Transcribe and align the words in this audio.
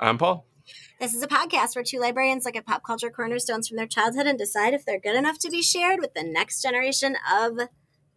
I'm 0.00 0.16
Paul. 0.16 0.46
This 0.98 1.12
is 1.12 1.22
a 1.22 1.28
podcast 1.28 1.76
where 1.76 1.84
two 1.84 2.00
librarians 2.00 2.46
look 2.46 2.56
at 2.56 2.64
pop 2.64 2.82
culture 2.82 3.10
cornerstones 3.10 3.68
from 3.68 3.76
their 3.76 3.86
childhood 3.86 4.26
and 4.26 4.38
decide 4.38 4.72
if 4.72 4.84
they're 4.86 4.98
good 4.98 5.14
enough 5.14 5.38
to 5.40 5.50
be 5.50 5.60
shared 5.60 6.00
with 6.00 6.14
the 6.14 6.22
next 6.22 6.62
generation 6.62 7.16
of 7.30 7.52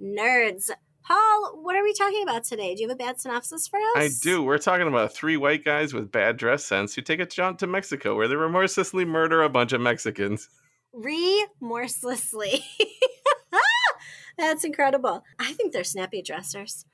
nerds. 0.01 0.69
Paul, 1.05 1.59
what 1.61 1.75
are 1.75 1.83
we 1.83 1.93
talking 1.93 2.23
about 2.23 2.45
today? 2.45 2.73
Do 2.73 2.81
you 2.81 2.87
have 2.87 2.95
a 2.95 2.97
bad 2.97 3.19
synopsis 3.19 3.67
for 3.67 3.77
us? 3.77 3.97
I 3.97 4.09
do. 4.21 4.41
We're 4.41 4.59
talking 4.59 4.87
about 4.87 5.13
three 5.13 5.35
white 5.35 5.65
guys 5.65 5.93
with 5.93 6.09
bad 6.09 6.37
dress 6.37 6.63
sense 6.63 6.95
who 6.95 7.01
take 7.01 7.19
a 7.19 7.25
jaunt 7.25 7.59
to 7.59 7.67
Mexico 7.67 8.15
where 8.15 8.29
they 8.29 8.37
remorselessly 8.37 9.03
murder 9.03 9.41
a 9.43 9.49
bunch 9.49 9.73
of 9.73 9.81
Mexicans. 9.81 10.47
Remorselessly. 10.93 12.63
That's 14.37 14.63
incredible. 14.63 15.25
I 15.37 15.51
think 15.51 15.73
they're 15.73 15.83
snappy 15.83 16.21
dressers. 16.21 16.85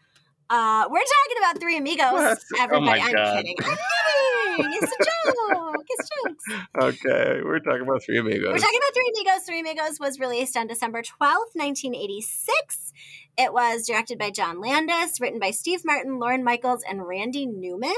Uh, 0.49 0.88
we're 0.89 0.99
talking 0.99 1.38
about 1.39 1.59
Three 1.59 1.77
Amigos. 1.77 2.12
What? 2.12 2.39
Everybody, 2.59 3.02
Oh 3.02 3.03
I'm 3.05 3.12
God. 3.13 3.35
kidding. 3.38 3.55
I'm 3.63 3.77
kidding. 4.58 4.73
It's 4.81 4.91
a 4.91 5.03
joke. 5.05 5.85
It's 5.88 6.09
jokes. 6.09 6.45
Okay, 7.03 7.41
we're 7.44 7.59
talking 7.59 7.81
about 7.81 8.03
Three 8.03 8.17
Amigos. 8.17 8.48
We're 8.52 8.58
talking 8.58 8.80
about 8.80 8.94
Three 8.94 9.12
Amigos. 9.16 9.44
Three 9.45 9.59
Amigos 9.62 9.99
was 9.99 10.20
released 10.20 10.58
on 10.58 10.67
December 10.67 11.02
12th, 11.02 11.53
1986. 11.53 12.94
It 13.38 13.53
was 13.53 13.85
directed 13.88 14.17
by 14.17 14.31
John 14.31 14.59
Landis, 14.59 15.22
written 15.22 15.39
by 15.39 15.52
Steve 15.52 15.81
Martin, 15.85 16.20
Lorne 16.20 16.44
Michaels, 16.44 16.84
and 16.89 17.08
Randy 17.08 17.45
Newman. 17.45 17.94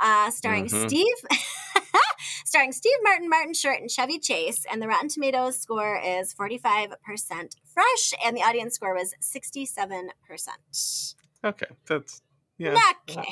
Uh, 0.00 0.30
starring 0.30 0.66
Mhm. 0.66 0.88
Steve, 0.88 1.14
starring 2.44 2.72
Steve 2.72 2.96
Martin, 3.02 3.28
Martin 3.28 3.54
Short, 3.54 3.80
and 3.80 3.88
Chevy 3.90 4.18
Chase. 4.18 4.66
And 4.70 4.82
the 4.82 4.88
Rotten 4.88 5.08
Tomatoes 5.08 5.56
score 5.60 6.00
is 6.04 6.34
45% 6.34 7.56
fresh, 7.64 8.12
and 8.24 8.36
the 8.36 8.42
audience 8.42 8.74
score 8.74 8.94
was 8.94 9.14
67%. 9.20 11.14
Okay, 11.44 11.66
that's 11.86 12.22
yeah. 12.58 12.76
Okay. 13.08 13.24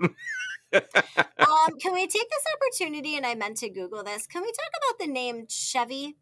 Um, 0.74 1.78
can 1.80 1.94
we 1.94 2.06
take 2.06 2.28
this 2.28 2.44
opportunity? 2.54 3.16
And 3.16 3.24
I 3.24 3.34
meant 3.34 3.56
to 3.58 3.70
Google 3.70 4.02
this. 4.02 4.26
Can 4.26 4.42
we 4.42 4.48
talk 4.48 4.70
about 4.76 5.06
the 5.06 5.12
name 5.12 5.46
Chevy 5.48 6.16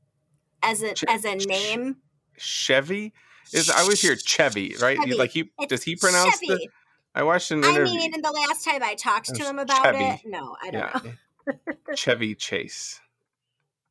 as 0.62 0.82
a 0.82 0.92
Che- 0.94 1.06
as 1.08 1.24
a 1.24 1.34
name? 1.36 1.96
Chevy 2.36 3.12
is 3.52 3.68
I 3.70 3.80
always 3.80 4.00
hear 4.00 4.14
Chevy, 4.16 4.76
right? 4.80 4.98
Chevy. 4.98 5.14
Like 5.16 5.30
he 5.30 5.50
It's 5.58 5.70
does 5.70 5.82
he 5.82 5.96
pronounce 5.96 6.38
Chevy. 6.40 6.52
it? 6.64 6.70
I 7.14 7.22
watched 7.22 7.50
an 7.50 7.64
I 7.64 7.70
interview. 7.70 7.94
mean, 7.94 8.20
the 8.22 8.30
last 8.30 8.64
time 8.64 8.82
I 8.82 8.94
talked 8.94 9.34
to 9.34 9.42
him 9.44 9.58
about 9.58 9.82
Chevy. 9.84 10.04
it, 10.04 10.20
no, 10.26 10.56
I 10.62 10.70
don't 10.70 11.04
know. 11.04 11.54
Chevy 11.96 12.34
Chase. 12.34 13.00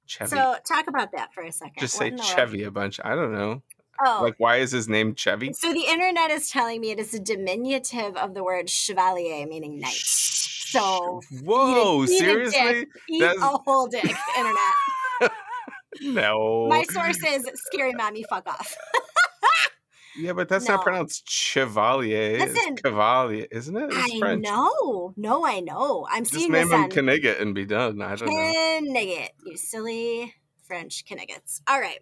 Chevy. 0.06 0.30
So 0.30 0.56
talk 0.66 0.88
about 0.88 1.12
that 1.14 1.34
for 1.34 1.42
a 1.44 1.52
second. 1.52 1.80
Just 1.80 1.96
say? 1.96 2.16
Chevy 2.18 2.64
a 2.64 2.72
bunch. 2.72 3.00
I 3.04 3.16
don't 3.16 3.34
know. 3.34 3.64
Oh, 4.06 4.20
Like 4.24 4.36
why 4.38 4.58
is 4.58 4.72
his 4.72 4.88
name 4.90 5.16
Chevy? 5.16 5.54
so 5.54 5.72
the 5.74 5.86
internet 5.88 6.32
is 6.32 6.50
telling 6.50 6.82
me 6.82 6.92
it 6.92 7.00
is 7.00 7.14
a 7.14 7.20
diminutive 7.20 8.16
of 8.18 8.34
the 8.34 8.44
word 8.44 8.70
chevalier, 8.70 9.46
meaning 9.48 9.80
knight. 9.80 9.94
So 9.94 11.22
Whoa, 11.44 12.04
eat 12.04 12.10
a 12.10 12.18
seriously? 12.18 12.60
dick. 12.62 12.88
eat 13.10 13.20
That's- 13.20 13.42
a 13.42 13.58
whole 13.66 13.88
dick, 13.88 14.04
internet. 14.38 15.32
No. 16.02 16.68
My 16.70 16.84
source 16.84 17.20
is 17.24 17.48
scary 17.72 17.94
mommy. 17.94 18.24
Fuck 18.30 18.48
off. 18.48 18.76
Yeah, 20.16 20.34
but 20.34 20.48
that's 20.48 20.68
No. 20.68 20.76
not 20.76 20.84
pronounced 20.84 21.28
chevalier. 21.28 22.38
Listen. 22.38 22.74
it's 22.74 22.82
cavalier, 22.84 23.48
isn't 23.50 23.76
it? 23.76 23.90
It's 23.92 24.14
I 24.14 24.20
French. 24.20 24.44
know. 24.44 25.12
No, 25.18 25.44
I 25.44 25.60
know. 25.60 26.06
I'm 26.08 26.24
Just 26.24 26.36
seeing 26.36 26.52
name 26.52 26.70
this 26.70 26.72
him 26.72 26.84
on 26.84 26.90
Knigget 26.92 27.42
and 27.42 27.56
be 27.56 27.66
done. 27.66 28.00
I 28.00 28.16
don't 28.16 28.28
know. 28.30 28.92
Knigget, 28.94 29.30
you 29.44 29.58
silly 29.58 30.36
French 30.68 31.04
Kniggets. 31.10 31.62
All 31.68 31.80
right. 31.82 31.98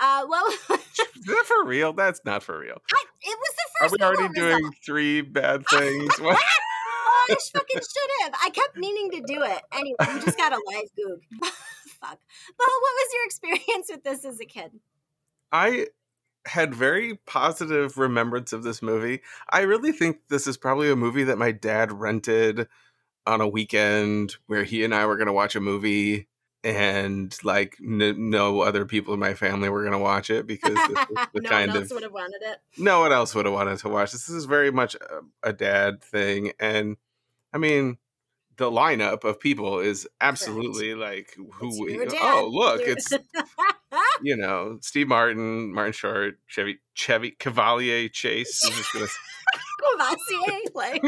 Uh, 0.00 0.26
well, 0.28 0.46
Is 1.24 1.24
that 1.26 1.44
for 1.46 1.64
real? 1.64 1.92
That's 1.92 2.20
not 2.24 2.42
for 2.42 2.58
real. 2.58 2.80
I, 2.92 3.04
it 3.22 3.38
was 3.38 3.54
the 3.56 3.62
first. 3.80 4.02
Are 4.02 4.10
we 4.10 4.16
already 4.18 4.28
Google 4.34 4.44
result. 4.44 4.60
doing 4.60 4.72
three 4.84 5.20
bad 5.22 5.64
things? 5.70 6.18
What? 6.20 6.36
Oh, 6.36 7.26
I 7.30 7.36
fucking 7.52 7.76
should 7.80 8.10
have. 8.22 8.34
I 8.44 8.50
kept 8.50 8.76
meaning 8.76 9.10
to 9.12 9.20
do 9.20 9.42
it. 9.42 9.62
Anyway, 9.72 9.96
we 10.00 10.20
just 10.20 10.36
got 10.36 10.52
a 10.52 10.60
live 10.66 10.88
goog. 10.96 11.20
Fuck. 12.00 12.18
Paul, 12.58 12.80
what 12.80 12.94
was 12.94 13.08
your 13.14 13.24
experience 13.24 13.88
with 13.90 14.04
this 14.04 14.24
as 14.24 14.40
a 14.40 14.44
kid? 14.44 14.72
I 15.52 15.86
had 16.46 16.74
very 16.74 17.18
positive 17.26 17.96
remembrance 17.96 18.52
of 18.52 18.64
this 18.64 18.82
movie. 18.82 19.22
I 19.48 19.60
really 19.60 19.92
think 19.92 20.18
this 20.28 20.46
is 20.46 20.56
probably 20.58 20.90
a 20.90 20.96
movie 20.96 21.24
that 21.24 21.38
my 21.38 21.52
dad 21.52 21.92
rented 21.92 22.68
on 23.26 23.40
a 23.40 23.48
weekend 23.48 24.36
where 24.46 24.64
he 24.64 24.84
and 24.84 24.94
I 24.94 25.06
were 25.06 25.16
going 25.16 25.28
to 25.28 25.32
watch 25.32 25.56
a 25.56 25.60
movie 25.60 26.28
and 26.64 27.36
like 27.44 27.76
n- 27.80 28.30
no 28.30 28.62
other 28.62 28.86
people 28.86 29.12
in 29.14 29.20
my 29.20 29.34
family 29.34 29.68
were 29.68 29.82
going 29.82 29.92
to 29.92 29.98
watch 29.98 30.30
it 30.30 30.46
because 30.46 30.74
the 30.74 31.40
no 31.42 31.48
kind 31.50 31.68
one 31.68 31.76
of 31.76 31.82
else 31.84 31.92
would 31.92 32.02
have 32.02 32.12
wanted 32.12 32.40
it. 32.42 32.58
no 32.78 33.00
one 33.00 33.12
else 33.12 33.34
would 33.34 33.44
have 33.44 33.54
wanted 33.54 33.78
to 33.78 33.88
watch 33.88 34.12
this. 34.12 34.26
This 34.26 34.34
is 34.36 34.46
very 34.46 34.72
much 34.72 34.94
a, 34.96 35.20
a 35.50 35.52
dad 35.52 36.02
thing, 36.02 36.52
and 36.58 36.96
I 37.52 37.58
mean, 37.58 37.98
the 38.56 38.70
lineup 38.70 39.24
of 39.24 39.38
people 39.40 39.80
is 39.80 40.08
absolutely 40.20 40.94
like 40.94 41.36
who. 41.52 41.68
It's 41.68 41.80
we- 41.80 41.92
you, 41.94 42.06
oh, 42.22 42.48
look, 42.50 42.80
it's 42.82 43.12
you 44.22 44.36
know 44.36 44.78
Steve 44.80 45.08
Martin, 45.08 45.72
Martin 45.74 45.92
Short, 45.92 46.38
Chevy, 46.46 46.78
Chevy 46.94 47.32
Cavalier 47.32 48.08
Chase. 48.08 48.62
I'm 48.64 48.72
just 48.72 48.92
gonna 48.92 49.06
Courvoisier, 49.80 50.70
like 50.74 51.02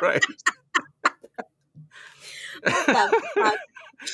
right. 0.00 0.24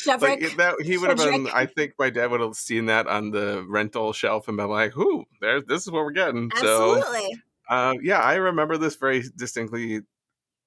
What 0.07 0.21
the 0.21 0.27
fuck? 0.27 0.39
Chevrick. 0.39 0.41
Like 0.41 0.43
it- 0.43 0.57
that, 0.59 0.75
he 0.83 0.99
would 0.99 1.09
have 1.11 1.19
been. 1.19 1.49
I 1.49 1.67
think 1.67 1.95
my 1.99 2.11
dad 2.11 2.31
would 2.31 2.41
have 2.41 2.55
seen 2.55 2.87
that 2.87 3.07
on 3.07 3.31
the 3.31 3.65
rental 3.69 4.13
shelf 4.13 4.49
and 4.49 4.57
been 4.57 4.69
like, 4.69 4.97
"Whoo, 4.97 5.25
there! 5.41 5.61
This 5.61 5.83
is 5.83 5.91
what 5.91 6.05
we're 6.05 6.13
getting." 6.13 6.51
So, 6.57 6.97
Absolutely. 6.99 7.43
Uh, 7.69 7.95
yeah, 8.03 8.19
I 8.21 8.35
remember 8.35 8.77
this 8.77 8.97
very 8.97 9.23
distinctly. 9.37 10.01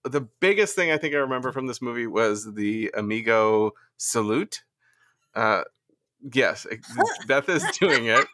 The 0.03 0.21
biggest 0.39 0.75
thing 0.75 0.91
I 0.91 0.97
think 0.97 1.13
I 1.13 1.17
remember 1.17 1.51
from 1.51 1.67
this 1.67 1.81
movie 1.81 2.07
was 2.07 2.53
the 2.53 2.91
Amigo 2.95 3.71
salute. 3.97 4.63
Uh, 5.33 5.63
yes, 6.33 6.65
it- 6.69 6.79
Beth 7.27 7.49
is 7.49 7.63
doing 7.79 8.05
it, 8.05 8.25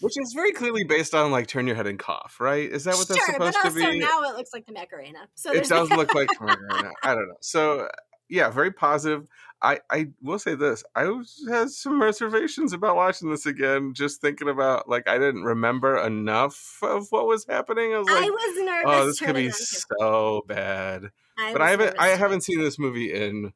which 0.00 0.14
is 0.16 0.32
very 0.34 0.52
clearly 0.52 0.84
based 0.84 1.14
on 1.14 1.30
like 1.30 1.46
"Turn 1.46 1.66
Your 1.66 1.76
Head 1.76 1.86
and 1.86 1.98
Cough," 1.98 2.36
right? 2.40 2.68
Is 2.70 2.84
that 2.84 2.94
what 2.96 3.08
that's 3.08 3.24
sure, 3.24 3.34
but 3.38 3.54
supposed 3.54 3.76
to 3.76 3.82
also 3.82 3.92
be? 3.92 3.98
now 4.00 4.22
it 4.22 4.36
looks 4.36 4.50
like 4.52 4.66
the 4.66 4.72
Macarena. 4.72 5.28
So 5.34 5.52
it 5.52 5.68
does 5.68 5.90
look 5.90 6.14
like 6.14 6.28
Pomegranate. 6.38 6.92
I 7.02 7.14
don't 7.14 7.28
know. 7.28 7.36
So 7.40 7.88
yeah, 8.28 8.48
very 8.50 8.72
positive. 8.72 9.28
I 9.64 9.80
I 9.90 10.08
will 10.22 10.38
say 10.38 10.54
this. 10.54 10.84
I 10.94 11.06
was, 11.06 11.44
had 11.48 11.70
some 11.70 12.00
reservations 12.00 12.72
about 12.72 12.96
watching 12.96 13.30
this 13.30 13.46
again. 13.46 13.94
Just 13.94 14.20
thinking 14.20 14.48
about 14.48 14.88
like 14.88 15.08
I 15.08 15.18
didn't 15.18 15.44
remember 15.44 15.98
enough 15.98 16.78
of 16.82 17.06
what 17.10 17.26
was 17.26 17.46
happening. 17.46 17.94
I 17.94 17.98
was 17.98 18.08
I 18.10 18.28
was 18.28 18.64
nervous. 18.64 18.84
oh, 18.86 19.06
this 19.06 19.18
could 19.18 19.34
be 19.34 19.50
so 19.50 20.44
bad. 20.46 21.10
I 21.38 21.52
But 21.52 21.62
I 21.62 21.70
haven't 21.70 21.96
I 21.98 22.08
haven't 22.08 22.42
seen 22.42 22.60
this 22.60 22.78
movie 22.78 23.12
in 23.12 23.54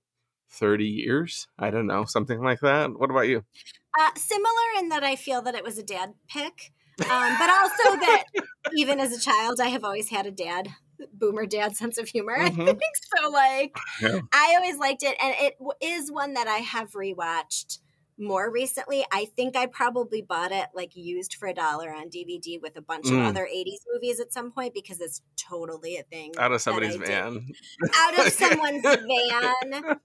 thirty 0.51 0.87
years. 0.87 1.47
I 1.59 1.71
don't 1.71 1.87
know 1.87 2.07
something 2.07 2.43
like 2.43 2.61
that. 2.61 2.99
What 2.99 3.11
about 3.11 3.29
you? 3.29 3.45
Uh, 4.01 4.11
similar 4.17 4.79
in 4.79 4.89
that 4.89 5.05
I 5.05 5.15
feel 5.15 5.43
that 5.43 5.55
it 5.55 5.65
was 5.65 5.77
a 5.77 5.83
dad 5.83 6.15
pick, 6.29 6.73
um, 7.01 7.37
but 7.39 7.51
also 7.51 7.97
that 8.01 8.25
even 8.75 8.99
as 8.99 9.13
a 9.13 9.21
child, 9.21 9.61
I 9.61 9.69
have 9.69 9.85
always 9.85 10.09
had 10.09 10.27
a 10.27 10.31
dad, 10.31 10.69
boomer 11.13 11.47
dad 11.47 11.77
sense 11.77 11.99
of 11.99 12.09
humor. 12.09 12.37
I 12.37 12.51
Mhm. 12.51 12.67
think 12.67 12.81
so. 13.17 13.29
Like 13.31 13.77
Yeah. 14.01 14.21
I 14.33 14.55
always 14.57 14.77
liked 14.79 15.03
it, 15.03 15.17
and 15.21 15.35
it 15.39 15.57
is 15.81 16.11
one 16.11 16.35
that 16.35 16.47
I 16.49 16.59
have 16.59 16.93
rewatched 16.93 17.79
more 18.21 18.51
recently. 18.51 19.07
I 19.13 19.27
think 19.27 19.55
I 19.57 19.67
probably 19.67 20.23
bought 20.23 20.51
it 20.51 20.67
like 20.75 20.97
used 20.97 21.35
for 21.37 21.47
a 21.47 21.55
dollar 21.55 21.91
on 21.93 22.09
DVD 22.09 22.59
with 22.61 22.77
a 22.77 22.81
bunch 22.83 23.07
Mm. 23.07 23.21
of 23.21 23.27
other 23.27 23.47
'80s 23.47 23.85
movies 23.93 24.19
at 24.19 24.33
some 24.33 24.51
point 24.51 24.75
because 24.75 25.01
it's 25.01 25.23
totally 25.37 25.97
a 25.99 26.03
thing 26.03 26.33
Out 26.37 26.51
of 26.53 26.61
somebody's 26.61 26.97
van 26.97 27.47
out 27.95 28.19
of 28.19 28.33
someone's 28.33 28.83
van, 28.83 30.01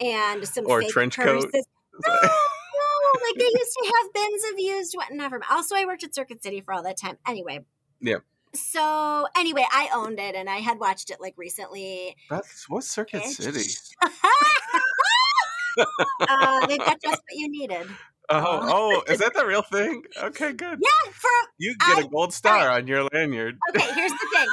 and 0.00 0.46
some 0.48 0.66
or 0.66 0.80
fake 0.82 0.90
trench 0.90 1.16
coat. 1.16 1.50
purses. 1.50 1.66
No, 2.72 3.18
no, 3.18 3.26
like 3.26 3.34
they 3.38 3.44
used 3.44 3.76
to 3.82 3.92
have 3.94 4.12
bins 4.14 4.44
of 4.52 4.58
used 4.58 4.94
what 4.94 5.12
never. 5.12 5.40
Also, 5.50 5.74
I 5.74 5.84
worked 5.84 6.04
at 6.04 6.14
Circuit 6.14 6.42
City 6.42 6.60
for 6.60 6.72
all 6.72 6.82
that 6.84 6.96
time. 6.98 7.18
Anyway. 7.26 7.64
Yeah. 8.00 8.18
So 8.54 9.26
anyway, 9.36 9.64
I 9.72 9.88
owned 9.94 10.18
it 10.18 10.34
and 10.34 10.48
I 10.50 10.56
had 10.58 10.78
watched 10.80 11.10
it 11.10 11.20
like 11.20 11.34
recently. 11.36 12.16
That's 12.28 12.68
what 12.68 12.84
Circuit. 12.84 13.22
City? 13.24 13.70
uh, 16.28 16.66
they've 16.66 16.78
got 16.78 17.00
just 17.00 17.22
what 17.22 17.34
you 17.36 17.48
needed. 17.50 17.86
Oh, 18.32 19.02
oh, 19.08 19.12
is 19.12 19.18
that 19.18 19.34
the 19.34 19.44
real 19.44 19.62
thing? 19.72 20.02
Okay, 20.22 20.52
good. 20.52 20.78
Yeah, 20.80 21.12
for 21.12 21.30
You 21.58 21.74
get 21.76 21.98
I- 21.98 22.00
a 22.02 22.08
gold 22.08 22.32
star 22.32 22.70
on 22.70 22.86
your 22.86 23.04
lanyard. 23.12 23.58
okay. 23.74 23.92
Here's 23.94 24.12
the 24.12 24.26
thing. 24.34 24.46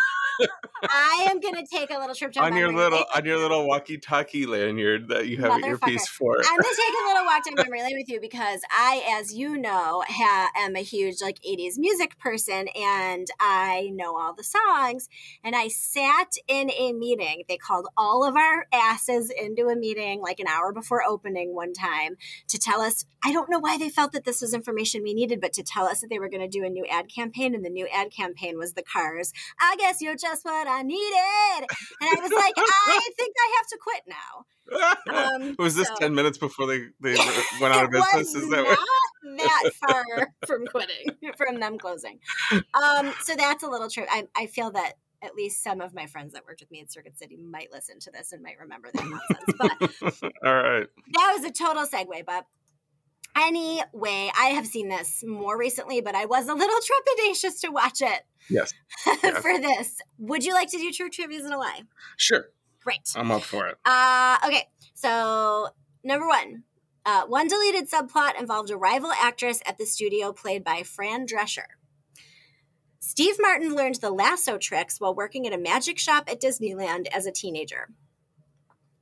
I 0.83 1.27
am 1.29 1.39
gonna 1.39 1.65
take 1.65 1.89
a 1.89 1.97
little 1.97 2.15
trip 2.15 2.33
down 2.33 2.45
on 2.45 2.57
your 2.57 2.71
little 2.71 2.99
lane 2.99 3.07
on 3.15 3.25
your 3.25 3.37
little 3.37 3.67
walkie-talkie 3.67 4.45
lanyard 4.45 5.07
that 5.07 5.27
you 5.27 5.37
have 5.37 5.51
an 5.51 5.61
Motherfucker. 5.61 5.67
earpiece 5.67 6.07
for. 6.07 6.37
I'm 6.37 6.57
gonna 6.57 6.75
take 6.75 6.93
a 6.93 7.07
little 7.07 7.25
walk 7.25 7.43
down 7.45 7.55
memory 7.55 7.81
lane 7.81 7.97
with 7.97 8.09
you 8.09 8.21
because 8.21 8.61
I, 8.71 9.03
as 9.19 9.33
you 9.33 9.57
know, 9.57 10.03
ha- 10.07 10.51
am 10.55 10.75
a 10.75 10.83
huge 10.83 11.21
like 11.21 11.39
'80s 11.47 11.77
music 11.77 12.19
person, 12.19 12.67
and 12.75 13.27
I 13.39 13.89
know 13.93 14.17
all 14.17 14.33
the 14.33 14.43
songs. 14.43 15.09
And 15.43 15.55
I 15.55 15.67
sat 15.67 16.33
in 16.47 16.69
a 16.71 16.93
meeting. 16.93 17.43
They 17.47 17.57
called 17.57 17.87
all 17.97 18.23
of 18.23 18.35
our 18.35 18.67
asses 18.71 19.31
into 19.31 19.67
a 19.67 19.75
meeting 19.75 20.21
like 20.21 20.39
an 20.39 20.47
hour 20.47 20.71
before 20.71 21.03
opening 21.03 21.55
one 21.55 21.73
time 21.73 22.17
to 22.49 22.59
tell 22.59 22.81
us. 22.81 23.05
I 23.23 23.33
don't 23.33 23.49
know 23.49 23.59
why 23.59 23.77
they 23.77 23.89
felt 23.89 24.11
that 24.11 24.25
this 24.25 24.41
was 24.41 24.53
information 24.53 25.01
we 25.03 25.13
needed, 25.13 25.41
but 25.41 25.53
to 25.53 25.63
tell 25.63 25.85
us 25.85 26.01
that 26.01 26.09
they 26.09 26.19
were 26.19 26.29
going 26.29 26.41
to 26.41 26.47
do 26.47 26.63
a 26.63 26.69
new 26.69 26.85
ad 26.85 27.09
campaign, 27.13 27.55
and 27.55 27.65
the 27.65 27.69
new 27.69 27.87
ad 27.87 28.11
campaign 28.11 28.57
was 28.57 28.73
the 28.73 28.83
Cars. 28.83 29.33
I 29.59 29.75
guess 29.77 30.01
you're 30.01 30.15
just 30.15 30.26
what 30.43 30.67
I 30.67 30.81
needed, 30.83 31.67
and 32.01 32.09
I 32.09 32.21
was 32.21 32.31
like, 32.31 32.53
I 32.57 33.09
think 33.17 33.35
I 33.37 33.55
have 33.57 33.67
to 33.67 33.77
quit 33.81 34.03
now. 34.07 35.43
Um, 35.43 35.55
was 35.57 35.75
this 35.75 35.87
so- 35.87 35.95
ten 35.95 36.13
minutes 36.15 36.37
before 36.37 36.67
they, 36.67 36.79
they 36.99 37.15
went 37.61 37.73
out 37.73 37.85
of 37.85 37.89
it 37.89 37.91
business? 37.93 38.33
was 38.33 38.43
Is 38.43 38.49
that 38.49 38.63
not 38.63 38.77
what? 38.77 39.37
that 39.37 39.71
far 39.87 40.05
from 40.45 40.65
quitting, 40.67 41.05
from 41.37 41.59
them 41.59 41.77
closing. 41.77 42.19
Um, 42.51 43.13
so 43.21 43.35
that's 43.35 43.63
a 43.63 43.67
little 43.69 43.89
trip. 43.89 44.07
I, 44.09 44.27
I 44.35 44.47
feel 44.47 44.71
that 44.71 44.93
at 45.23 45.33
least 45.35 45.63
some 45.63 45.81
of 45.81 45.93
my 45.95 46.05
friends 46.05 46.33
that 46.33 46.45
worked 46.45 46.59
with 46.61 46.69
me 46.69 46.79
in 46.79 46.87
Circuit 46.87 47.17
City 47.17 47.37
might 47.37 47.71
listen 47.71 47.99
to 48.01 48.11
this 48.11 48.31
and 48.33 48.43
might 48.43 48.59
remember 48.59 48.89
that 48.93 49.03
nonsense. 49.03 50.21
But 50.21 50.31
All 50.45 50.55
right. 50.55 50.87
that 51.13 51.33
was 51.35 51.43
a 51.43 51.51
total 51.51 51.85
segue. 51.87 52.23
But 53.37 53.43
anyway, 53.45 54.31
I 54.37 54.47
have 54.55 54.65
seen 54.65 54.89
this 54.89 55.23
more 55.25 55.57
recently, 55.57 56.01
but 56.01 56.15
I 56.15 56.25
was 56.25 56.47
a 56.47 56.53
little 56.53 56.75
trepidatious 57.21 57.61
to 57.61 57.69
watch 57.69 58.01
it 58.01 58.23
Yes. 58.49 58.73
Yes. 59.23 59.41
for 59.41 59.59
this. 59.59 60.01
Would 60.17 60.43
you 60.43 60.53
like 60.53 60.69
to 60.71 60.77
do 60.77 60.91
true 60.91 61.09
trivia 61.09 61.43
and 61.43 61.53
a 61.53 61.57
lie? 61.57 61.81
Sure. 62.17 62.45
Great. 62.83 63.11
I'm 63.15 63.31
up 63.31 63.43
for 63.43 63.67
it. 63.67 63.77
Uh, 63.85 64.37
okay, 64.45 64.67
so 64.93 65.67
number 66.03 66.27
one. 66.27 66.63
Uh, 67.05 67.25
one 67.25 67.47
deleted 67.47 67.89
subplot 67.89 68.37
involved 68.39 68.69
a 68.69 68.75
rival 68.77 69.11
actress 69.11 69.61
at 69.65 69.77
the 69.77 69.85
studio 69.85 70.33
played 70.33 70.63
by 70.63 70.83
Fran 70.83 71.25
Drescher. 71.25 71.67
Steve 72.99 73.35
Martin 73.39 73.73
learned 73.75 73.95
the 73.95 74.09
lasso 74.09 74.57
tricks 74.57 74.99
while 74.99 75.15
working 75.15 75.47
at 75.47 75.53
a 75.53 75.57
magic 75.57 75.97
shop 75.99 76.25
at 76.29 76.41
Disneyland 76.41 77.07
as 77.13 77.25
a 77.25 77.31
teenager. 77.31 77.89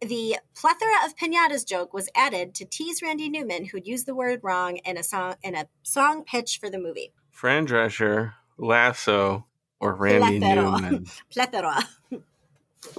The 0.02 0.38
plethora 0.56 1.06
of 1.06 1.16
pinatas 1.16 1.66
joke 1.66 1.94
was 1.94 2.10
added 2.16 2.54
to 2.56 2.66
tease 2.66 3.02
Randy 3.02 3.30
Newman, 3.30 3.66
who'd 3.66 3.88
used 3.88 4.06
the 4.06 4.16
word 4.16 4.42
wrong 4.44 4.78
in 4.78 4.98
a 4.98 5.04
song 5.04 5.36
in 5.42 5.56
a 5.56 5.68
song 5.84 6.24
pitch 6.24 6.60
for 6.60 6.70
the 6.70 6.78
movie. 6.78 7.14
Fran 7.32 7.66
Drescher, 7.66 8.34
Lasso, 8.58 9.46
or 9.80 9.96
Randy 9.96 10.40
Plethora. 10.40 10.82
Newman. 10.82 11.06
Plethora. 11.32 11.84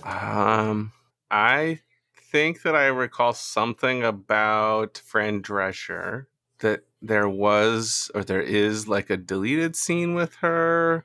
Um, 0.02 0.92
I 1.30 1.80
think 2.14 2.62
that 2.62 2.74
I 2.74 2.86
recall 2.86 3.32
something 3.32 4.02
about 4.02 4.98
Fran 4.98 5.42
Drescher 5.42 6.26
that 6.58 6.84
there 7.02 7.28
was 7.28 8.10
or 8.14 8.24
there 8.24 8.42
is 8.42 8.88
like 8.88 9.10
a 9.10 9.16
deleted 9.16 9.76
scene 9.76 10.14
with 10.14 10.36
her, 10.36 11.04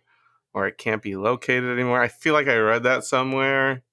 or 0.53 0.67
it 0.67 0.77
can't 0.77 1.01
be 1.01 1.15
located 1.15 1.65
anymore. 1.65 2.01
I 2.01 2.07
feel 2.07 2.33
like 2.33 2.47
I 2.47 2.57
read 2.57 2.83
that 2.83 3.03
somewhere. 3.03 3.83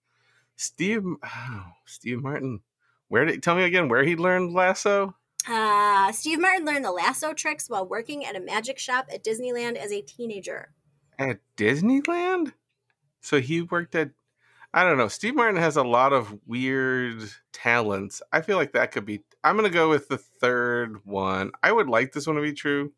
Steve, 0.58 1.04
oh, 1.22 1.64
Steve 1.86 2.20
Martin. 2.20 2.60
Where 3.06 3.24
did 3.24 3.42
tell 3.42 3.54
me 3.54 3.62
again 3.62 3.88
where 3.88 4.04
he 4.04 4.16
learned 4.16 4.52
lasso? 4.52 5.14
Uh, 5.48 6.10
Steve 6.10 6.40
Martin 6.40 6.66
learned 6.66 6.84
the 6.84 6.90
lasso 6.90 7.32
tricks 7.32 7.70
while 7.70 7.86
working 7.86 8.26
at 8.26 8.36
a 8.36 8.40
magic 8.40 8.78
shop 8.78 9.06
at 9.12 9.22
Disneyland 9.24 9.76
as 9.76 9.92
a 9.92 10.02
teenager. 10.02 10.74
At 11.16 11.38
Disneyland? 11.56 12.52
So 13.20 13.40
he 13.40 13.62
worked 13.62 13.94
at 13.94 14.10
I 14.74 14.82
don't 14.82 14.98
know. 14.98 15.08
Steve 15.08 15.34
Martin 15.34 15.60
has 15.60 15.76
a 15.76 15.82
lot 15.82 16.12
of 16.12 16.36
weird 16.46 17.22
talents. 17.52 18.20
I 18.32 18.42
feel 18.42 18.58
like 18.58 18.72
that 18.72 18.92
could 18.92 19.06
be 19.06 19.22
I'm 19.44 19.56
gonna 19.56 19.70
go 19.70 19.88
with 19.88 20.08
the 20.08 20.18
third 20.18 20.98
one. 21.04 21.52
I 21.62 21.70
would 21.70 21.88
like 21.88 22.12
this 22.12 22.26
one 22.26 22.36
to 22.36 22.42
be 22.42 22.52
true. 22.52 22.92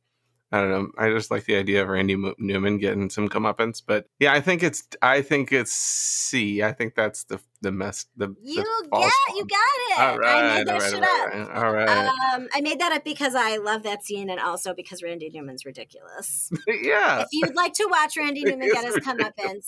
I 0.52 0.60
don't 0.60 0.70
know. 0.70 0.90
I 0.98 1.10
just 1.10 1.30
like 1.30 1.44
the 1.44 1.56
idea 1.56 1.82
of 1.82 1.88
Randy 1.88 2.16
Newman 2.38 2.78
getting 2.78 3.08
some 3.08 3.28
comeuppance, 3.28 3.80
but 3.86 4.06
yeah, 4.18 4.32
I 4.32 4.40
think 4.40 4.64
it's. 4.64 4.82
I 5.00 5.22
think 5.22 5.52
it's 5.52 5.70
C. 5.70 6.62
I 6.62 6.72
think 6.72 6.96
that's 6.96 7.22
the 7.24 7.38
the 7.62 7.70
mess. 7.72 8.06
The 8.16 8.34
You 8.42 8.56
the 8.62 8.88
false 8.90 9.12
you 9.36 9.46
got 9.46 9.58
it. 9.90 9.98
All 10.00 10.18
right, 10.18 10.44
I 10.44 10.58
made 10.58 10.66
that 10.68 10.80
right, 10.80 10.90
shit 10.90 11.02
all 11.02 11.50
up. 11.50 11.56
all 11.64 11.72
right. 11.72 11.88
Um, 12.34 12.48
I 12.54 12.60
made 12.60 12.80
that 12.80 12.92
up 12.92 13.04
because 13.04 13.34
I 13.34 13.56
love 13.58 13.82
that 13.82 14.04
scene 14.04 14.30
and 14.30 14.40
also 14.40 14.72
because 14.74 15.02
Randy 15.02 15.30
Newman's 15.30 15.64
ridiculous. 15.66 16.50
yeah. 16.66 17.20
if 17.20 17.26
you'd 17.32 17.54
like 17.54 17.74
to 17.74 17.86
watch 17.90 18.16
Randy 18.16 18.44
Newman 18.44 18.70
get 18.72 18.84
is 18.84 18.94
his 18.94 19.04
comeuppance, 19.04 19.64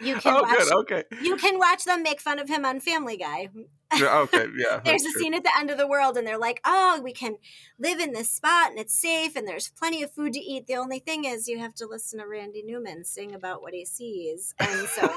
you 0.00 0.16
can 0.20 0.34
Oh, 0.34 0.42
watch. 0.42 0.58
good. 0.58 0.72
Okay. 0.72 1.04
You 1.22 1.36
can 1.36 1.58
watch 1.58 1.84
them 1.84 2.02
make 2.02 2.20
fun 2.20 2.38
of 2.38 2.48
him 2.48 2.64
on 2.64 2.80
Family 2.80 3.16
Guy. 3.16 3.48
Yeah, 3.96 4.18
Okay. 4.22 4.46
Yeah. 4.58 4.80
There's 4.84 5.04
a 5.04 5.12
true. 5.12 5.20
scene 5.20 5.34
at 5.34 5.44
the 5.44 5.52
end 5.56 5.70
of 5.70 5.78
the 5.78 5.86
world, 5.86 6.16
and 6.16 6.26
they're 6.26 6.36
like, 6.38 6.60
"Oh, 6.64 7.00
we 7.04 7.12
can 7.12 7.36
live 7.78 8.00
in 8.00 8.12
this 8.12 8.28
spot, 8.28 8.70
and 8.70 8.80
it's 8.80 8.92
safe, 9.00 9.36
and 9.36 9.46
there's 9.46 9.68
plenty 9.68 10.02
of 10.02 10.10
food 10.12 10.32
to 10.32 10.40
eat. 10.40 10.66
The 10.66 10.74
only 10.74 10.98
thing 10.98 11.24
is, 11.24 11.46
you 11.46 11.60
have 11.60 11.72
to 11.76 11.86
listen 11.86 12.18
to 12.18 12.26
Randy 12.26 12.64
Newman 12.64 13.04
sing 13.04 13.32
about 13.32 13.62
what 13.62 13.74
he 13.74 13.84
sees." 13.84 14.54
And 14.58 14.88
so, 14.88 15.08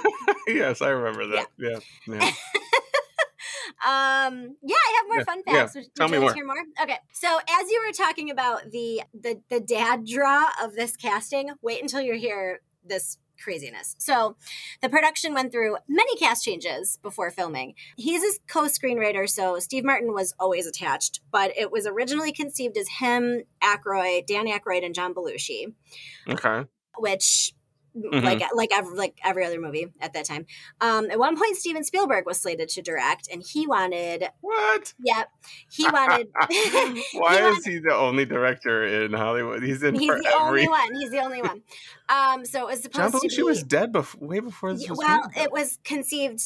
yes, 0.48 0.84
I 0.84 0.90
remember 0.90 1.26
that. 1.36 1.48
Yeah. 1.58 1.80
yeah. 2.08 2.19
um 3.86 4.56
yeah 4.62 4.76
i 4.76 4.98
have 4.98 5.08
more 5.08 5.18
Yeah, 5.20 5.24
fun 5.24 5.42
yeah. 5.48 5.54
facts 5.62 5.76
would, 5.76 5.86
Tell 5.96 6.08
would 6.08 6.12
me 6.16 6.20
more. 6.20 6.34
hear 6.34 6.46
more 6.46 6.58
okay 6.82 6.98
so 7.14 7.28
as 7.38 7.70
you 7.72 7.82
were 7.88 7.94
talking 7.94 8.30
about 8.30 8.72
the 8.72 9.04
the 9.14 9.42
the 9.50 9.60
dad 9.60 10.06
draw 10.06 10.48
of 10.62 10.76
this 10.76 10.96
casting 10.98 11.52
wait 11.62 11.82
until 11.82 12.02
you 12.02 12.16
hear 12.16 12.60
this 12.86 13.18
craziness 13.42 13.96
so 14.00 14.36
the 14.82 14.90
production 14.90 15.34
went 15.34 15.50
through 15.54 15.78
many 15.88 16.14
cast 16.18 16.44
changes 16.44 16.98
before 17.02 17.32
filming 17.32 17.74
he's 17.96 18.22
his 18.22 18.40
co-screenwriter 18.50 19.30
so 19.30 19.60
steve 19.60 19.86
martin 19.86 20.14
was 20.14 20.34
always 20.40 20.68
attached 20.68 21.22
but 21.32 21.56
it 21.58 21.72
was 21.72 21.88
originally 21.88 22.34
conceived 22.34 22.76
as 22.78 22.88
him 23.00 23.44
Aykroyd, 23.64 24.26
dan 24.28 24.46
Aykroyd, 24.48 24.84
and 24.86 24.94
john 24.94 25.14
belushi 25.14 25.74
Okay. 26.28 26.66
which 26.98 27.54
Mhm. 27.98 28.24
like 28.24 28.42
like 28.54 28.70
every, 28.72 28.96
like 28.98 29.18
every 29.24 29.46
other 29.46 29.60
movie 29.60 29.88
at 30.00 30.14
that 30.14 30.26
time. 30.26 30.46
Um, 30.80 31.10
at 31.10 31.18
one 31.18 31.36
point, 31.38 31.56
Steven 31.58 31.84
Spielberg 31.84 32.26
was 32.26 32.40
slated 32.40 32.70
to 32.70 32.82
direct, 32.82 33.28
and 33.32 33.42
he 33.44 33.66
wanted, 33.68 34.26
What? 34.42 34.94
yep, 35.04 35.30
he 35.72 35.86
wanted. 35.88 36.28
Why 37.14 37.38
he 37.42 37.58
is 37.58 37.66
he 37.66 37.80
the 37.80 37.96
only 37.96 38.26
director 38.26 38.84
in 39.04 39.14
Hollywood? 39.14 39.64
He's 39.64 39.82
in 39.84 39.96
He's 39.96 40.08
the 40.10 40.34
only 40.40 40.68
one. 40.68 40.94
He's 40.96 41.12
the 41.12 41.20
only 41.20 41.42
one. 41.42 41.62
Um, 42.10 42.46
so 42.46 42.62
it 42.62 42.72
was 42.72 42.82
John 42.84 43.12
supposed 43.12 43.24
to 43.24 43.28
Belushi 43.30 43.38
be. 43.38 43.44
was 43.44 43.64
dead 43.64 43.92
before, 43.92 44.28
way 44.28 44.40
before 44.40 44.74
this 44.74 44.88
was 44.90 44.98
well, 44.98 45.22
made. 45.36 45.44
it 45.44 45.52
was 45.52 45.80
conceived 45.84 46.42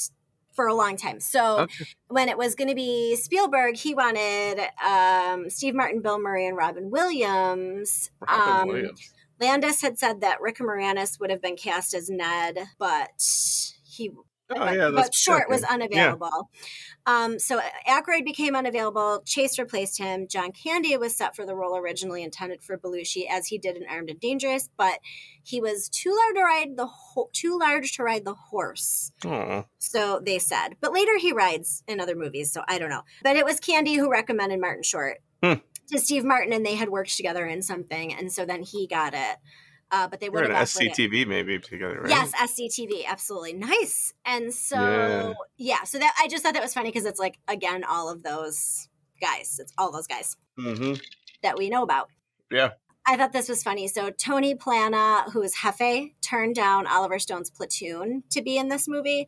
for 0.54 0.68
a 0.68 0.74
long 0.74 0.96
time. 0.98 1.20
So 1.20 1.62
Okay. 1.62 1.86
when 2.10 2.30
it 2.30 2.38
was 2.38 2.54
going 2.56 2.70
to 2.70 2.76
be 2.76 3.16
Spielberg, 3.16 3.76
he 3.76 3.96
wanted 3.96 4.60
um, 4.86 5.50
Steve 5.50 5.74
Martin, 5.76 6.02
Bill 6.02 6.20
Murray, 6.20 6.46
and 6.48 6.56
Robin 6.56 6.92
Williams. 6.92 8.12
Robin 8.22 8.62
Um, 8.62 8.68
Williams. 8.68 9.14
Landis 9.40 9.82
had 9.82 10.00
said 10.00 10.22
that 10.22 10.42
Rick 10.42 10.58
Moranis 10.60 11.20
would 11.20 11.30
have 11.30 11.42
been 11.42 11.56
cast 11.56 11.94
as 11.94 12.10
Ned, 12.10 12.58
but 12.78 13.10
he 13.84 14.12
Oh 14.56 14.60
but, 14.60 14.78
yeah, 14.78 14.92
but 14.94 15.14
Short 15.14 15.50
was 15.50 15.64
unavailable. 15.64 16.50
Um, 17.06 17.40
so 17.40 17.60
Aykroyd 17.88 18.26
became 18.26 18.56
unavailable. 18.56 19.24
Chase 19.26 19.58
replaced 19.58 19.98
him. 19.98 20.28
John 20.28 20.52
Candy 20.52 20.96
was 20.98 21.16
set 21.16 21.36
for 21.36 21.46
the 21.46 21.56
role 21.56 21.78
originally 21.78 22.24
intended 22.24 22.64
for 22.64 22.78
Belushi, 22.78 23.24
as 23.30 23.48
he 23.48 23.58
did 23.58 23.78
in 23.78 23.84
Armed 23.90 24.10
and 24.10 24.20
Dangerous, 24.20 24.70
but 24.78 25.00
he 25.44 25.60
was 25.60 25.90
too 25.90 26.16
large 26.16 26.36
to 26.36 26.44
ride 26.44 26.78
the 26.78 26.86
ho- 26.86 27.30
too 27.34 27.58
large 27.58 27.94
to 27.94 28.04
ride 28.04 28.26
the 28.26 28.36
horse. 28.36 29.12
Oh, 29.26 29.66
So 29.80 30.22
they 30.24 30.40
said. 30.40 30.76
But 30.82 30.94
later 30.94 31.18
he 31.18 31.32
rides 31.32 31.84
in 31.88 32.00
other 32.00 32.16
movies, 32.16 32.52
so 32.52 32.64
I 32.68 32.78
don't 32.80 32.90
know. 32.90 33.04
But 33.24 33.38
it 33.38 33.46
was 33.46 33.60
Candy 33.60 33.96
who 33.96 34.12
recommended 34.12 34.60
Martin 34.60 34.84
Short 34.84 35.20
Hmm. 35.44 35.56
To 35.92 36.00
Steve 36.00 36.24
Martin, 36.24 36.54
and 36.54 36.66
they 36.66 36.76
had 36.76 36.90
worked 36.90 37.16
together 37.16 37.46
in 37.46 37.62
something, 37.62 38.14
and 38.14 38.32
so 38.32 38.46
then 38.46 38.64
he 38.64 38.88
got 38.88 39.14
it. 39.14 39.38
Uh, 39.92 40.08
but 40.08 40.20
they 40.20 40.30
we're 40.30 40.42
would 40.42 40.50
have 40.50 40.64
offered 40.70 40.84
it. 40.84 40.92
SCTV 40.92 41.28
maybe 41.28 41.60
together, 41.60 42.02
right? 42.02 42.10
Yes, 42.10 42.32
SCTV, 42.34 43.06
absolutely 43.06 43.54
nice. 43.54 44.14
And 44.26 44.52
so 44.52 44.78
Yeah. 44.80 45.34
yeah, 45.58 45.84
so 45.84 46.00
that 46.00 46.16
I 46.20 46.28
just 46.28 46.44
thought 46.44 46.54
that 46.56 46.64
was 46.64 46.74
funny 46.74 46.90
because 46.90 47.06
it's 47.06 47.20
like 47.20 47.38
again 47.48 47.84
all 47.84 48.10
of 48.10 48.24
those 48.24 48.88
guys. 49.22 49.58
It's 49.60 49.72
all 49.78 49.92
those 49.92 50.08
guys 50.08 50.36
hmm 50.58 50.94
that 51.44 51.58
we 51.58 51.70
know 51.70 51.84
about. 51.84 52.10
Yeah. 52.50 52.72
I 53.06 53.18
thought 53.18 53.34
this 53.34 53.50
was 53.50 53.62
funny. 53.64 53.88
So 53.88 54.10
Tony 54.12 54.56
Plana, 54.56 55.26
who 55.32 55.42
is 55.42 55.54
Jefe, 55.62 56.12
turned 56.22 56.56
down 56.56 56.88
Oliver 56.88 57.20
Stone's 57.20 57.50
Platoon 57.50 58.24
to 58.32 58.42
be 58.42 58.58
in 58.58 58.70
this 58.70 58.88
movie. 58.88 59.28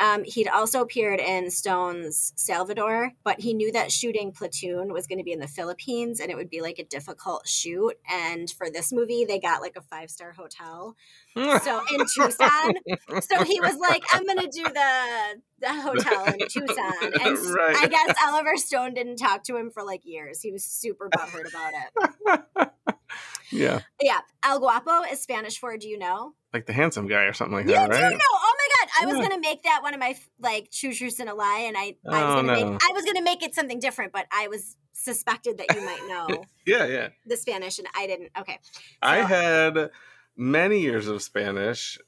Um, 0.00 0.24
he'd 0.24 0.48
also 0.48 0.80
appeared 0.80 1.20
in 1.20 1.50
Stone's 1.50 2.32
Salvador, 2.36 3.12
but 3.22 3.40
he 3.40 3.54
knew 3.54 3.70
that 3.72 3.92
shooting 3.92 4.32
Platoon 4.32 4.92
was 4.92 5.06
going 5.06 5.18
to 5.18 5.24
be 5.24 5.32
in 5.32 5.38
the 5.38 5.46
Philippines 5.46 6.18
and 6.18 6.30
it 6.30 6.36
would 6.36 6.50
be 6.50 6.60
like 6.60 6.78
a 6.78 6.84
difficult 6.84 7.46
shoot. 7.46 7.94
And 8.10 8.50
for 8.50 8.68
this 8.68 8.92
movie, 8.92 9.24
they 9.24 9.38
got 9.38 9.60
like 9.60 9.76
a 9.76 9.80
five 9.82 10.10
star 10.10 10.32
hotel. 10.32 10.96
So 11.36 11.80
in 11.92 12.00
Tucson, 12.14 12.74
so 13.20 13.44
he 13.44 13.60
was 13.60 13.76
like, 13.76 14.04
"I'm 14.12 14.26
gonna 14.26 14.48
do 14.48 14.64
the 14.64 15.40
the 15.60 15.72
hotel 15.80 16.24
in 16.26 16.38
Tucson," 16.48 16.92
and 17.22 17.38
Right. 17.54 17.76
I 17.76 17.86
guess 17.88 18.14
Oliver 18.26 18.56
Stone 18.56 18.94
didn't 18.94 19.16
talk 19.16 19.44
to 19.44 19.56
him 19.56 19.70
for 19.70 19.82
like 19.82 20.04
years. 20.04 20.40
He 20.42 20.52
was 20.52 20.64
super 20.64 21.08
butthurt 21.08 21.48
about 21.48 21.72
it. 21.74 22.70
yeah, 23.50 23.80
Yeah, 24.00 24.20
El 24.44 24.58
Guapo 24.58 25.02
is 25.10 25.20
Spanish 25.22 25.58
for 25.58 25.76
"Do 25.78 25.88
you 25.88 25.98
know?" 25.98 26.34
Like 26.52 26.66
the 26.66 26.72
handsome 26.72 27.06
guy 27.08 27.24
or 27.24 27.32
something 27.32 27.54
like 27.56 27.66
You 27.66 27.72
that, 27.74 27.90
do 27.90 27.98
right? 27.98 28.12
know? 28.12 28.18
Oh 28.30 28.54
my 28.58 28.68
god, 28.86 28.88
I 29.02 29.06
was 29.06 29.28
gonna 29.28 29.40
make 29.40 29.62
that 29.62 29.82
one 29.82 29.94
of 29.94 30.00
my 30.00 30.16
like 30.38 30.70
true 30.70 30.92
truths 30.92 31.18
and 31.20 31.28
a 31.28 31.34
lie, 31.34 31.64
and 31.66 31.76
I, 31.76 31.96
I 32.10 32.24
was 32.24 32.34
Oh, 32.34 32.36
gonna 32.36 32.42
no. 32.60 32.70
make 32.72 32.82
I 32.82 32.92
was 32.92 33.04
gonna 33.04 33.22
make 33.22 33.42
it 33.42 33.54
something 33.54 33.80
different, 33.80 34.12
but 34.12 34.26
I 34.32 34.48
was 34.48 34.76
suspected 34.92 35.58
that 35.58 35.74
you 35.74 35.80
might 35.84 36.04
know 36.08 36.44
Yeah, 36.66 36.84
yeah. 36.86 37.08
the 37.26 37.36
Spanish, 37.36 37.78
and 37.78 37.88
I 37.96 38.06
didn't. 38.06 38.30
Okay, 38.38 38.58
I 39.00 39.18
had 39.18 39.90
many 40.36 40.80
years 40.80 41.08
of 41.08 41.22
Spanish. 41.22 41.98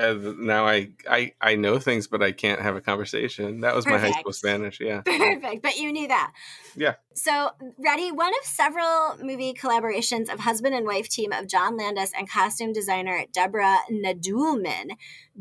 And 0.00 0.40
now 0.40 0.66
I, 0.66 0.90
I 1.08 1.32
I 1.40 1.56
know 1.56 1.78
things, 1.78 2.06
but 2.06 2.22
I 2.22 2.32
can't 2.32 2.60
have 2.60 2.74
a 2.74 2.80
conversation. 2.80 3.60
That 3.60 3.74
was 3.74 3.86
my 3.86 3.98
high 3.98 4.12
school 4.12 4.32
Spanish. 4.32 4.80
Yeah. 4.80 5.02
perfect. 5.06 5.62
But 5.62 5.78
you 5.78 5.92
knew 5.92 6.08
that. 6.08 6.32
Yeah. 6.74 6.94
So 7.14 7.50
ready? 7.78 8.10
One 8.10 8.32
of 8.40 8.44
several 8.44 9.18
movie 9.22 9.52
collaborations 9.52 10.32
of 10.32 10.40
husband 10.40 10.74
and 10.74 10.86
wife 10.86 11.08
team 11.08 11.32
of 11.32 11.48
John 11.48 11.76
Landis 11.76 12.12
and 12.16 12.28
costume 12.28 12.72
designer 12.72 13.24
Deborah 13.32 13.78
Nadoolman. 13.90 14.92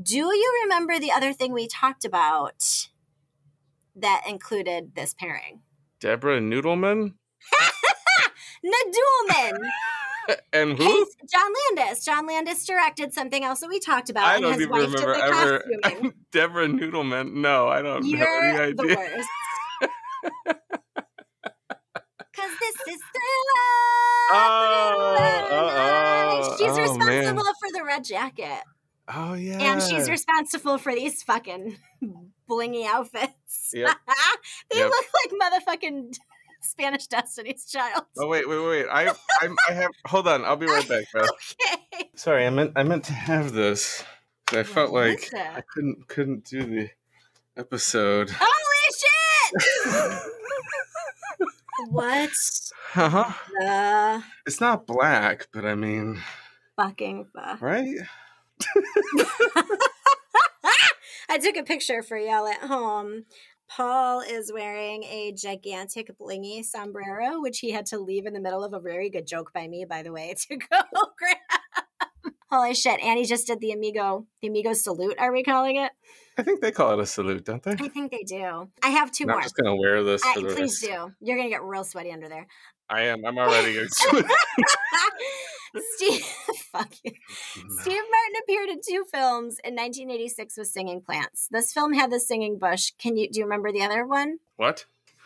Do 0.01 0.17
you 0.17 0.61
remember 0.63 0.99
the 0.99 1.11
other 1.11 1.31
thing 1.31 1.53
we 1.53 1.67
talked 1.67 2.03
about 2.03 2.89
that 3.95 4.23
included 4.27 4.95
this 4.95 5.13
pairing? 5.13 5.61
Deborah 5.99 6.39
Noodleman 6.39 7.13
Nadoolman. 8.65 9.57
and 10.53 10.77
who? 10.77 11.07
John 11.31 11.51
Landis. 11.77 12.05
John 12.05 12.25
Landis 12.27 12.65
directed 12.65 13.13
something 13.13 13.43
else 13.43 13.59
that 13.61 13.69
we 13.69 13.79
talked 13.79 14.09
about, 14.09 14.25
I 14.27 14.39
don't 14.39 14.53
even 14.53 14.69
remember 14.69 14.97
the 15.13 15.23
ever. 15.23 15.63
costuming. 15.83 16.13
Deborah 16.31 16.67
Noodleman. 16.67 17.33
No, 17.35 17.67
I 17.67 17.81
don't 17.81 18.03
have 18.03 18.05
You're 18.05 18.61
any 18.61 18.73
the 18.73 18.95
worst. 18.95 19.29
Cause 22.35 22.51
this 22.59 22.75
is 22.95 23.01
thriller. 23.11 24.31
Uh, 24.31 24.35
uh, 24.35 25.47
oh, 25.49 25.49
oh, 25.51 26.41
oh, 26.51 26.55
she's 26.57 26.67
oh, 26.77 26.81
responsible 26.81 27.43
man. 27.43 27.53
for 27.59 27.71
the 27.73 27.83
red 27.85 28.03
jacket, 28.03 28.61
Oh 29.13 29.33
yeah. 29.33 29.59
and 29.59 29.81
she's 29.81 30.09
responsible 30.09 30.77
for 30.77 30.93
these 30.93 31.21
fucking 31.23 31.75
blingy 32.49 32.85
outfits. 32.85 33.71
Yep. 33.73 33.89
they 34.71 34.77
Yep. 34.79 34.89
look 34.89 35.05
like 35.15 35.51
motherfucking 35.79 36.15
Spanish 36.79 37.07
Destiny's 37.07 37.65
Child. 37.65 38.05
Oh 38.17 38.27
wait, 38.27 38.47
wait, 38.47 38.59
wait! 38.65 38.85
I, 38.89 39.09
I, 39.09 39.49
I 39.69 39.73
have. 39.73 39.91
Hold 40.07 40.27
on, 40.29 40.45
I'll 40.45 40.55
be 40.55 40.65
right 40.65 40.87
back, 40.87 41.03
Beth. 41.13 41.27
Okay. 41.61 42.09
Sorry, 42.15 42.45
I 42.45 42.49
meant, 42.49 42.71
I 42.75 42.83
meant 42.83 43.03
to 43.05 43.13
have 43.13 43.51
this. 43.51 44.03
I 44.51 44.63
felt 44.63 44.91
like? 44.91 45.29
I 45.35 45.61
couldn't, 45.73 46.07
couldn't 46.07 46.45
do 46.45 46.63
the 46.63 46.89
episode. 47.57 48.31
Holy 48.33 48.93
shit! 49.91 50.21
what 51.89 52.29
Uh 52.95 53.09
huh. 53.09 53.31
the 53.59 54.23
It's 54.47 54.61
not 54.61 54.87
black, 54.87 55.47
but 55.53 55.65
I 55.65 55.75
mean, 55.75 56.21
fucking 56.77 57.27
fuck? 57.35 57.61
right? 57.61 57.97
I 61.31 61.37
took 61.37 61.57
a 61.57 61.63
picture 61.63 62.01
for 62.01 62.17
y'all 62.17 62.47
at 62.47 62.61
home. 62.61 63.25
Paul 63.69 64.21
is 64.21 64.51
wearing 64.51 65.03
a 65.03 65.31
gigantic 65.37 66.09
blingy 66.19 66.63
sombrero, 66.63 67.39
which 67.39 67.59
he 67.59 67.71
had 67.71 67.85
to 67.87 67.99
leave 67.99 68.25
in 68.25 68.33
the 68.33 68.39
middle 68.41 68.63
of 68.63 68.73
a 68.73 68.79
very 68.79 69.09
good 69.09 69.27
joke 69.27 69.51
by 69.53 69.67
me, 69.67 69.85
by 69.87 70.01
the 70.03 70.11
way, 70.11 70.33
to 70.49 70.57
go 70.57 70.77
grab. 71.17 72.33
Holy 72.51 72.73
shit. 72.73 72.99
Annie 73.01 73.25
just 73.25 73.45
did 73.45 73.59
the 73.59 73.71
Amigo, 73.71 74.25
the 74.41 74.47
Amigo 74.47 74.73
salute, 74.73 75.15
are 75.19 75.31
we 75.31 75.43
calling 75.43 75.75
it? 75.75 75.91
I 76.35 76.41
think 76.41 76.61
they 76.61 76.71
call 76.71 76.91
it 76.93 76.99
a 76.99 77.05
salute, 77.05 77.45
don't 77.45 77.61
they? 77.61 77.73
I 77.73 77.89
think 77.89 78.11
they 78.11 78.23
do. 78.23 78.69
I 78.81 78.89
have 78.89 79.11
2 79.11 79.25
more. 79.27 79.35
I'm 79.35 79.43
just 79.43 79.55
gonna 79.55 79.75
wear 79.75 80.03
this 80.03 80.23
I, 80.25 80.33
please 80.33 80.57
rest. 80.59 80.81
do. 80.81 81.13
You're 81.21 81.37
going 81.37 81.47
to 81.47 81.53
get 81.53 81.61
real 81.61 81.83
sweaty 81.83 82.11
under 82.11 82.27
there. 82.27 82.47
I 82.89 83.01
am. 83.01 83.25
I'm 83.25 83.37
already. 83.37 83.79
Steve, 85.95 86.21
fuck 86.71 86.91
you. 87.03 87.11
Steve 87.81 88.01
Martin 88.11 88.41
appeared 88.43 88.69
in 88.69 88.81
two 88.81 89.05
films 89.11 89.59
in 89.63 89.75
1986 89.75 90.57
with 90.57 90.67
Singing 90.67 91.01
Plants. 91.01 91.47
This 91.51 91.71
film 91.71 91.93
had 91.93 92.11
the 92.11 92.19
singing 92.19 92.57
bush. 92.57 92.91
Can 92.97 93.17
you 93.17 93.29
do 93.29 93.39
you 93.39 93.45
remember 93.45 93.71
the 93.71 93.83
other 93.83 94.05
one? 94.05 94.39
What? 94.57 94.85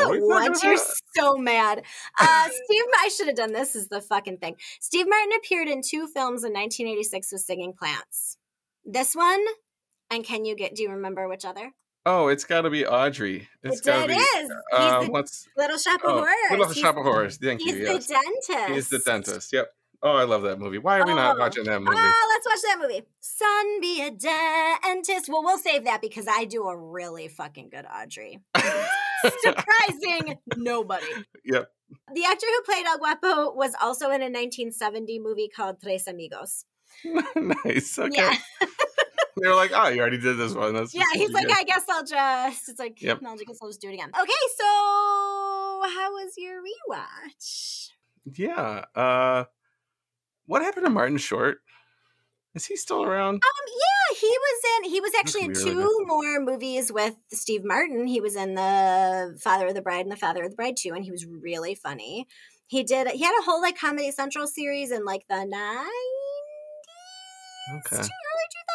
What 0.00 0.14
you 0.14 0.26
what? 0.26 0.54
talking 0.54 0.70
You're 0.70 0.78
so 1.16 1.36
mad. 1.36 1.82
Uh, 2.18 2.48
Steve, 2.64 2.84
I 2.98 3.08
should 3.08 3.28
have 3.28 3.36
done 3.36 3.52
this. 3.52 3.76
Is 3.76 3.88
the 3.88 4.00
fucking 4.00 4.38
thing. 4.38 4.56
Steve 4.80 5.06
Martin 5.08 5.32
appeared 5.38 5.68
in 5.68 5.82
two 5.82 6.08
films 6.08 6.42
in 6.42 6.52
1986 6.52 7.32
with 7.32 7.40
Singing 7.40 7.72
Plants. 7.72 8.36
This 8.84 9.14
one, 9.14 9.44
and 10.10 10.24
can 10.24 10.44
you 10.44 10.56
get? 10.56 10.74
Do 10.74 10.82
you 10.82 10.90
remember 10.90 11.28
which 11.28 11.44
other? 11.44 11.72
Oh, 12.06 12.28
it's 12.28 12.44
got 12.44 12.62
to 12.62 12.70
be 12.70 12.86
Audrey. 12.86 13.48
It's 13.62 13.80
It 13.86 14.08
be. 14.08 14.12
is. 14.14 14.20
He's 14.36 14.50
Uh, 14.72 15.00
the 15.04 15.10
what's 15.10 15.48
Little 15.56 15.78
Shop 15.78 16.00
of 16.04 16.10
oh, 16.10 16.18
Horrors. 16.18 16.34
Little 16.50 16.66
he's, 16.66 16.76
Shop 16.76 16.96
of 16.96 17.02
Horrors? 17.04 17.38
Thank 17.38 17.62
he's 17.62 17.76
you. 17.76 17.84
Yes, 17.84 18.06
the 18.06 18.14
dentist. 18.14 18.74
he's 18.74 18.88
the 18.90 18.98
dentist. 18.98 19.52
Yep. 19.52 19.72
Oh, 20.02 20.12
I 20.16 20.24
love 20.24 20.42
that 20.42 20.58
movie. 20.58 20.76
Why 20.76 20.98
are 21.00 21.06
we 21.06 21.14
not 21.14 21.36
Oh. 21.36 21.38
watching 21.40 21.64
that 21.64 21.80
movie? 21.80 21.96
Ah, 21.98 22.26
let's 22.28 22.46
watch 22.46 22.60
that 22.62 22.78
movie. 22.78 23.06
Son 23.20 23.80
be 23.80 24.02
a 24.02 24.10
dentist. 24.10 25.30
Well, 25.30 25.42
we'll 25.42 25.56
save 25.56 25.84
that 25.86 26.02
because 26.02 26.26
I 26.28 26.44
do 26.44 26.64
a 26.68 26.76
really 26.76 27.28
fucking 27.28 27.70
good 27.70 27.86
Audrey. 27.86 28.38
Surprising 29.42 30.38
nobody. 30.58 31.06
Yep. 31.44 31.70
The 32.14 32.24
actor 32.26 32.46
who 32.46 32.62
played 32.64 32.84
El 32.86 32.98
Guapo 32.98 33.54
was 33.54 33.72
also 33.80 34.06
in 34.06 34.20
a 34.20 34.26
1970 34.30 35.20
movie 35.20 35.48
called 35.48 35.80
Tres 35.82 36.06
Amigos. 36.06 36.66
nice. 37.36 37.98
Okay. 37.98 38.14
Yeah, 38.14 38.36
They 39.42 39.48
were 39.48 39.54
like, 39.56 39.72
oh, 39.74 39.88
you 39.88 40.00
already 40.00 40.18
did 40.18 40.36
this 40.38 40.54
one. 40.54 40.74
That's 40.74 40.94
yeah. 40.94 41.02
He's 41.14 41.30
like. 41.30 41.50
I 41.50 41.64
guess 41.64 41.84
I'll 41.88 42.04
just. 42.04 42.68
It's 42.68 42.78
like, 42.78 43.02
Yep. 43.02 43.20
I'll 43.26 43.36
guess 43.36 43.58
I'll 43.60 43.68
just 43.68 43.80
do 43.80 43.88
it 43.88 43.94
again. 43.94 44.10
Okay, 44.10 44.32
so 44.58 44.64
how 44.64 46.10
was 46.12 46.32
your 46.36 46.60
rewatch? 46.62 47.88
yeah. 48.36 48.84
Uh, 48.94 49.44
what 50.46 50.62
happened 50.62 50.86
to 50.86 50.90
Martin 50.90 51.18
Short? 51.18 51.58
Is 52.54 52.64
he 52.66 52.76
still 52.76 53.02
around? 53.02 53.34
Um, 53.34 53.40
yeah, 53.42 54.16
he 54.20 54.28
was 54.28 54.62
in. 54.78 54.90
He 54.90 55.00
was 55.00 55.12
actually 55.18 55.42
in 55.46 55.54
two 55.54 56.04
more 56.06 56.38
movies 56.40 56.92
with 56.92 57.16
Steve 57.32 57.64
Martin. 57.64 58.06
He 58.06 58.20
was 58.20 58.36
in 58.36 58.54
the 58.54 59.36
Father 59.40 59.66
of 59.66 59.74
the 59.74 59.82
Bride 59.82 60.06
and 60.06 60.12
the 60.12 60.16
Father 60.16 60.44
of 60.44 60.50
the 60.50 60.56
Bride 60.56 60.76
too, 60.76 60.92
and 60.94 61.04
he 61.04 61.10
was 61.10 61.26
really 61.26 61.74
funny. 61.74 62.28
He 62.68 62.84
did. 62.84 63.08
He 63.08 63.24
had 63.24 63.34
a 63.38 63.42
whole 63.42 63.60
like 63.60 63.76
Comedy 63.76 64.12
Central 64.12 64.46
series 64.46 64.92
in 64.92 65.04
like 65.04 65.22
the 65.28 65.44
nineties, 65.44 65.90
Okay. 67.76 67.96
early 67.96 68.06
two 68.06 68.64
thousands. 68.68 68.73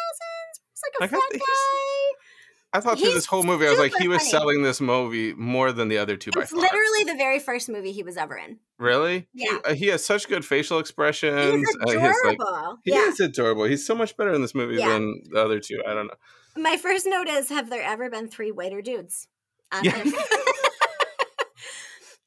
Like 0.98 1.12
a 1.12 1.14
I 1.14 1.18
got 1.18 1.32
fat 1.32 1.40
guy. 1.40 1.44
I 2.72 2.78
thought 2.78 2.98
through 2.98 3.06
He's 3.06 3.14
this 3.16 3.26
whole 3.26 3.42
movie, 3.42 3.66
I 3.66 3.70
was 3.70 3.80
like, 3.80 3.92
he 3.98 4.06
was 4.06 4.18
funny. 4.18 4.30
selling 4.30 4.62
this 4.62 4.80
movie 4.80 5.34
more 5.34 5.72
than 5.72 5.88
the 5.88 5.98
other 5.98 6.16
two 6.16 6.30
by 6.30 6.42
It's 6.42 6.52
literally 6.52 7.02
the 7.04 7.16
very 7.16 7.40
first 7.40 7.68
movie 7.68 7.90
he 7.90 8.04
was 8.04 8.16
ever 8.16 8.36
in. 8.36 8.58
Really? 8.78 9.26
Yeah. 9.34 9.50
He, 9.50 9.58
uh, 9.64 9.74
he 9.74 9.86
has 9.88 10.04
such 10.04 10.28
good 10.28 10.44
facial 10.44 10.78
expressions. 10.78 11.66
He's 11.66 11.76
uh, 11.84 11.90
he 11.90 11.98
has, 11.98 12.16
like, 12.24 12.38
he 12.84 12.92
yeah. 12.92 13.08
is 13.08 13.18
adorable. 13.18 13.64
He's 13.64 13.84
so 13.84 13.96
much 13.96 14.16
better 14.16 14.32
in 14.32 14.40
this 14.40 14.54
movie 14.54 14.76
Yeah. 14.76 14.88
than 14.90 15.20
the 15.32 15.42
other 15.42 15.58
two. 15.58 15.82
I 15.84 15.94
don't 15.94 16.06
know. 16.06 16.14
My 16.56 16.76
first 16.76 17.06
note 17.08 17.28
is: 17.28 17.48
Have 17.48 17.70
there 17.70 17.82
ever 17.82 18.08
been 18.08 18.28
three 18.28 18.52
whiter 18.52 18.82
dudes? 18.82 19.26
on 19.72 19.84
Yeah. 19.84 19.92
and 19.96 20.04
that 20.12 20.14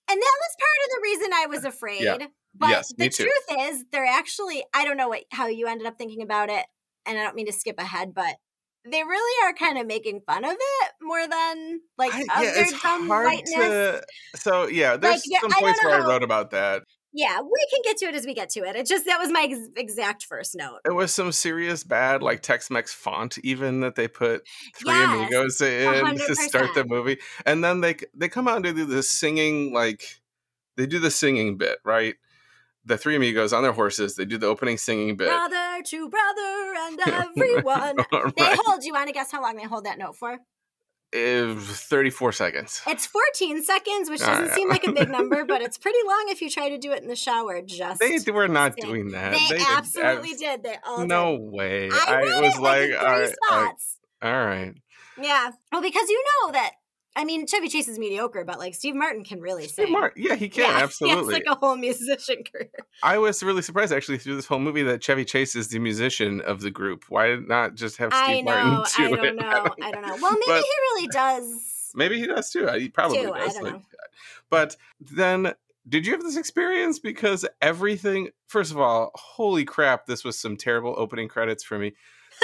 was 0.07 0.55
part 0.59 0.79
of 0.83 0.89
the 0.89 0.99
reason 1.03 1.33
I 1.33 1.45
was 1.47 1.65
afraid. 1.65 2.01
Yeah. 2.01 2.17
But 2.55 2.69
Yes, 2.69 2.93
the 2.97 3.09
truth 3.09 3.31
is, 3.59 3.85
they're 3.91 4.05
actually, 4.05 4.63
I 4.73 4.85
don't 4.85 4.97
know 4.97 5.07
what 5.09 5.23
how 5.31 5.47
you 5.47 5.67
ended 5.67 5.87
up 5.87 5.97
thinking 5.97 6.21
about 6.21 6.49
it, 6.49 6.65
and 7.05 7.17
I 7.17 7.23
don't 7.23 7.35
mean 7.35 7.47
to 7.47 7.53
skip 7.53 7.79
ahead, 7.79 8.13
but 8.13 8.35
they 8.85 9.03
really 9.03 9.47
are 9.47 9.53
kind 9.53 9.77
of 9.77 9.87
making 9.87 10.21
fun 10.25 10.43
of 10.43 10.51
it 10.51 10.91
more 11.01 11.27
than 11.27 11.79
like 11.97 12.13
I, 12.13 12.21
of 12.21 12.27
yeah, 12.27 12.51
their 12.51 12.63
it's 12.63 12.73
hard 12.73 13.07
whiteness. 13.07 13.55
to. 13.55 14.03
So 14.35 14.67
yeah, 14.67 14.97
there's 14.97 15.23
yeah, 15.25 15.39
some 15.39 15.51
points 15.51 15.83
where 15.83 16.01
I 16.01 16.07
wrote 16.07 16.23
about 16.23 16.51
that. 16.51 16.83
Yeah, 17.15 17.39
we 17.41 17.67
can 17.69 17.81
get 17.83 17.97
to 17.97 18.05
it 18.05 18.15
as 18.15 18.25
we 18.25 18.33
get 18.33 18.49
to 18.51 18.61
it. 18.61 18.75
It 18.75 18.87
just 18.87 19.05
that 19.05 19.19
was 19.19 19.31
my 19.31 19.47
ex- 19.49 19.69
exact 19.77 20.23
first 20.23 20.55
note. 20.55 20.79
It 20.83 20.93
was 20.93 21.13
some 21.13 21.31
serious 21.31 21.83
bad 21.83 22.23
like 22.23 22.41
Tex-Mex 22.41 22.91
font 22.91 23.37
even 23.43 23.81
that 23.81 23.95
they 23.95 24.07
put 24.07 24.47
Three 24.75 24.91
Yes, 24.91 25.15
Amigos 25.15 25.61
in 25.61 26.17
to 26.17 26.35
start 26.35 26.73
the 26.73 26.83
movie, 26.85 27.19
and 27.45 27.63
then 27.63 27.81
they 27.81 27.97
they 28.15 28.29
come 28.29 28.47
out 28.47 28.65
and 28.65 28.75
do 28.75 28.85
the 28.85 29.03
singing 29.03 29.71
like 29.73 30.21
they 30.75 30.87
do 30.87 30.99
the 30.99 31.11
singing 31.11 31.55
bit 31.57 31.77
right. 31.85 32.15
The 32.85 32.97
Three 32.97 33.15
Amigos 33.15 33.53
on 33.53 33.63
their 33.63 33.71
horses, 33.71 34.15
they 34.15 34.25
do 34.25 34.37
the 34.37 34.47
opening 34.47 34.77
singing 34.77 35.15
bit. 35.15 35.27
Brother 35.29 35.81
to 35.85 36.09
brother 36.09 36.73
and 36.77 36.99
everyone. 37.07 37.95
They 38.37 38.55
hold. 38.57 38.83
You 38.83 38.93
want 38.93 39.07
to 39.07 39.13
guess 39.13 39.31
how 39.31 39.41
long 39.41 39.55
they 39.55 39.63
hold 39.63 39.85
that 39.85 39.97
note 39.97 40.15
for? 40.17 40.39
Uh, 41.15 41.53
34 41.55 42.31
seconds. 42.31 42.81
It's 42.87 43.05
14 43.05 43.61
seconds, 43.63 44.09
which 44.09 44.19
doesn't 44.21 44.47
yeah. 44.47 44.55
seem 44.55 44.67
like 44.67 44.83
a 44.87 44.91
big 44.91 45.09
number, 45.11 45.45
but 45.45 45.61
it's 45.61 45.77
pretty 45.77 45.99
long 46.07 46.25
if 46.29 46.41
you 46.41 46.49
try 46.49 46.69
to 46.69 46.77
do 46.79 46.91
it 46.91 47.03
in 47.03 47.07
the 47.07 47.15
shower. 47.15 47.61
Just 47.61 47.99
They 47.99 48.19
were 48.31 48.47
not 48.47 48.73
sing. 48.73 48.89
doing 48.89 49.11
that. 49.11 49.31
They, 49.33 49.57
did 49.57 49.61
absolutely 49.77 50.31
abs- 50.31 50.39
did. 50.39 50.63
They 50.63 50.75
all 50.83 51.05
No 51.05 51.37
did. 51.37 51.51
way. 51.51 51.89
I, 51.91 52.15
I, 52.15 52.41
was 52.41 52.57
like, 52.57 52.85
three 52.85 52.95
all 52.95 53.05
right, 53.05 53.33
spots. 53.45 53.97
all 54.23 54.31
right. 54.45 54.73
Yeah. 55.21 55.51
Well, 55.71 55.81
because 55.83 56.09
you 56.09 56.23
know 56.41 56.51
that. 56.53 56.71
I 57.15 57.25
mean, 57.25 57.45
Chevy 57.45 57.69
Chase 57.69 57.87
is 57.87 57.99
mediocre, 57.99 58.43
but 58.43 58.57
like 58.57 58.73
Steve 58.73 58.95
Martin 58.95 59.23
can 59.23 59.39
really 59.39 59.67
Steve 59.67 59.85
sing. 59.85 59.91
Martin, 59.91 60.23
yeah, 60.23 60.35
he 60.35 60.49
can 60.49 60.63
Yeah, 60.69 60.77
absolutely. 60.83 61.33
Has 61.35 61.43
like 61.43 61.43
a 61.47 61.55
whole 61.59 61.75
musician 61.75 62.43
career. 62.51 62.69
I 63.03 63.17
was 63.19 63.43
really 63.43 63.61
surprised 63.61 63.93
actually 63.93 64.17
through 64.17 64.35
this 64.35 64.47
whole 64.47 64.59
movie 64.59 64.83
that 64.83 65.03
Chevy 65.03 65.23
Chase 65.25 65.55
is 65.55 65.67
the 65.67 65.79
musician 65.79 66.41
of 66.41 66.61
the 66.61 66.71
group. 66.71 67.05
Why 67.09 67.35
not 67.35 67.75
just 67.75 67.97
have 67.97 68.11
Steve 68.13 68.23
I 68.37 68.41
know. 68.41 68.51
Martin 68.51 68.85
do 68.97 69.03
I 69.03 69.09
don't 69.15 69.25
it? 69.25 69.35
know. 69.35 69.75
I 69.83 69.91
don't 69.91 70.01
know. 70.01 70.17
Well, 70.21 70.31
maybe 70.31 70.43
But- 70.47 70.63
he 70.63 70.69
really 70.91 71.07
does. 71.07 71.91
Maybe 71.95 72.19
he 72.19 72.25
does 72.25 72.49
too. 72.49 72.67
Uh, 72.67 72.79
he 72.79 72.89
probably 72.89 73.21
Too, 73.21 73.31
I 73.33 73.39
does. 73.45 73.53
don't 73.53 73.63
like- 73.65 73.73
know. 73.73 73.79
Uh, 73.79 74.07
but 74.49 74.75
then, 74.99 75.53
did 75.87 76.07
you 76.07 76.13
have 76.13 76.23
this 76.23 76.37
experience? 76.37 76.97
Because 76.97 77.45
everything, 77.61 78.29
first 78.47 78.71
of 78.71 78.79
all, 78.79 79.11
holy 79.13 79.63
crap, 79.65 80.07
this 80.07 80.23
was 80.23 80.39
some 80.39 80.57
terrible 80.57 80.95
opening 80.97 81.27
credits 81.27 81.63
for 81.63 81.77
me. 81.77 81.93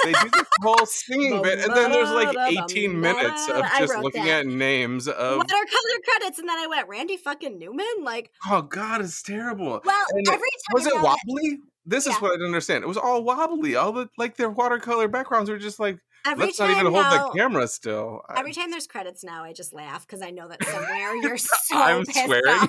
They 0.03 0.13
do 0.13 0.29
this 0.31 0.48
whole 0.62 0.86
singing 0.86 1.41
bit, 1.41 1.60
and 1.60 1.75
then 1.75 1.91
there's 1.91 2.12
like 2.12 2.36
18 2.69 3.00
minutes 3.00 3.50
of 3.50 3.63
just 3.77 3.98
looking 3.98 4.25
that. 4.25 4.41
at 4.41 4.48
names 4.48 5.08
of. 5.08 5.38
Watercolor 5.38 6.00
credits, 6.05 6.39
and 6.39 6.48
then 6.48 6.58
I 6.58 6.67
went 6.67 6.88
Randy 6.88 7.17
fucking 7.17 7.58
Newman. 7.60 7.86
Like, 8.03 8.31
Oh 8.50 8.62
God, 8.62 9.01
it's 9.01 9.22
terrible. 9.22 9.81
well, 9.84 10.05
And 10.12 10.27
every 10.27 10.39
time 10.39 10.74
Was 10.74 10.88
it 10.88 10.96
wobbly? 10.96 11.60
This 11.86 12.05
is 12.05 12.15
what 12.17 12.31
I 12.31 12.34
didn't 12.36 12.48
understand. 12.48 12.84
It 12.84 12.88
was 12.88 12.98
all 12.98 13.24
wobbly. 13.24 13.75
All 13.75 13.91
the 13.91 14.10
like 14.17 14.38
their 14.38 14.50
watercolor 14.50 15.08
backgrounds 15.08 15.50
were 15.50 15.58
just 15.58 15.79
like 15.79 15.98
Every 16.25 16.46
let's 16.46 16.58
time 16.58 16.72
not 16.72 16.79
even 16.81 16.93
hold 16.93 17.05
now, 17.05 17.29
the 17.29 17.38
camera 17.38 17.67
still. 17.67 18.22
Every 18.36 18.53
time 18.53 18.72
there's 18.72 18.88
credits 18.88 19.24
now, 19.24 19.43
I 19.43 19.53
just 19.53 19.74
laugh 19.74 20.05
because 20.05 20.22
I 20.22 20.31
know 20.31 20.48
that 20.50 20.63
somewhere 20.63 21.15
you're 21.15 21.38
so 21.38 21.50
I'm 21.74 22.05
swearing. 22.05 22.43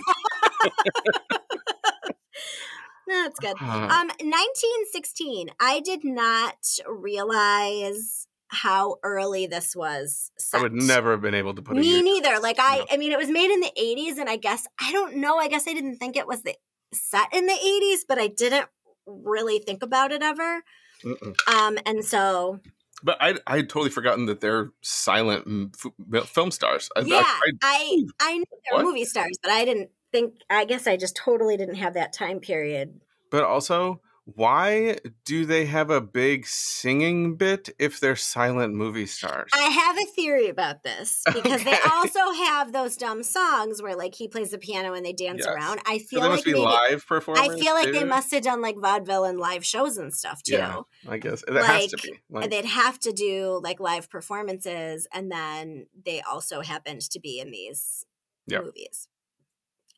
it's 3.27 3.39
good. 3.39 3.57
Uh, 3.61 3.89
Um, 3.91 4.09
1916. 4.09 5.51
I 5.61 5.81
did 5.81 6.05
not 6.05 6.57
realize 6.87 8.27
how 8.49 8.97
early 9.05 9.47
this 9.47 9.77
was. 9.77 10.31
I 10.53 10.61
would 10.61 10.73
never 10.73 11.13
have 11.13 11.21
been 11.21 11.35
able 11.35 11.55
to 11.55 11.63
put 11.63 11.77
Me 11.77 12.03
neither. 12.03 12.41
Like 12.41 12.57
I, 12.59 12.79
No. 12.79 12.87
I 12.91 12.97
mean, 12.97 13.13
it 13.13 13.19
was 13.19 13.29
made 13.31 13.51
in 13.51 13.61
the 13.61 13.73
80s, 13.79 14.19
and 14.19 14.29
I 14.29 14.37
guess 14.37 14.67
I 14.81 14.91
don't 14.93 15.17
know. 15.17 15.39
I 15.39 15.49
guess 15.49 15.69
I 15.69 15.73
didn't 15.73 15.97
think 15.97 16.17
it 16.17 16.27
was 16.27 16.43
the 16.43 16.55
set 16.93 17.29
in 17.33 17.47
the 17.47 17.53
80s, 17.53 18.01
but 18.09 18.19
I 18.19 18.27
didn't 18.27 18.67
really 19.07 19.59
think 19.61 19.83
about 19.83 20.13
it 20.13 20.23
ever. 20.23 20.63
Mm-mm. 21.05 21.35
Um, 21.55 21.79
and 21.87 22.05
so 22.05 22.61
But 23.03 23.17
I 23.21 23.37
I 23.47 23.57
had 23.57 23.69
totally 23.69 23.91
forgotten 23.91 24.27
that 24.27 24.41
they're 24.41 24.71
silent 24.83 25.77
f- 26.13 26.29
film 26.29 26.51
stars. 26.51 26.91
I, 26.97 27.01
yeah, 27.01 27.23
I, 27.25 27.53
I 27.63 28.03
I 28.21 28.37
knew 28.39 28.45
they're 28.71 28.83
movie 28.85 29.05
stars, 29.05 29.39
but 29.43 29.51
I 29.53 29.65
didn't 29.65 29.91
think. 30.13 30.35
I 30.49 30.65
guess 30.65 30.87
I 30.87 30.97
just 30.97 31.17
totally 31.17 31.57
didn't 31.57 31.77
have 31.77 31.95
that 31.95 32.13
time 32.13 32.41
period. 32.41 33.01
but 33.31 33.45
also, 33.45 34.01
why 34.25 34.99
do 35.25 35.45
they 35.47 35.67
have 35.67 35.91
a 35.91 36.01
big 36.01 36.47
singing 36.47 37.37
bit 37.37 37.69
if 37.79 37.99
they're 37.99 38.15
silent 38.17 38.75
movie 38.75 39.07
stars? 39.07 39.51
I 39.55 39.63
have 39.63 39.97
a 39.99 40.05
theory 40.15 40.49
about 40.49 40.83
this 40.85 41.25
because 41.33 41.65
they 41.65 41.77
also 41.91 42.31
have 42.33 42.73
those 42.73 42.97
dumb 42.97 43.23
songs 43.25 43.83
where 43.83 43.97
like 43.97 44.15
he 44.15 44.29
plays 44.29 44.51
the 44.51 44.59
piano 44.59 44.93
and 44.95 45.05
they 45.05 45.13
dance 45.13 45.41
Yes. 45.41 45.49
around. 45.49 45.81
I 45.87 45.99
so 45.99 46.05
feel 46.07 46.21
they 46.21 46.27
like 46.29 46.31
must 46.35 46.45
be 46.45 46.53
maybe, 46.53 46.65
live 46.65 47.05
I 47.11 47.49
feel 47.49 47.75
like 47.75 47.93
they 47.93 48.05
must 48.05 48.31
have 48.33 48.43
done 48.43 48.61
like 48.61 48.77
vaudeville 48.79 49.25
and 49.25 49.39
live 49.41 49.65
shows 49.65 49.97
and 49.97 50.13
stuff 50.15 50.43
too. 50.45 50.53
Yeah, 50.57 50.81
I 51.09 51.19
guess 51.19 51.43
it 51.49 51.55
has 51.55 51.87
to 51.89 51.97
be. 51.99 52.21
Like, 52.31 52.51
they'd 52.51 52.65
have 52.67 52.99
to 53.01 53.13
do 53.13 53.61
like 53.63 53.81
live 53.81 54.09
performances, 54.11 55.09
and 55.13 55.31
then 55.33 55.87
they 56.05 56.21
also 56.21 56.61
happened 56.61 57.01
to 57.11 57.19
be 57.21 57.41
in 57.41 57.51
these 57.51 58.05
Yep. 58.47 58.65
movies. 58.65 59.09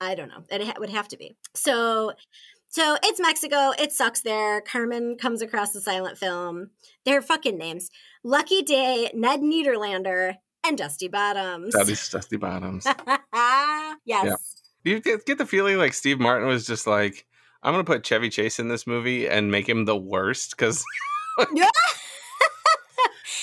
I 0.02 0.14
don't 0.16 0.28
know. 0.28 0.42
It 0.50 0.78
would 0.80 0.90
have 0.90 1.08
to 1.08 1.16
be. 1.16 1.36
So, 1.54 2.12
so 2.68 2.96
it's 3.04 3.20
Mexico. 3.20 3.72
It 3.78 3.92
sucks 3.92 4.20
there. 4.22 4.60
Carmen 4.60 5.16
comes 5.16 5.42
across 5.42 5.72
the 5.72 5.80
silent 5.80 6.18
film. 6.18 6.70
Their 7.04 7.22
fucking 7.22 7.56
names: 7.56 7.88
Lucky 8.24 8.62
Day, 8.62 9.10
Ned 9.14 9.40
Niederlander, 9.40 10.34
and 10.66 10.76
Dusty 10.76 11.08
Bottoms. 11.08 11.72
that 11.74 11.88
is 11.88 12.08
Dusty 12.08 12.36
Bottoms. 12.36 12.84
yes. 14.04 14.56
Do 14.84 14.90
you 14.90 15.00
get, 15.00 15.24
get 15.24 15.38
the 15.38 15.46
feeling 15.46 15.78
like 15.78 15.94
Steve 15.94 16.18
Martin 16.18 16.48
was 16.48 16.66
just 16.66 16.88
like, 16.88 17.24
I'm 17.62 17.72
gonna 17.72 17.84
put 17.84 18.02
Chevy 18.04 18.28
Chase 18.28 18.58
in 18.58 18.66
this 18.66 18.86
movie 18.86 19.28
and 19.28 19.52
make 19.52 19.68
him 19.68 19.84
the 19.84 19.96
worst 19.96 20.56
because 20.56 20.84
Yeah. 21.54 21.68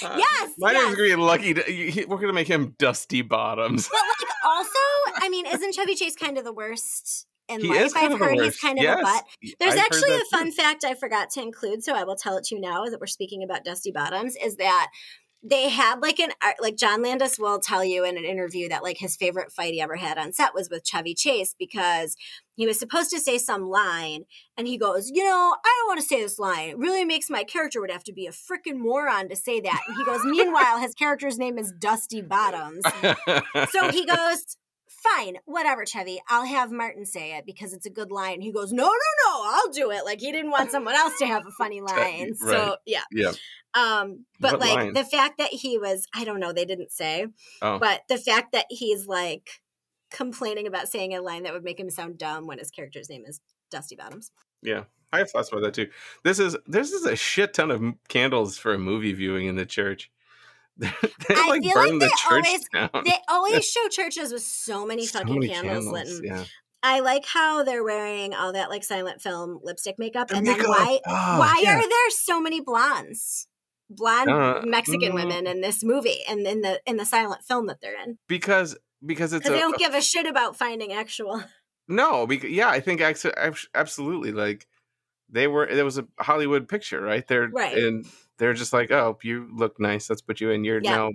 Uh, 0.04 0.16
yes. 0.18 0.54
my 0.58 0.72
yes. 0.72 0.84
name's 0.84 0.96
gonna 0.96 1.10
be 1.10 1.16
Lucky. 1.16 1.54
To, 1.54 1.62
he- 1.64 2.06
we're 2.06 2.18
gonna 2.18 2.34
make 2.34 2.48
him 2.48 2.76
Dusty 2.78 3.22
Bottoms. 3.22 3.88
But 3.90 4.00
like 4.02 4.30
also, 4.46 4.80
I 5.26 5.30
mean, 5.30 5.46
isn't 5.46 5.76
Chevy 5.76 5.96
Chase 5.96 6.16
kind 6.16 6.38
of 6.38 6.44
the 6.44 6.54
worst 6.54 7.28
in 7.48 7.62
He 7.62 7.68
life? 7.68 7.92
I've 7.96 8.18
heard 8.18 8.40
he's 8.40 8.60
kind 8.60 8.78
of 8.78 8.84
yes. 8.84 9.00
a 9.00 9.04
butt. 9.04 9.24
There's 9.60 9.74
I've 9.74 9.80
actually 9.80 10.16
a 10.16 10.26
fun 10.32 10.46
too. 10.48 10.52
fact 10.52 10.84
I 10.84 10.94
forgot 10.96 11.30
to 11.32 11.42
include, 11.42 11.84
so 11.84 11.94
I 11.94 12.04
will 12.04 12.16
tell 12.16 12.38
it 12.38 12.46
to 12.46 12.56
you 12.56 12.62
now 12.62 12.86
that 12.86 13.00
we're 13.00 13.08
speaking 13.08 13.44
about 13.44 13.64
Dusty 13.64 13.92
Bottoms. 13.92 14.36
Is 14.44 14.58
that 14.58 14.88
they 15.42 15.70
had 15.70 16.02
like 16.02 16.20
an 16.20 16.32
art- 16.44 16.62
like 16.62 16.76
John 16.76 17.02
Landis 17.02 17.40
will 17.40 17.60
tell 17.60 17.84
you 17.84 18.04
in 18.04 18.18
an 18.18 18.26
interview 18.26 18.68
that 18.70 18.84
like 18.84 18.98
his 18.98 19.16
favorite 19.16 19.52
fight 19.52 19.74
he 19.74 19.82
ever 19.82 19.96
had 19.96 20.18
on 20.18 20.34
set 20.34 20.54
was 20.54 20.70
with 20.70 20.86
Chevy 20.86 21.14
Chase 21.14 21.56
because 21.58 22.18
he 22.56 22.68
was 22.68 22.78
supposed 22.78 23.10
to 23.12 23.20
say 23.22 23.38
some 23.38 23.70
line 23.70 24.26
and 24.58 24.68
he 24.68 24.78
goes, 24.78 25.10
you 25.10 25.24
know, 25.24 25.56
I 25.64 25.78
don't 25.80 25.88
want 25.88 26.02
to 26.02 26.06
say 26.06 26.22
this 26.22 26.40
line. 26.40 26.72
It 26.72 26.78
really 26.78 27.06
makes 27.06 27.30
my 27.30 27.46
character 27.46 27.80
would 27.80 27.92
have 27.92 28.04
to 28.06 28.14
be 28.14 28.28
a 28.28 28.32
freaking 28.32 28.80
moron 28.80 29.30
to 29.30 29.36
say 29.36 29.62
that. 29.62 29.82
And 29.88 29.96
he 29.96 30.04
goes, 30.04 30.22
meanwhile, 30.26 30.80
his 30.80 30.94
character's 30.94 31.38
name 31.38 31.58
is 31.58 31.72
Dusty 31.72 32.22
Bottoms. 32.22 32.84
So 33.72 33.92
he 33.92 34.06
goes, 34.06 34.58
Fine, 35.04 35.38
whatever, 35.46 35.86
Chevy. 35.86 36.20
I'll 36.30 36.46
have 36.46 36.72
Martin 36.72 37.06
say 37.06 37.38
it 37.38 37.46
because 37.46 37.74
it's 37.74 37.86
a 37.86 37.90
good 37.90 38.12
line. 38.12 38.42
He 38.42 38.52
goes, 38.52 38.72
No, 38.74 38.84
no, 38.84 38.90
no, 38.90 39.42
I'll 39.46 39.70
do 39.72 39.92
it. 39.92 40.04
Like 40.06 40.20
he 40.20 40.32
didn't 40.32 40.52
want 40.52 40.72
someone 40.72 40.96
else 40.96 41.14
to 41.20 41.26
have 41.28 41.46
a 41.46 41.52
funny 41.58 41.82
line. 41.82 42.36
So 42.36 42.78
yeah. 42.86 43.04
yeah. 43.12 43.32
Um, 43.74 44.26
but 44.40 44.54
What 44.54 44.62
like 44.62 44.76
line? 44.76 44.94
the 44.94 45.06
fact 45.06 45.38
that 45.38 45.52
he 45.52 45.78
was, 45.78 46.06
I 46.14 46.24
don't 46.26 46.40
know, 46.40 46.52
they 46.54 46.66
didn't 46.66 46.92
say, 46.92 47.28
Oh. 47.62 47.80
but 47.80 48.02
the 48.10 48.18
fact 48.18 48.52
that 48.54 48.66
he's 48.70 49.08
like 49.08 49.50
complaining 50.12 50.68
about 50.68 50.90
saying 50.90 51.14
a 51.16 51.22
line 51.22 51.44
that 51.44 51.54
would 51.54 51.64
make 51.64 51.80
him 51.80 51.90
sound 51.90 52.18
dumb 52.18 52.48
when 52.48 52.58
his 52.58 52.72
character's 52.72 53.10
name 53.10 53.24
is 53.28 53.40
Dusty 53.70 53.96
Bottoms. 53.96 54.32
Yeah, 54.62 54.86
I 55.14 55.20
have 55.20 55.30
thoughts 55.32 55.50
about 55.52 55.62
that 55.62 55.74
too. 55.76 55.88
This 56.24 56.40
is 56.40 56.58
this 56.66 56.92
is 56.92 57.06
a 57.06 57.16
shit 57.16 57.54
ton 57.54 57.72
of 57.72 57.84
candles 58.08 58.58
for 58.58 58.74
a 58.74 58.80
movie 58.80 59.14
viewing 59.14 59.46
in 59.46 59.56
the 59.56 59.66
church. 59.66 60.10
they 61.28 61.36
I 61.36 61.60
feel 61.62 61.76
like 61.76 61.92
the 61.92 62.00
they 62.00 62.10
always- 62.32 62.70
down. 62.74 63.04
They 63.06 63.18
always 63.28 63.66
show 63.70 63.88
churches 63.90 64.32
with 64.32 64.44
so 64.44 64.86
many 64.86 65.06
So 65.06 65.20
fucking 65.20 65.40
many 65.40 65.50
candles, 65.50 65.86
candles, 65.86 66.22
lit. 66.22 66.26
Yeah, 66.26 66.44
I 66.82 67.02
like 67.02 67.26
how 67.26 67.64
they're 67.64 67.84
wearing 67.84 68.34
all 68.34 68.54
that 68.54 68.70
like 68.70 68.84
silent 68.84 69.22
film 69.22 69.60
lipstick 69.64 70.00
makeup, 70.00 70.32
and 70.32 70.48
then 70.48 70.60
why 70.62 71.00
oh, 71.06 71.40
why 71.40 71.60
yeah. 71.62 71.76
are 71.78 71.82
there 71.82 72.10
so 72.12 72.40
many 72.40 72.62
blondes, 72.62 73.48
blonde 73.90 74.30
Uh, 74.30 74.62
Mexican 74.66 75.12
mm. 75.12 75.16
women 75.16 75.48
in 75.48 75.62
this 75.62 75.84
movie 75.84 76.20
and 76.30 76.48
in 76.48 76.62
the 76.62 76.80
in 76.86 76.98
the 76.98 77.06
silent 77.06 77.44
film 77.44 77.68
that 77.68 77.82
they're 77.82 78.02
in? 78.02 78.18
because 78.28 78.78
because 79.06 79.34
it's 79.34 79.44
Because 79.44 79.58
they 79.58 79.62
don't 79.62 79.78
give 79.78 79.94
a 79.94 80.02
shit 80.02 80.26
about 80.26 80.56
finding 80.58 80.94
actual. 80.94 81.44
no. 81.88 82.28
Because 82.28 82.50
yeah, 82.50 82.70
I 82.70 82.80
think 82.80 83.02
absolutely 83.02 84.32
like 84.32 84.68
they 85.30 85.48
were. 85.48 85.68
There 85.74 85.86
was 85.86 85.98
a 85.98 86.08
Hollywood 86.20 86.68
picture, 86.68 87.02
right? 87.02 87.26
They're 87.28 87.50
Right. 87.50 87.78
and 87.78 88.06
they're 88.40 88.54
just 88.54 88.74
like, 88.74 88.90
oh, 88.92 89.18
you 89.22 89.48
look 89.54 89.80
nice. 89.80 90.10
Let's 90.10 90.22
put 90.24 90.42
you 90.42 90.50
in. 90.50 90.64
You're 90.64 90.82
Yeah. 90.84 90.96
now, 90.96 91.12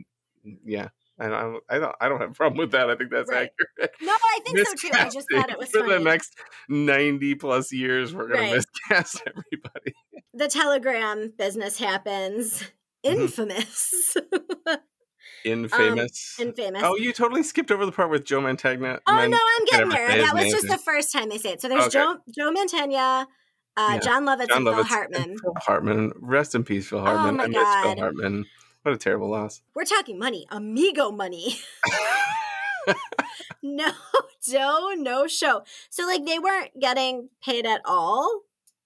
yeah. 0.65 0.89
I 1.19 1.29
don't, 1.29 1.63
I 1.71 1.79
don't. 1.79 1.95
I 2.01 2.09
don't 2.09 2.21
have 2.21 2.31
a 2.33 2.35
problem 2.35 2.59
with 2.59 2.73
that. 2.73 2.91
I 2.91 2.97
think 2.97 3.11
that's 3.13 3.31
Right. 3.31 3.49
accurate. 3.79 3.95
No, 4.03 4.13
I 4.13 4.39
think 4.45 4.59
so 4.67 4.75
too. 4.75 4.91
I 4.93 5.09
just 5.09 5.29
thought 5.33 5.49
it 5.49 5.57
was 5.59 5.69
for 5.71 5.87
the 5.89 6.01
next 6.01 6.37
ninety 6.69 7.37
plus 7.37 7.73
years. 7.73 8.13
We're 8.13 8.27
gonna 8.29 8.41
Right. 8.41 8.53
miscast 8.55 9.23
everybody. 9.27 9.95
the 10.33 10.49
telegram 10.49 11.33
business 11.39 11.79
happens. 11.79 12.65
Mm-hmm. 13.07 13.21
Infamous. 13.23 14.17
Infamous. 15.45 16.37
Infamous. 16.41 16.83
oh, 16.85 16.97
you 16.97 17.13
totally 17.13 17.43
skipped 17.43 17.71
over 17.71 17.85
the 17.87 17.93
part 17.93 18.11
with 18.11 18.25
Joe 18.25 18.41
Mantegna. 18.41 18.99
Oh 19.07 19.15
Man- 19.15 19.31
no, 19.31 19.39
I'm 19.59 19.65
getting 19.67 19.89
there. 19.91 20.09
That 20.09 20.35
was 20.35 20.51
just 20.51 20.67
the 20.67 20.79
first 20.79 21.13
time 21.13 21.29
they 21.29 21.39
say 21.39 21.53
it. 21.53 21.61
So 21.61 21.69
there's 21.69 21.83
Okay. 21.85 21.91
Joe 21.99 22.17
Joe 22.35 22.51
Mantegna, 22.53 23.27
uh, 23.77 23.91
Yeah. 23.95 23.99
Jon 24.01 24.25
Lovitz, 24.25 24.49
John 24.49 24.67
and 24.67 24.77
Phil 24.77 24.85
Hartman. 24.85 25.23
and 25.23 25.41
Phil 25.41 25.55
Hartman. 25.57 26.13
Rest 26.21 26.55
in 26.55 26.65
peace, 26.65 26.89
Phil 26.89 27.01
Hartman. 27.01 27.37
my 27.37 27.45
I 27.45 27.47
miss 27.49 27.59
Phil 27.85 27.97
Hartman. 28.03 28.45
What 28.83 28.95
a 28.95 28.99
terrible 28.99 29.31
loss. 29.31 29.63
We're 29.75 29.85
talking 29.85 30.19
money, 30.19 30.47
amigo 30.51 31.11
money. 31.11 31.57
no 33.63 33.89
Joe, 34.47 34.93
no 34.97 35.27
show. 35.27 35.63
So 35.91 36.05
like 36.07 36.25
they 36.27 36.39
weren't 36.39 36.79
getting 36.79 37.31
paid 37.43 37.67
at 37.67 37.81
all. 37.85 38.43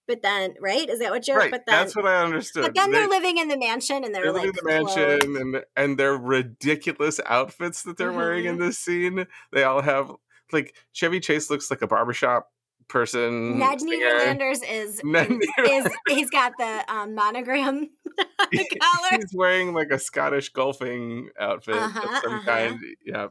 But 0.06 0.22
then, 0.22 0.54
right? 0.60 0.88
Is 0.88 1.00
that 1.00 1.10
what 1.10 1.28
you're? 1.28 1.36
right. 1.36 1.50
But 1.50 1.66
then, 1.66 1.74
That's 1.80 1.94
what 1.94 2.06
I 2.06 2.22
understood. 2.24 2.62
but 2.62 2.74
then 2.74 2.90
They- 2.90 2.98
they're 2.98 3.08
living 3.08 3.36
in 3.36 3.48
the 3.48 3.58
mansion 3.58 4.04
and 4.04 4.14
they're, 4.14 4.22
they're 4.24 4.32
like 4.32 4.46
living 4.46 4.58
in 4.58 4.64
the 4.64 4.72
mansion 4.72 5.20
clothed. 5.20 5.36
and 5.56 5.64
and 5.76 5.98
their 5.98 6.16
ridiculous 6.16 7.20
outfits 7.26 7.82
that 7.82 7.98
they're 7.98 8.12
wearing 8.12 8.46
in 8.46 8.54
Mm-hmm. 8.56 8.64
this 8.64 8.78
scene. 8.78 9.26
They 9.52 9.64
all 9.64 9.82
have 9.82 10.10
like 10.52 10.74
Chevy 10.92 11.20
Chase 11.20 11.50
looks 11.50 11.70
like 11.70 11.82
a 11.82 11.86
barbershop 11.86 12.48
person. 12.88 13.58
Ned. 13.58 13.78
Niederlanders 13.80 14.60
is 14.68 15.00
Ned 15.04 15.30
is 15.66 15.86
he's 16.08 16.30
got 16.30 16.52
the 16.58 16.84
um, 16.92 17.14
monogram 17.14 17.90
the 18.52 18.64
collar. 18.80 19.08
He's 19.20 19.32
wearing 19.34 19.72
like 19.74 19.90
a 19.90 19.98
Scottish 19.98 20.48
golfing 20.50 21.30
outfit 21.38 21.76
Uh-huh, 21.76 22.00
of 22.16 22.22
some 22.22 22.32
uh-huh. 22.34 22.44
kind. 22.44 22.80
Yeah. 23.04 23.28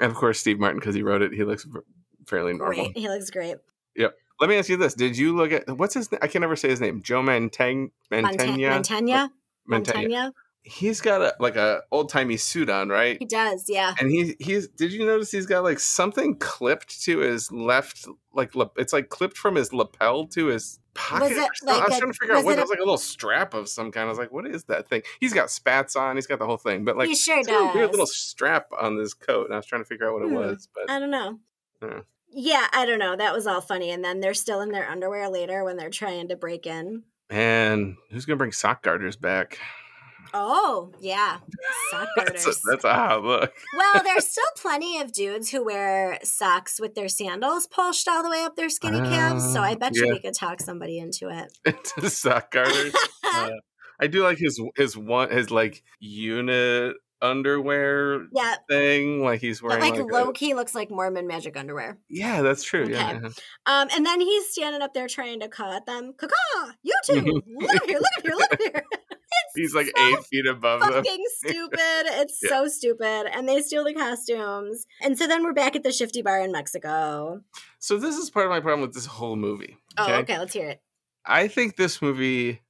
And 0.00 0.10
of 0.10 0.16
course, 0.16 0.38
Steve 0.38 0.58
Martin, 0.58 0.78
because 0.78 0.94
he 0.94 1.02
wrote 1.02 1.22
it, 1.22 1.32
he 1.32 1.42
looks 1.44 1.66
fairly 2.26 2.52
normal. 2.52 2.84
Great, 2.84 2.96
he 2.98 3.08
looks 3.08 3.30
great. 3.30 3.56
Yep. 3.96 4.14
Let 4.40 4.50
me 4.50 4.58
ask 4.58 4.68
you 4.68 4.76
this: 4.76 4.92
Did 4.94 5.16
you 5.16 5.34
look 5.34 5.50
at 5.52 5.68
what's 5.78 5.94
his? 5.94 6.12
name? 6.12 6.18
I 6.22 6.26
can 6.26 6.42
never 6.42 6.56
say 6.56 6.68
his 6.68 6.80
name. 6.80 7.00
Joe 7.02 7.22
Mantang 7.22 7.90
Monta- 8.12 8.36
Mantegna. 8.36 8.82
Mantegna, 8.82 9.30
Mantegna. 9.70 9.92
Mantegna. 9.94 10.32
He's 10.68 11.00
got 11.00 11.22
a 11.22 11.32
like 11.38 11.54
a 11.54 11.82
old 11.92 12.08
timey 12.08 12.36
suit 12.36 12.68
on, 12.68 12.88
right? 12.88 13.16
He 13.20 13.24
does, 13.24 13.66
yeah. 13.68 13.94
And 14.00 14.10
he 14.10 14.34
he's. 14.40 14.66
Did 14.66 14.92
you 14.92 15.06
notice 15.06 15.30
he's 15.30 15.46
got 15.46 15.62
like 15.62 15.78
something 15.78 16.34
clipped 16.38 17.02
to 17.04 17.18
his 17.18 17.52
left? 17.52 18.06
Like 18.34 18.54
lap- 18.56 18.72
it's 18.76 18.92
like 18.92 19.08
clipped 19.08 19.36
from 19.38 19.54
his 19.54 19.72
lapel 19.72 20.26
to 20.28 20.46
his 20.46 20.80
pocket. 20.94 21.30
it 21.30 21.38
or 21.38 21.54
something. 21.54 21.68
I 21.68 21.78
like 21.78 21.86
was 21.88 21.96
a- 21.96 22.00
trying 22.00 22.12
to 22.12 22.18
figure 22.18 22.34
out 22.34 22.38
was 22.38 22.44
what 22.46 22.52
it 22.54 22.58
it 22.58 22.60
was 22.62 22.70
like 22.70 22.78
a 22.80 22.82
little 22.82 22.98
strap 22.98 23.54
of 23.54 23.68
some 23.68 23.92
kind. 23.92 24.06
I 24.06 24.08
was 24.08 24.18
like, 24.18 24.32
what 24.32 24.44
is 24.44 24.64
that 24.64 24.88
thing? 24.88 25.02
He's 25.20 25.32
got 25.32 25.52
spats 25.52 25.94
on. 25.94 26.16
He's 26.16 26.26
got 26.26 26.40
the 26.40 26.46
whole 26.46 26.56
thing, 26.56 26.84
but 26.84 26.96
like 26.96 27.08
he 27.08 27.14
sure 27.14 27.38
a 27.38 27.72
weird 27.72 27.92
little 27.92 28.06
strap 28.06 28.66
on 28.76 28.98
this 28.98 29.14
coat, 29.14 29.44
and 29.46 29.54
I 29.54 29.58
was 29.58 29.66
trying 29.66 29.82
to 29.82 29.86
figure 29.88 30.08
out 30.08 30.14
what 30.14 30.22
it 30.24 30.28
Hmm. 30.30 30.34
was. 30.34 30.68
But 30.74 30.90
I 30.90 30.98
don't 30.98 31.10
know. 31.12 31.38
Yeah. 31.80 32.00
Yeah, 32.32 32.66
I 32.72 32.84
don't 32.86 32.98
know. 32.98 33.14
That 33.14 33.32
was 33.32 33.46
all 33.46 33.60
funny. 33.60 33.92
And 33.92 34.04
then 34.04 34.18
they're 34.18 34.34
still 34.34 34.60
in 34.60 34.70
their 34.72 34.88
underwear 34.88 35.28
later 35.30 35.62
when 35.64 35.76
they're 35.76 35.90
trying 35.90 36.26
to 36.28 36.36
break 36.36 36.66
in. 36.66 37.04
Man, 37.30 37.96
who's 38.10 38.24
gonna 38.26 38.36
bring 38.36 38.50
sock 38.52 38.82
garters 38.82 39.14
back? 39.16 39.58
Oh, 40.34 40.92
yeah. 41.00 41.38
Sock 41.90 42.08
That's 42.16 42.44
garters. 42.44 42.46
a, 42.46 42.70
that's 42.70 42.84
a 42.84 42.92
hot 42.94 43.22
look. 43.22 43.52
well, 43.76 44.02
there's 44.02 44.26
still 44.26 44.44
plenty 44.56 45.00
of 45.00 45.12
dudes 45.12 45.50
who 45.50 45.64
wear 45.64 46.18
socks 46.22 46.80
with 46.80 46.94
their 46.94 47.08
sandals 47.08 47.66
pushed 47.66 48.08
all 48.08 48.22
the 48.22 48.30
way 48.30 48.42
up 48.42 48.56
their 48.56 48.68
skinny 48.68 49.00
calves. 49.00 49.52
So 49.52 49.60
I 49.60 49.74
bet 49.74 49.94
you 49.94 50.08
we 50.08 50.20
could 50.20 50.34
talk 50.34 50.60
somebody 50.60 50.98
into 50.98 51.28
it. 51.28 51.52
Into 51.96 52.10
sock 52.10 52.50
garters. 52.50 52.94
Uh, 53.24 53.50
I 54.00 54.06
do 54.08 54.22
like 54.22 54.38
his 54.38 54.60
his 54.76 54.96
one 54.96 55.30
his 55.30 55.50
like 55.50 55.82
unit 56.00 56.96
underwear 57.22 58.26
yeah. 58.34 58.56
thing. 58.68 59.22
Like 59.22 59.40
he's 59.40 59.62
wearing 59.62 59.80
like, 59.80 59.92
like, 59.94 60.00
a- 60.00 60.04
low 60.04 60.32
key 60.32 60.54
looks 60.54 60.74
like 60.74 60.90
Mormon 60.90 61.26
magic 61.26 61.56
underwear. 61.56 61.98
yeah, 62.08 62.42
that's 62.42 62.62
true. 62.62 62.82
Okay. 62.84 62.92
yeah. 62.92 63.14
Um, 63.66 63.88
and 63.94 64.04
then 64.04 64.20
he's 64.20 64.50
standing 64.50 64.82
up 64.82 64.94
there 64.94 65.08
trying 65.08 65.40
to 65.40 65.48
caw 65.48 65.74
at 65.76 65.86
them. 65.86 66.12
Caw, 66.18 66.28
you 66.82 66.94
two, 67.04 67.12
Mhm. 67.14 67.42
look 67.60 67.74
up 67.76 67.84
here, 67.86 67.98
look 67.98 68.12
up 68.18 68.22
here, 68.22 68.34
look 68.34 68.52
up 68.52 68.60
here. 68.60 68.84
He's 69.54 69.74
like 69.74 69.86
so 69.96 70.06
eight 70.08 70.24
feet 70.26 70.46
above 70.46 70.80
them. 70.80 70.92
fucking 70.92 71.24
stupid. 71.38 71.78
It's 71.80 72.38
Yeah. 72.42 72.48
so 72.50 72.68
stupid. 72.68 73.26
And 73.34 73.48
they 73.48 73.60
steal 73.62 73.84
the 73.84 73.94
costumes. 73.94 74.86
And 75.02 75.18
so 75.18 75.26
then 75.26 75.42
we're 75.42 75.52
back 75.54 75.74
at 75.76 75.82
the 75.82 75.92
shifty 75.92 76.22
bar 76.22 76.40
in 76.40 76.52
Mexico. 76.52 77.40
So 77.78 77.96
this 77.98 78.16
is 78.16 78.28
part 78.30 78.46
of 78.46 78.50
my 78.50 78.60
problem 78.60 78.82
with 78.82 78.92
this 78.94 79.06
whole 79.06 79.36
movie. 79.36 79.78
Oh, 79.96 80.12
okay, 80.16 80.38
let's 80.38 80.52
hear 80.52 80.68
it. 80.68 80.82
I 81.24 81.48
think 81.48 81.76
this 81.76 82.02
movie 82.02 82.60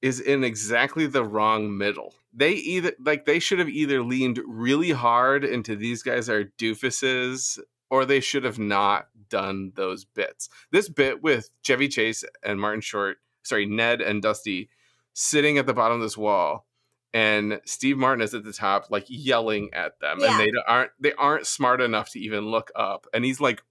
is 0.00 0.20
in 0.20 0.42
exactly 0.42 1.06
the 1.06 1.22
wrong 1.24 1.76
middle. 1.76 2.14
They 2.34 2.52
either 2.52 2.92
like 2.98 3.26
they 3.26 3.38
should 3.38 3.58
have 3.58 3.68
either 3.68 4.02
leaned 4.02 4.40
really 4.46 4.90
hard 4.90 5.44
into 5.44 5.76
these 5.76 6.02
guys 6.02 6.28
are 6.30 6.44
doofuses, 6.58 7.58
or 7.90 8.04
they 8.06 8.20
should 8.20 8.44
have 8.44 8.58
not 8.58 9.08
done 9.28 9.72
those 9.76 10.04
bits. 10.06 10.48
This 10.70 10.88
bit 10.88 11.22
with 11.22 11.50
Chevy 11.62 11.88
Chase 11.88 12.24
and 12.42 12.58
Martin 12.60 12.80
Short, 12.80 13.18
sorry, 13.42 13.66
Ned 13.66 14.00
and 14.00 14.22
Dusty 14.22 14.70
sitting 15.12 15.58
at 15.58 15.66
the 15.66 15.74
bottom 15.74 15.96
of 15.96 16.02
this 16.02 16.16
wall, 16.16 16.66
and 17.14 17.60
Steve 17.66 17.98
Martin 17.98 18.22
is 18.22 18.32
at 18.34 18.44
the 18.44 18.52
top, 18.52 18.90
like 18.90 19.04
yelling 19.08 19.70
at 19.74 19.98
them, 20.00 20.18
Yeah. 20.20 20.30
and 20.32 20.40
they 20.40 20.52
aren't 20.66 20.90
they 21.00 21.12
aren't 21.14 21.46
smart 21.46 21.80
enough 21.80 22.10
to 22.12 22.20
even 22.20 22.46
look 22.50 22.70
up, 22.74 23.06
and 23.12 23.24
he's 23.24 23.40
like 23.40 23.62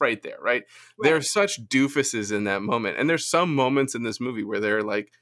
right 0.00 0.20
there, 0.22 0.38
right? 0.40 0.64
they're 1.02 1.22
such 1.22 1.64
doofuses 1.68 2.32
in 2.32 2.44
that 2.44 2.60
moment 2.60 2.98
and 2.98 3.08
there's 3.08 3.24
some 3.24 3.54
moments 3.54 3.94
in 3.94 4.02
this 4.02 4.20
movie 4.20 4.42
where 4.44 4.58
they're 4.60 4.82
like 4.82 5.12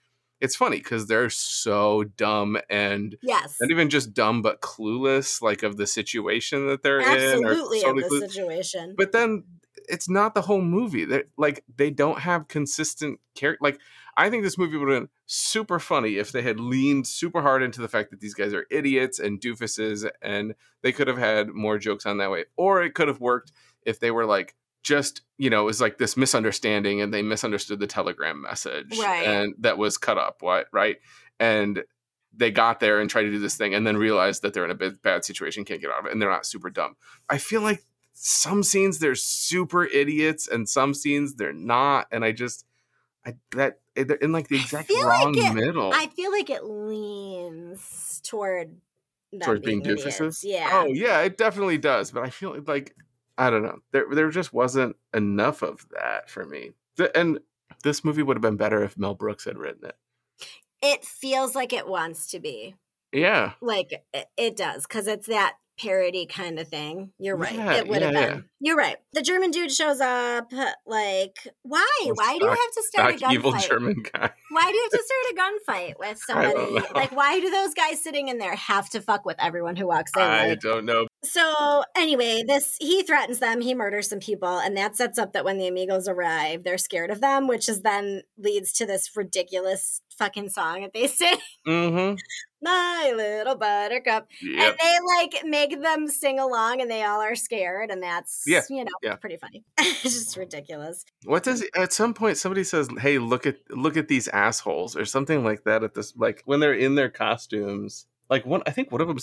it's 0.40 0.56
funny 0.56 0.78
because 0.78 1.06
they're 1.06 1.28
so 1.28 2.02
dumb 2.16 2.56
and 2.70 3.14
Yes. 3.22 3.56
not 3.60 3.70
even 3.70 3.90
just 3.90 4.14
dumb 4.14 4.40
but 4.40 4.62
clueless 4.62 5.42
like 5.42 5.62
of 5.62 5.76
the 5.76 5.86
situation 5.86 6.66
that 6.68 6.82
they're 6.82 7.00
in 7.00 7.06
Absolutely 7.06 7.84
or 7.84 7.90
of 7.90 7.96
totally 7.96 8.02
the 8.20 8.26
clueless. 8.26 8.30
situation. 8.30 8.94
but 8.96 9.12
then 9.12 9.44
it's 9.90 10.08
not 10.08 10.34
the 10.34 10.42
whole 10.42 10.60
movie 10.62 11.04
they 11.04 11.22
like 11.36 11.64
they 11.76 11.90
don't 11.90 12.20
have 12.20 12.48
consistent 12.48 13.18
character 13.34 13.58
like 13.62 13.78
i 14.16 14.30
think 14.30 14.42
this 14.42 14.56
movie 14.58 14.76
would 14.76 14.88
have 14.88 15.02
been 15.02 15.08
super 15.26 15.78
funny 15.78 16.16
if 16.16 16.32
they 16.32 16.42
had 16.42 16.58
leaned 16.60 17.06
super 17.06 17.42
hard 17.42 17.62
into 17.62 17.80
the 17.80 17.88
fact 17.88 18.10
that 18.10 18.20
these 18.20 18.34
guys 18.34 18.52
are 18.54 18.66
idiots 18.70 19.18
and 19.18 19.40
doofuses 19.40 20.08
and 20.22 20.54
they 20.82 20.92
could 20.92 21.08
have 21.08 21.18
had 21.18 21.48
more 21.50 21.78
jokes 21.78 22.06
on 22.06 22.18
that 22.18 22.30
way 22.30 22.44
or 22.56 22.82
it 22.82 22.94
could 22.94 23.08
have 23.08 23.20
worked 23.20 23.52
if 23.82 24.00
they 24.00 24.10
were 24.10 24.26
like 24.26 24.54
just 24.82 25.22
you 25.36 25.50
know 25.50 25.60
it 25.62 25.66
was 25.66 25.80
like 25.80 25.98
this 25.98 26.16
misunderstanding 26.16 27.00
and 27.00 27.12
they 27.12 27.22
misunderstood 27.22 27.78
the 27.80 27.86
telegram 27.86 28.40
message 28.42 28.96
Right. 28.98 29.26
and 29.26 29.54
that 29.58 29.76
was 29.78 29.98
cut 29.98 30.16
up 30.18 30.38
what 30.40 30.66
right 30.72 30.96
and 31.38 31.84
they 32.32 32.50
got 32.50 32.78
there 32.80 33.00
and 33.00 33.10
tried 33.10 33.24
to 33.24 33.30
do 33.30 33.40
this 33.40 33.56
thing 33.56 33.74
and 33.74 33.84
then 33.86 33.96
realized 33.96 34.42
that 34.42 34.54
they're 34.54 34.64
in 34.64 34.70
a 34.70 34.90
bad 35.02 35.24
situation 35.24 35.64
can't 35.64 35.80
get 35.80 35.90
out 35.90 35.98
of 36.00 36.06
it 36.06 36.12
and 36.12 36.22
they're 36.22 36.30
not 36.30 36.46
super 36.46 36.70
dumb 36.70 36.94
i 37.28 37.36
feel 37.38 37.60
like 37.60 37.82
some 38.22 38.62
scenes 38.62 38.98
they're 38.98 39.14
super 39.14 39.84
idiots 39.86 40.46
and 40.46 40.68
some 40.68 40.92
scenes 40.92 41.34
they're 41.36 41.52
not 41.54 42.06
and 42.12 42.22
i 42.24 42.30
just 42.32 42.66
i 43.24 43.34
that 43.52 43.80
eh, 43.96 44.04
they're 44.04 44.16
in 44.18 44.30
like 44.32 44.48
the 44.48 44.56
exact 44.56 44.88
feel 44.88 45.06
like 45.06 45.24
wrong 45.24 45.34
it- 45.36 45.54
middle 45.54 45.90
I 45.94 46.06
feel 46.08 46.30
like 46.30 46.50
it 46.50 46.64
leans 46.64 48.20
toward 48.24 48.76
towards 49.42 49.64
being 49.64 49.80
being 49.82 49.96
doofuses. 49.96 50.40
Yeah. 50.42 50.68
oh 50.72 50.86
yeah 50.92 51.20
it 51.20 51.38
definitely 51.38 51.78
does 51.78 52.10
but 52.10 52.22
i 52.24 52.30
feel 52.30 52.60
like 52.66 52.94
i 53.38 53.48
don't 53.48 53.62
know 53.62 53.78
there 53.92 54.06
there 54.12 54.28
just 54.30 54.52
wasn't 54.52 54.96
enough 55.14 55.62
of 55.62 55.86
that 55.90 56.28
for 56.28 56.44
me 56.44 56.72
and 57.14 57.38
this 57.84 58.04
movie 58.04 58.22
would 58.22 58.36
have 58.36 58.42
been 58.42 58.56
better 58.56 58.82
if 58.82 58.98
mel 58.98 59.14
brooks 59.14 59.44
had 59.44 59.56
written 59.56 59.86
it 59.88 59.96
It 60.82 61.04
feels 61.04 61.54
like 61.54 61.72
it 61.72 61.86
wants 61.86 62.26
to 62.32 62.40
be. 62.40 62.74
yeah 63.12 63.52
Like 63.60 63.92
it, 64.12 64.26
it 64.36 64.56
does, 64.56 64.82
because 64.86 65.06
it's 65.06 65.26
that 65.28 65.56
parody 65.80 66.26
kind 66.26 66.58
of 66.58 66.68
thing. 66.68 67.12
You're 67.18 67.36
right. 67.36 67.54
Yeah, 67.54 67.74
it 67.76 67.88
would 67.88 68.02
have 68.02 68.12
been. 68.12 68.22
yeah. 68.22 68.40
You're 68.62 68.76
right. 68.76 68.96
The 69.14 69.22
German 69.22 69.50
dude 69.50 69.72
shows 69.72 70.00
up. 70.00 70.52
Like, 70.86 71.38
why? 71.62 71.86
Oh, 72.02 72.12
why 72.14 72.38
do 72.38 72.44
you 72.44 72.50
have 72.50 72.72
to 72.74 72.82
start 72.82 73.14
a 73.14 73.18
Stock 73.18 73.32
evil 73.32 73.52
gunfight? 73.52 73.68
german 73.68 74.02
guy 74.12 74.30
Why 74.50 74.70
do 74.70 74.76
you 74.76 74.82
have 74.82 75.00
to 75.00 75.04
start 75.04 75.30
a 75.30 75.34
gunfight 75.72 75.98
with 75.98 76.18
somebody? 76.18 76.86
Like, 76.94 77.12
why 77.12 77.40
do 77.40 77.50
those 77.50 77.74
guys 77.74 78.02
sitting 78.02 78.28
in 78.28 78.38
there 78.38 78.54
have 78.54 78.90
to 78.90 79.00
fuck 79.00 79.24
with 79.24 79.36
everyone 79.38 79.76
who 79.76 79.86
walks 79.86 80.12
in? 80.16 80.22
i 80.22 80.48
Like, 80.48 80.60
don't 80.60 80.84
know 80.84 81.06
So 81.24 81.84
anyway, 81.96 82.42
this 82.46 82.76
he 82.80 83.02
threatens 83.02 83.38
them, 83.38 83.60
he 83.60 83.74
murders 83.74 84.08
some 84.08 84.20
people, 84.20 84.58
and 84.58 84.76
that 84.76 84.96
sets 84.96 85.18
up 85.18 85.32
that 85.32 85.44
when 85.44 85.58
the 85.58 85.66
amigos 85.68 86.08
arrive, 86.08 86.64
they're 86.64 86.78
scared 86.78 87.10
of 87.10 87.20
them, 87.20 87.46
which 87.46 87.68
is 87.68 87.82
then 87.82 88.22
leads 88.38 88.72
to 88.74 88.86
this 88.86 89.10
ridiculous 89.16 90.02
fucking 90.20 90.48
song 90.50 90.82
that 90.82 90.92
they 90.92 91.06
sing, 91.20 91.36
mm-hmm 91.66 92.14
My 92.62 93.12
Little 93.16 93.56
Buttercup. 93.56 94.28
yep 94.42 94.70
And 94.70 94.76
they 94.78 94.96
like 95.16 95.44
make 95.44 95.82
them 95.82 96.06
sing 96.08 96.38
along 96.38 96.80
and 96.82 96.90
they 96.90 97.02
all 97.02 97.20
are 97.20 97.34
scared, 97.34 97.90
and 97.90 98.02
that's 98.02 98.44
Yeah, 98.46 98.60
you 98.68 98.84
know, 98.84 98.90
yeah. 99.02 99.16
pretty 99.16 99.38
funny. 99.38 99.64
it's 99.78 100.02
just 100.02 100.36
ridiculous. 100.36 101.04
What 101.24 101.42
does 101.42 101.64
at 101.74 101.92
some 101.92 102.12
point 102.14 102.36
somebody 102.36 102.64
says, 102.64 102.88
"Hey, 103.00 103.18
look 103.18 103.46
at 103.46 103.56
look 103.70 103.96
at 103.96 104.08
these 104.08 104.28
assholes" 104.28 104.94
or 104.96 105.04
something 105.04 105.42
like 105.42 105.64
that 105.64 105.82
at 105.82 105.94
this 105.94 106.14
like 106.16 106.42
when 106.44 106.60
they're 106.60 106.74
in 106.86 106.94
their 106.96 107.08
costumes. 107.10 108.06
Like 108.28 108.44
one, 108.46 108.62
I 108.66 108.70
think 108.70 108.92
one 108.92 109.00
of 109.00 109.08
them 109.08 109.18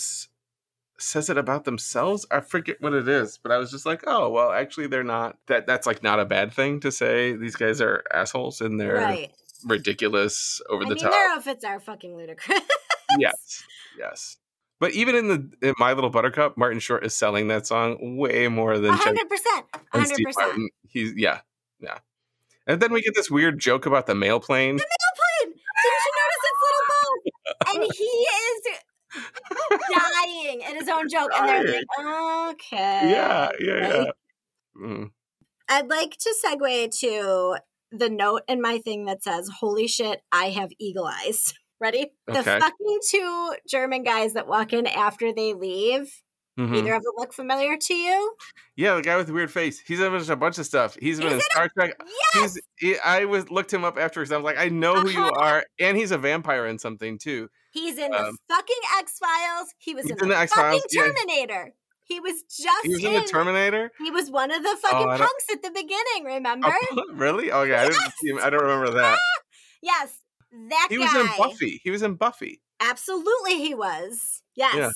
says 0.98 1.30
it 1.30 1.38
about 1.38 1.64
themselves. 1.64 2.26
I 2.30 2.40
forget 2.40 2.76
what 2.80 2.92
it 2.92 3.08
is, 3.08 3.38
but 3.38 3.52
I 3.52 3.58
was 3.58 3.70
just 3.70 3.86
like, 3.86 4.02
"Oh, 4.06 4.28
well, 4.30 4.50
actually, 4.50 4.88
they're 4.88 5.04
not. 5.04 5.38
That 5.46 5.66
that's 5.66 5.86
like 5.86 6.02
not 6.02 6.20
a 6.20 6.24
bad 6.24 6.52
thing 6.52 6.80
to 6.80 6.90
say. 6.92 7.34
These 7.36 7.56
guys 7.56 7.80
are 7.80 8.02
assholes 8.12 8.60
and 8.60 8.80
they're 8.80 8.96
right. 8.96 9.32
Ridiculous, 9.64 10.60
over 10.68 10.84
I 10.84 10.88
the 10.88 10.94
mean 10.94 11.04
top." 11.04 11.12
their 11.12 11.30
outfits 11.30 11.64
are 11.64 11.80
fucking 11.80 12.16
ludicrous. 12.16 12.60
yes, 13.18 13.64
yes. 13.98 14.36
But 14.80 14.92
even 14.92 15.16
in 15.16 15.28
the 15.28 15.68
in 15.68 15.74
My 15.78 15.92
Little 15.92 16.10
Buttercup, 16.10 16.56
Martin 16.56 16.78
Short 16.78 17.04
is 17.04 17.14
selling 17.14 17.48
that 17.48 17.66
song 17.66 18.16
way 18.16 18.48
more 18.48 18.78
than 18.78 18.92
hundred 18.92 19.28
percent. 19.28 19.66
100 19.90 20.24
percent. 20.24 20.70
He's 20.88 21.12
yeah, 21.16 21.40
yeah. 21.80 21.98
And 22.66 22.80
then 22.80 22.92
we 22.92 23.02
get 23.02 23.14
this 23.14 23.30
weird 23.30 23.58
joke 23.58 23.86
about 23.86 24.06
the 24.06 24.14
mail 24.14 24.40
plane. 24.40 24.76
The 24.76 24.84
mail 24.84 25.46
plane. 25.46 25.54
Didn't 25.82 26.04
you 26.04 26.12
notice 26.20 26.44
its 26.44 26.60
little 26.64 26.84
bow? 26.90 27.12
And 27.70 27.92
he 27.96 28.04
is 28.04 28.58
dying 29.90 30.64
at 30.64 30.74
his 30.76 30.88
own 30.88 31.08
joke. 31.08 31.30
And 31.34 31.48
they're 31.48 31.74
like, 31.74 32.54
okay. 32.54 33.10
yeah, 33.10 33.50
yeah, 33.58 33.88
yeah. 33.88 34.04
Mm. 34.80 35.10
I'd 35.70 35.88
like 35.88 36.16
to 36.18 36.34
segue 36.44 36.98
to 37.00 37.56
the 37.92 38.10
note 38.10 38.42
in 38.48 38.60
my 38.60 38.78
thing 38.78 39.04
that 39.06 39.22
says, 39.22 39.48
Holy 39.60 39.86
shit, 39.88 40.20
I 40.32 40.50
have 40.50 40.70
eagle 40.78 41.06
eyes. 41.06 41.54
Ready? 41.80 42.10
The 42.26 42.42
fucking 42.42 42.98
two 43.08 43.54
German 43.68 44.02
guys 44.02 44.32
that 44.34 44.48
walk 44.48 44.72
in 44.72 44.86
after 44.88 45.32
they 45.32 45.54
leave. 45.54 46.10
Mhm. 46.58 46.76
Either 46.76 46.94
of 46.94 47.04
them 47.04 47.12
look 47.16 47.32
familiar 47.32 47.76
to 47.76 47.94
you? 47.94 48.34
Yeah, 48.74 48.96
the 48.96 49.02
guy 49.02 49.16
with 49.16 49.28
the 49.28 49.32
weird 49.32 49.52
face. 49.52 49.78
He's 49.78 50.00
in 50.00 50.12
a 50.12 50.36
bunch 50.36 50.58
of 50.58 50.66
stuff. 50.66 50.96
He's 51.00 51.20
been 51.20 51.34
in 51.34 51.40
Star 51.40 51.68
Trek. 51.78 51.94
Yes! 52.34 52.54
He's. 52.80 52.94
He, 52.94 52.98
I 52.98 53.26
was 53.26 53.48
looked 53.48 53.72
him 53.72 53.84
up 53.84 53.96
afterwards. 53.96 54.32
I 54.32 54.36
was 54.36 54.44
like, 54.44 54.58
I 54.58 54.68
know 54.68 54.96
who 54.96 55.08
you 55.08 55.20
Uh-huh. 55.22 55.40
are, 55.40 55.64
and 55.78 55.96
he's 55.96 56.10
a 56.10 56.18
vampire 56.18 56.66
in 56.66 56.80
something 56.80 57.16
too. 57.16 57.48
He's 57.70 57.96
in 57.96 58.10
the 58.10 58.24
Um, 58.26 58.36
fucking 58.48 58.76
X 58.98 59.18
Files. 59.20 59.68
He 59.78 59.94
was 59.94 60.06
in 60.06 60.12
in 60.12 60.16
the, 60.18 60.26
the 60.34 60.36
X-Files, 60.36 60.82
fucking. 60.82 61.14
Terminator. 61.14 61.74
He 62.08 62.20
was 62.20 62.42
just 62.42 62.84
He 62.86 62.88
was 62.94 63.04
in 63.04 63.12
in. 63.14 63.22
the 63.22 63.28
Terminator. 63.28 63.92
he 63.98 64.10
was 64.10 64.30
one 64.30 64.50
of 64.50 64.62
the 64.62 64.76
fucking 64.82 65.08
I 65.08 65.18
don't- 65.18 65.28
punks 65.28 65.44
at 65.52 65.62
the 65.62 65.70
beginning, 65.70 66.24
remember? 66.24 66.68
Oh, 66.72 67.04
really? 67.12 67.50
Oh 67.52 67.62
yeah, 67.64 67.82
I 67.82 67.88
didn't 67.88 68.12
see 68.20 68.30
him. 68.30 68.38
I 68.42 68.48
don't 68.50 68.62
remember 68.62 68.90
that. 68.92 69.18
yes, 69.82 70.14
that 70.70 70.86
He 70.90 70.96
guy. 70.96 71.04
was 71.04 71.14
in 71.14 71.26
Buffy. 71.36 71.80
He 71.84 71.90
was 71.90 72.02
in 72.02 72.14
Buffy. 72.14 72.62
Absolutely, 72.80 73.58
he 73.58 73.74
was. 73.74 74.42
Yes. 74.54 74.74
Yeah. 74.76 74.90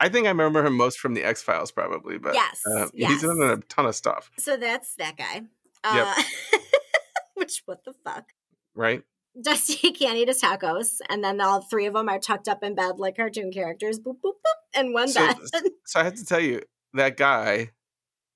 I 0.00 0.08
think 0.08 0.26
I 0.26 0.30
remember 0.30 0.64
him 0.64 0.76
most 0.76 0.98
from 0.98 1.14
the 1.14 1.24
X 1.24 1.42
Files, 1.42 1.70
probably. 1.72 2.18
But 2.18 2.34
Yes, 2.34 2.60
uh, 2.70 2.88
yes. 2.92 3.10
he's 3.12 3.24
in 3.24 3.42
a 3.42 3.56
ton 3.68 3.86
of 3.86 3.94
stuff, 3.96 4.30
So 4.38 4.56
that's 4.56 4.94
that 4.96 5.16
guy. 5.16 5.42
Yep. 5.84 6.06
Uh, 6.06 6.22
which, 7.34 7.62
what 7.66 7.84
the 7.84 7.94
fuck? 8.04 8.26
right? 8.74 9.02
Dusty 9.42 9.90
can't 9.92 10.16
eat 10.16 10.28
his 10.28 10.40
tacos, 10.40 10.98
and 11.08 11.22
then 11.24 11.40
all 11.40 11.60
three 11.60 11.86
of 11.86 11.94
them 11.94 12.08
are 12.08 12.18
tucked 12.18 12.48
up 12.48 12.62
in 12.62 12.74
bed 12.74 12.98
like 12.98 13.16
cartoon 13.16 13.50
characters. 13.52 13.98
Boop, 13.98 14.16
boop, 14.24 14.34
boop, 14.34 14.80
in 14.80 14.92
one 14.92 15.08
So- 15.08 15.26
bed. 15.26 15.36
So 15.86 16.00
I 16.00 16.04
had 16.04 16.16
to 16.16 16.24
tell 16.24 16.40
you 16.40 16.60
that 16.94 17.16
guy 17.16 17.70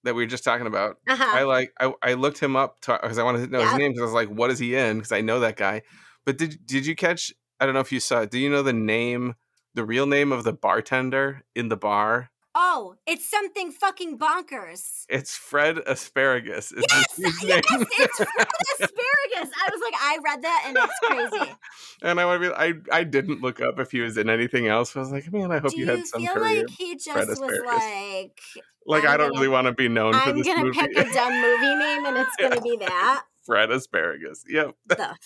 that 0.04 0.14
we 0.14 0.22
were 0.22 0.28
just 0.28 0.44
talking 0.44 0.66
about. 0.66 0.96
uh-huh. 1.08 1.24
I 1.24 1.42
like 1.44 1.72
I, 1.80 1.92
I 2.02 2.12
looked 2.14 2.38
him 2.40 2.56
up 2.56 2.78
because 2.80 3.18
I 3.18 3.22
wanted 3.22 3.46
to 3.46 3.52
know 3.52 3.62
his 3.62 3.74
name 3.74 3.92
because 3.92 4.02
I 4.02 4.04
was 4.04 4.12
like, 4.14 4.28
what 4.28 4.50
is 4.50 4.58
he 4.58 4.76
in? 4.76 4.98
Because 4.98 5.12
I 5.12 5.20
know 5.20 5.40
that 5.40 5.56
guy. 5.56 5.82
But 6.26 6.36
did 6.38 6.58
did 6.66 6.86
you 6.86 6.94
catch? 6.94 7.32
I 7.60 7.64
don't 7.66 7.74
know 7.74 7.80
if 7.80 7.90
you 7.92 8.00
saw. 8.00 8.20
it. 8.20 8.30
Do 8.30 8.38
you 8.38 8.48
know 8.50 8.62
the 8.62 8.72
name, 8.72 9.34
the 9.74 9.84
real 9.84 10.06
name 10.06 10.30
of 10.32 10.44
the 10.44 10.52
bartender 10.52 11.42
in 11.56 11.68
the 11.68 11.76
bar? 11.76 12.30
Oh, 12.60 12.96
it's 13.06 13.24
something 13.24 13.70
fucking 13.70 14.18
bonkers. 14.18 15.04
It's 15.08 15.36
Fred 15.36 15.78
Asparagus. 15.86 16.72
Is 16.72 16.84
Yes, 16.90 17.04
yes, 17.44 17.62
it's 17.70 18.16
Fred 18.16 18.48
Asparagus. 18.80 19.54
I 19.56 19.70
was 19.70 19.80
like, 19.80 19.94
I 20.00 20.18
read 20.24 20.42
that 20.42 20.64
and 20.66 20.76
it's 20.76 20.98
crazy. 21.38 21.52
and 22.02 22.18
I 22.18 22.24
want 22.26 22.42
to 22.42 22.48
be. 22.48 22.54
I 22.54 22.72
I 23.00 23.04
didn't 23.04 23.42
look 23.42 23.60
up 23.60 23.78
if 23.78 23.92
he 23.92 24.00
was 24.00 24.18
in 24.18 24.28
anything 24.28 24.66
else. 24.66 24.96
I 24.96 24.98
was 24.98 25.12
like, 25.12 25.32
man, 25.32 25.52
I 25.52 25.58
hope 25.60 25.70
Do 25.70 25.78
you 25.78 25.84
you 25.86 25.90
had 25.96 26.06
some 26.06 26.20
feel 26.22 26.32
career. 26.34 26.62
like 26.62 26.70
he 26.70 26.94
just 26.96 27.10
Fred 27.12 27.28
was 27.28 27.38
like, 27.38 28.40
like 28.86 29.04
I'm 29.04 29.10
I 29.10 29.16
don't 29.16 29.28
gonna- 29.28 29.40
really 29.40 29.48
want 29.48 29.66
to 29.68 29.72
be 29.72 29.88
known 29.88 30.14
for 30.14 30.18
I'm 30.18 30.42
gonna 30.42 30.64
movie. 30.64 30.78
pick 30.80 30.96
a 30.96 31.04
dumb 31.12 31.40
movie 31.40 31.74
name 31.76 32.06
and 32.06 32.16
it's 32.16 32.36
gonna 32.40 32.60
be 32.60 32.76
that? 32.78 33.22
Fred 33.46 33.70
Asparagus. 33.70 34.44
Yep. 34.48 34.74
The 34.88 35.16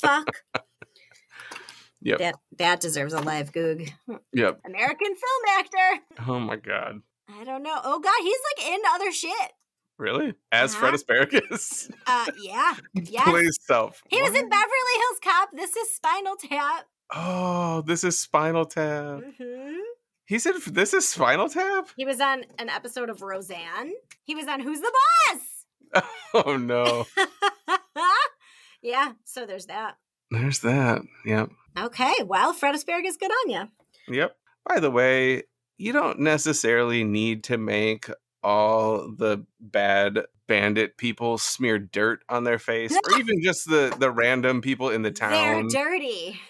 fuck? 0.00 0.28
Yep. 2.02 2.18
That 2.18 2.34
that 2.58 2.80
deserves 2.80 3.12
a 3.12 3.20
live 3.20 3.52
goog. 3.52 3.90
Yep. 4.32 4.60
American 4.64 5.14
film 5.14 5.58
actor. 5.58 6.04
Oh 6.28 6.38
my 6.40 6.56
god. 6.56 7.00
I 7.28 7.44
don't 7.44 7.62
know. 7.62 7.78
Oh 7.84 7.98
god, 8.00 8.14
he's 8.22 8.38
like 8.56 8.74
into 8.74 8.88
other 8.94 9.12
shit. 9.12 9.52
Really? 9.98 10.34
As 10.52 10.74
Fred 10.76 10.88
Uh-huh. 10.88 10.94
Asparagus? 10.94 11.90
Uh 12.06 12.26
yeah. 12.42 12.74
Yes. 12.94 13.28
Plays 13.28 13.58
self. 13.60 14.02
He 14.08 14.22
was 14.22 14.30
in 14.34 14.48
Beverly 14.48 14.94
Hills 14.94 15.20
Cop. 15.24 15.48
This 15.52 15.74
is 15.76 15.90
Spinal 15.92 16.36
Tap. 16.36 16.86
Oh, 17.12 17.82
this 17.86 18.04
is 18.04 18.18
Spinal 18.18 18.64
Tap. 18.64 19.20
Mm-hmm. 19.22 19.76
He 20.26 20.38
said 20.38 20.54
this 20.68 20.94
is 20.94 21.08
Spinal 21.08 21.48
Tap? 21.48 21.88
He 21.96 22.04
was 22.04 22.20
on 22.20 22.44
an 22.58 22.68
episode 22.68 23.10
of 23.10 23.22
Roseanne. 23.22 23.92
He 24.24 24.34
was 24.34 24.46
on 24.46 24.60
Who's 24.60 24.80
the 24.80 24.92
Boss? 25.32 26.04
Oh 26.34 26.56
no. 26.56 27.06
yeah, 28.82 29.12
so 29.24 29.46
there's 29.46 29.66
that. 29.66 29.96
There's 30.30 30.60
that. 30.60 31.02
Yep. 31.24 31.50
Okay, 31.78 32.14
well, 32.24 32.52
Fred 32.52 32.74
Asparagus, 32.74 33.16
good 33.16 33.30
on 33.30 33.50
you. 33.50 34.14
Yep. 34.14 34.36
By 34.66 34.80
the 34.80 34.90
way, 34.90 35.44
you 35.76 35.92
don't 35.92 36.20
necessarily 36.20 37.04
need 37.04 37.44
to 37.44 37.56
make 37.56 38.10
all 38.42 39.10
the 39.10 39.44
bad 39.60 40.20
bandit 40.46 40.96
people 40.96 41.38
smear 41.38 41.78
dirt 41.78 42.20
on 42.28 42.44
their 42.44 42.58
face 42.58 42.92
or 42.92 43.18
even 43.18 43.42
just 43.42 43.68
the 43.68 43.94
the 43.98 44.10
random 44.10 44.60
people 44.60 44.90
in 44.90 45.02
the 45.02 45.10
town. 45.10 45.68
They're 45.68 45.84
dirty. 45.84 46.40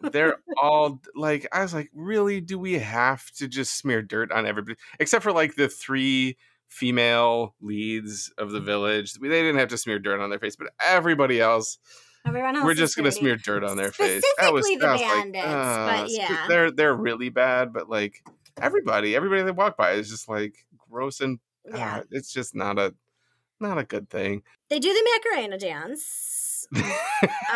They're 0.00 0.36
all 0.62 1.00
like 1.14 1.46
I 1.52 1.62
was 1.62 1.74
like, 1.74 1.90
really 1.94 2.40
do 2.40 2.58
we 2.58 2.74
have 2.74 3.30
to 3.32 3.48
just 3.48 3.76
smear 3.76 4.02
dirt 4.02 4.30
on 4.30 4.46
everybody 4.46 4.78
except 5.00 5.22
for 5.24 5.32
like 5.32 5.56
the 5.56 5.68
three 5.68 6.36
female 6.68 7.54
leads 7.60 8.32
of 8.38 8.50
the 8.50 8.58
mm-hmm. 8.58 8.66
village. 8.66 9.14
They 9.14 9.28
didn't 9.28 9.58
have 9.58 9.68
to 9.68 9.78
smear 9.78 9.98
dirt 9.98 10.20
on 10.20 10.30
their 10.30 10.38
face, 10.38 10.56
but 10.56 10.68
everybody 10.84 11.40
else 11.40 11.78
Everyone 12.26 12.56
else 12.56 12.64
we're 12.64 12.74
just 12.74 12.96
gonna 12.96 13.12
smear 13.12 13.36
dirt 13.36 13.62
on 13.64 13.76
their 13.76 13.92
face. 13.92 14.22
That 14.38 14.52
was, 14.52 14.66
Specifically 14.66 14.76
the 14.76 14.92
was 14.92 15.00
like, 15.00 15.32
bandits, 15.32 15.46
but 15.46 15.50
uh, 15.50 16.06
yeah. 16.08 16.46
they're 16.48 16.70
they're 16.70 16.94
really 16.94 17.28
bad. 17.28 17.72
But 17.72 17.88
like 17.88 18.22
everybody, 18.60 19.14
everybody 19.14 19.42
they 19.42 19.50
walk 19.52 19.76
by 19.76 19.92
is 19.92 20.10
just 20.10 20.28
like 20.28 20.66
gross 20.90 21.20
and 21.20 21.38
Yeah. 21.72 21.98
uh, 21.98 22.02
it's 22.10 22.32
just 22.32 22.54
not 22.54 22.78
a 22.78 22.94
not 23.60 23.78
a 23.78 23.84
good 23.84 24.10
thing. 24.10 24.42
They 24.68 24.78
do 24.78 24.92
the 24.92 25.08
Macarena 25.14 25.58
dance. 25.58 26.66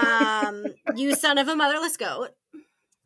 Um, 0.01 0.67
you 0.97 1.15
son 1.17 1.39
of 1.39 1.49
a 1.49 1.57
motherless 1.57 1.97
goat. 1.97 2.31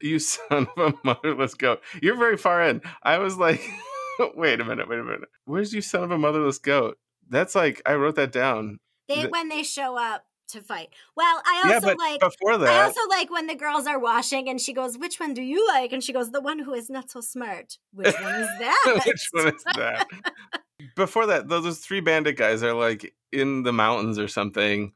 you 0.00 0.18
son 0.18 0.66
of 0.76 0.94
a 0.94 0.94
motherless 1.02 1.54
goat. 1.54 1.80
You're 2.02 2.16
very 2.18 2.36
far 2.36 2.62
in. 2.62 2.82
I 3.02 3.18
was 3.18 3.36
like, 3.38 3.62
wait 4.34 4.60
a 4.60 4.64
minute, 4.64 4.88
wait 4.88 4.98
a 4.98 5.04
minute. 5.04 5.28
Where's 5.44 5.72
you 5.72 5.80
son 5.80 6.04
of 6.04 6.10
a 6.10 6.18
motherless 6.18 6.58
goat? 6.58 6.98
That's 7.28 7.54
like 7.54 7.80
I 7.86 7.94
wrote 7.94 8.16
that 8.16 8.32
down. 8.32 8.78
They 9.08 9.26
when 9.26 9.48
they 9.48 9.62
show 9.62 9.96
up 9.98 10.24
to 10.48 10.60
fight. 10.60 10.88
Well, 11.16 11.42
I 11.46 11.62
yeah, 11.66 11.74
also 11.74 11.86
but 11.88 11.98
like 11.98 12.20
before 12.20 12.52
I 12.66 12.82
also 12.84 13.00
like 13.08 13.30
when 13.30 13.46
the 13.46 13.54
girls 13.54 13.86
are 13.86 13.98
washing 13.98 14.48
and 14.48 14.60
she 14.60 14.72
goes, 14.72 14.96
"Which 14.98 15.18
one 15.20 15.34
do 15.34 15.42
you 15.42 15.66
like?" 15.68 15.92
And 15.92 16.02
she 16.02 16.12
goes, 16.12 16.30
"The 16.30 16.40
one 16.40 16.58
who 16.58 16.74
is 16.74 16.90
not 16.90 17.10
so 17.10 17.20
smart." 17.20 17.78
Which 17.92 18.14
one 18.20 18.34
is 18.34 18.48
that? 18.58 19.02
Which 19.06 19.28
one 19.32 19.54
is 19.54 19.64
that? 19.74 20.06
Before 20.96 21.26
that, 21.26 21.48
those 21.48 21.78
three 21.78 22.00
bandit 22.00 22.36
guys 22.36 22.62
are 22.62 22.74
like 22.74 23.14
in 23.32 23.62
the 23.62 23.72
mountains 23.72 24.18
or 24.18 24.28
something, 24.28 24.92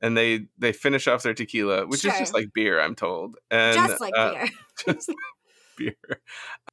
and 0.00 0.16
they 0.16 0.46
they 0.58 0.72
finish 0.72 1.06
off 1.08 1.22
their 1.22 1.34
tequila, 1.34 1.86
which 1.86 2.04
is 2.04 2.12
just 2.18 2.34
like 2.34 2.48
beer, 2.52 2.80
I'm 2.80 2.94
told, 2.94 3.36
and 3.50 3.76
Just 3.76 4.00
like 4.00 4.14
uh, 4.16 4.32
beer. 4.32 4.48
just 4.94 5.08
like 5.08 5.16
beer. 5.76 6.20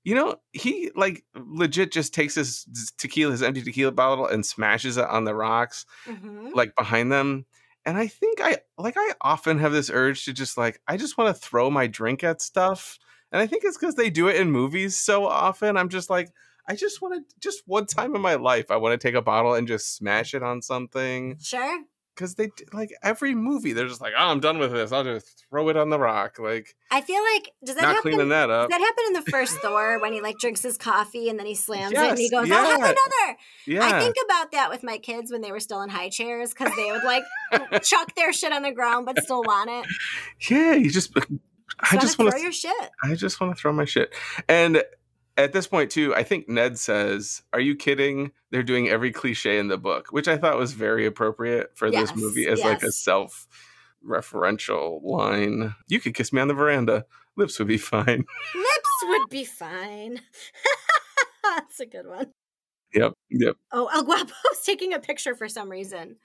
You 0.03 0.15
know, 0.15 0.35
he 0.53 0.91
like 0.95 1.23
legit 1.35 1.91
just 1.91 2.13
takes 2.13 2.35
his 2.35 2.65
tequila, 2.97 3.31
his 3.31 3.43
empty 3.43 3.61
tequila 3.61 3.91
bottle, 3.91 4.27
and 4.27 4.45
smashes 4.45 4.97
it 4.97 5.05
on 5.05 5.23
the 5.25 5.35
rocks, 5.35 5.85
Mhm. 6.07 6.53
like 6.53 6.75
behind 6.77 7.11
them. 7.11 7.45
And 7.87 7.97
I 7.97 8.07
think 8.07 8.41
I 8.41 8.57
like 8.77 8.95
I 8.97 9.13
often 9.21 9.59
have 9.59 9.71
this 9.71 9.89
urge 9.89 10.25
to 10.25 10.33
just 10.33 10.57
like 10.57 10.81
I 10.89 10.97
just 10.97 11.17
want 11.17 11.33
to 11.33 11.41
throw 11.41 11.69
my 11.69 11.87
drink 11.87 12.21
at 12.21 12.41
stuff. 12.41 12.99
And 13.31 13.41
I 13.41 13.47
think 13.47 13.63
it's 13.63 13.77
because 13.77 13.95
they 13.95 14.09
do 14.09 14.27
it 14.27 14.35
in 14.35 14.51
movies 14.51 14.97
so 14.97 15.25
often. 15.25 15.77
I'm 15.77 15.87
just 15.87 16.09
like, 16.09 16.29
I 16.67 16.75
just 16.75 17.01
want 17.01 17.15
to 17.15 17.35
just 17.39 17.63
one 17.65 17.85
time 17.85 18.13
in 18.13 18.21
my 18.21 18.35
life, 18.35 18.71
I 18.71 18.75
want 18.75 18.99
to 18.99 19.07
take 19.07 19.15
a 19.15 19.21
bottle 19.21 19.53
and 19.53 19.69
just 19.69 19.95
smash 19.95 20.33
it 20.33 20.43
on 20.43 20.61
something. 20.61 21.37
Sure. 21.41 21.79
Because 22.17 22.33
they 22.33 22.49
like 22.73 22.89
every 23.03 23.35
movie, 23.35 23.73
they're 23.73 23.87
just 23.87 24.01
like, 24.01 24.13
oh, 24.17 24.29
I'm 24.31 24.39
done 24.39 24.57
with 24.57 24.71
this. 24.71 24.91
I'll 24.91 25.03
just 25.03 25.45
throw 25.49 25.69
it 25.69 25.77
on 25.77 25.89
the 25.91 25.99
rock. 25.99 26.39
Like 26.39 26.75
I 26.89 27.01
feel 27.01 27.21
like 27.35 27.51
does 27.63 27.75
that 27.75 27.83
not 27.83 27.95
happen? 27.95 28.01
cleaning 28.13 28.29
that 28.29 28.47
Does 28.47 28.63
up. 28.65 28.69
that 28.71 28.81
happen 28.81 29.03
in 29.07 29.13
the 29.13 29.21
first 29.29 29.57
Thor 29.59 29.99
when 30.01 30.13
he 30.13 30.21
like 30.21 30.37
drinks 30.39 30.63
his 30.63 30.77
coffee 30.77 31.29
and 31.29 31.37
then 31.37 31.45
he 31.45 31.53
slams 31.53 31.91
it 31.91 31.97
and 31.99 32.17
he 32.17 32.23
Yes, 32.23 32.31
goes, 32.31 32.51
"I'll 32.51 32.65
have 32.71 32.79
another." 32.79 33.37
yeah. 33.67 33.85
I 33.85 33.99
think 33.99 34.15
about 34.25 34.51
that 34.53 34.69
with 34.71 34.81
my 34.83 34.97
kids 34.97 35.31
when 35.31 35.41
they 35.41 35.51
were 35.51 35.59
still 35.59 35.81
in 35.83 35.89
high 35.89 36.09
chairs 36.09 36.53
because 36.55 36.75
they 36.75 36.91
would 36.91 37.03
like 37.03 37.23
chuck 37.83 38.15
their 38.15 38.33
shit 38.33 38.51
on 38.51 38.63
the 38.63 38.71
ground 38.71 39.05
but 39.05 39.21
still 39.21 39.43
want 39.43 39.69
it. 39.69 39.85
yeah, 40.49 40.73
you 40.73 40.89
just 40.89 41.11
I 41.79 41.91
Just 41.91 42.01
just 42.01 42.17
wanna 42.19 42.31
throw 42.31 42.39
your 42.39 42.51
shit. 42.51 42.89
I 43.03 43.13
just 43.13 43.39
want 43.39 43.55
to 43.55 43.61
throw 43.61 43.71
my 43.71 43.85
shit. 43.85 44.13
And 44.47 44.81
at 45.37 45.53
this 45.53 45.67
point, 45.67 45.91
too, 45.91 46.15
I 46.15 46.23
think 46.23 46.49
Ned 46.49 46.79
says, 46.79 47.43
Are 47.53 47.59
you 47.59 47.75
kidding? 47.75 48.31
They're 48.51 48.63
doing 48.63 48.89
every 48.89 49.11
cliche 49.11 49.59
in 49.59 49.67
the 49.67 49.77
book, 49.77 50.07
which 50.09 50.27
I 50.27 50.37
thought 50.37 50.57
was 50.57 50.73
very 50.73 51.05
appropriate 51.05 51.77
for 51.77 51.87
Yes, 51.87 52.11
this 52.11 52.19
movie 52.19 52.47
as 52.47 52.61
like 52.61 52.83
a 52.83 52.91
self 52.91 53.47
referential 54.05 55.01
line. 55.03 55.75
You 55.87 55.99
could 55.99 56.15
kiss 56.15 56.33
me 56.33 56.41
on 56.41 56.47
the 56.47 56.53
veranda. 56.53 57.05
Lips 57.35 57.59
would 57.59 57.67
be 57.67 57.77
fine. 57.77 58.25
Lips 58.55 59.03
would 59.03 59.29
be 59.29 59.43
fine. 59.59 60.21
That's 61.43 61.79
a 61.79 61.85
good 61.85 62.07
one. 62.07 62.31
Yep. 62.93 63.13
Yep. 63.29 63.55
Oh, 63.71 63.89
El 63.93 64.03
Guapo's 64.03 64.33
taking 64.65 64.93
a 64.93 64.99
picture 64.99 65.35
for 65.35 65.47
some 65.47 65.69
reason. 65.69 66.15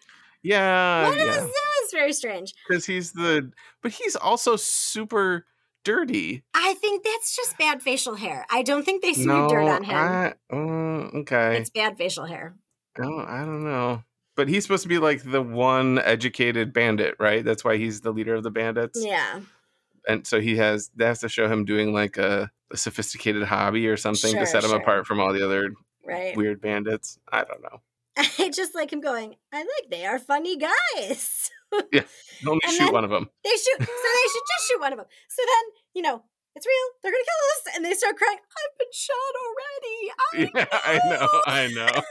Yeah. 0.43 1.09
What 1.09 1.19
is 1.19 1.27
yeah. 1.27 1.41
this? 1.43 1.53
Very 1.93 2.13
strange. 2.15 2.55
Because 2.67 2.87
he's 2.87 3.13
the, 3.13 3.51
but 3.83 3.93
he's 3.93 4.17
also 4.17 4.57
super 4.57 5.45
dirty. 5.85 6.43
I 6.55 6.75
think 6.75 7.05
that's 7.05 7.35
just 7.35 7.59
bad 7.59 7.83
facial 7.83 8.15
hair. 8.15 8.47
I 8.51 8.63
don't 8.63 8.85
think 8.85 9.03
they 9.03 9.13
smeared 9.15 9.29
no, 9.29 9.49
dirt 9.49 9.69
on 9.69 9.85
him. 9.85 9.97
I, 9.97 10.35
oh, 10.51 11.11
okay. 11.21 11.59
It's 11.59 11.71
bad 11.71 11.97
facial 11.97 12.25
hair. 12.27 12.55
Oh, 12.99 13.19
I 13.27 13.41
don't 13.41 13.65
know. 13.65 14.03
But 14.37 14.49
he's 14.49 14.63
supposed 14.65 14.83
to 14.85 14.89
be 14.89 14.99
like 14.99 15.23
the 15.23 15.43
one 15.43 15.99
educated 15.99 16.73
bandit, 16.73 17.17
right? 17.19 17.45
That's 17.45 17.65
why 17.65 17.77
he's 17.77 18.01
the 18.01 18.13
leader 18.13 18.35
of 18.35 18.43
the 18.43 18.51
bandits. 18.51 19.03
Yeah. 19.05 19.41
And 20.09 20.27
so 20.27 20.41
he 20.41 20.57
has 20.57 20.91
that 20.97 21.07
has 21.07 21.21
to 21.21 21.29
show 21.29 21.49
him 21.49 21.65
doing 21.65 21.93
like 21.93 22.17
a, 22.17 22.51
a 22.73 22.77
sophisticated 22.77 23.43
hobby 23.45 23.87
or 23.89 23.97
something 23.97 24.31
Sure, 24.33 24.41
to 24.41 24.47
set 24.47 24.65
him 24.65 24.71
sure. 24.71 24.81
apart 24.81 25.07
from 25.07 25.21
all 25.21 25.33
the 25.33 25.45
other 25.45 25.73
Right. 26.05 26.37
weird 26.37 26.61
bandits. 26.61 27.19
I 27.31 27.45
don't 27.45 27.63
know. 27.63 27.81
I 28.39 28.51
just 28.51 28.75
like 28.75 28.93
him 28.93 29.01
going, 29.01 29.37
I 29.53 29.59
like 29.59 29.91
they 29.91 30.05
are 30.07 30.19
funny 30.19 30.57
guys. 30.59 31.51
Yeah, 31.93 32.03
only 32.47 32.61
And 32.65 32.73
shoot 32.73 32.93
one 32.93 33.05
of 33.05 33.11
them. 33.11 33.29
They 33.45 33.51
shoot, 33.51 33.79
so 33.79 33.85
they 33.87 34.29
should 34.33 34.49
just 34.57 34.69
shoot 34.69 34.81
one 34.81 34.93
of 34.93 34.99
them. 34.99 35.07
So 35.29 35.43
then, 35.43 35.65
you 35.95 36.03
know, 36.03 36.23
it's 36.55 36.67
real. 36.67 36.87
They're 37.03 37.13
gonna 37.13 37.25
kill 37.25 37.73
us, 37.73 37.77
and 37.77 37.85
they 37.85 37.95
start 37.95 38.17
crying. 38.17 38.39
I've 38.39 38.79
been 38.79 38.89
shot 38.93 39.35
already. 39.45 40.13
I 40.19 40.51
Yeah, 40.55 40.79
I 40.85 41.01
know. 41.09 41.29
I 41.47 41.67
know. 41.69 42.03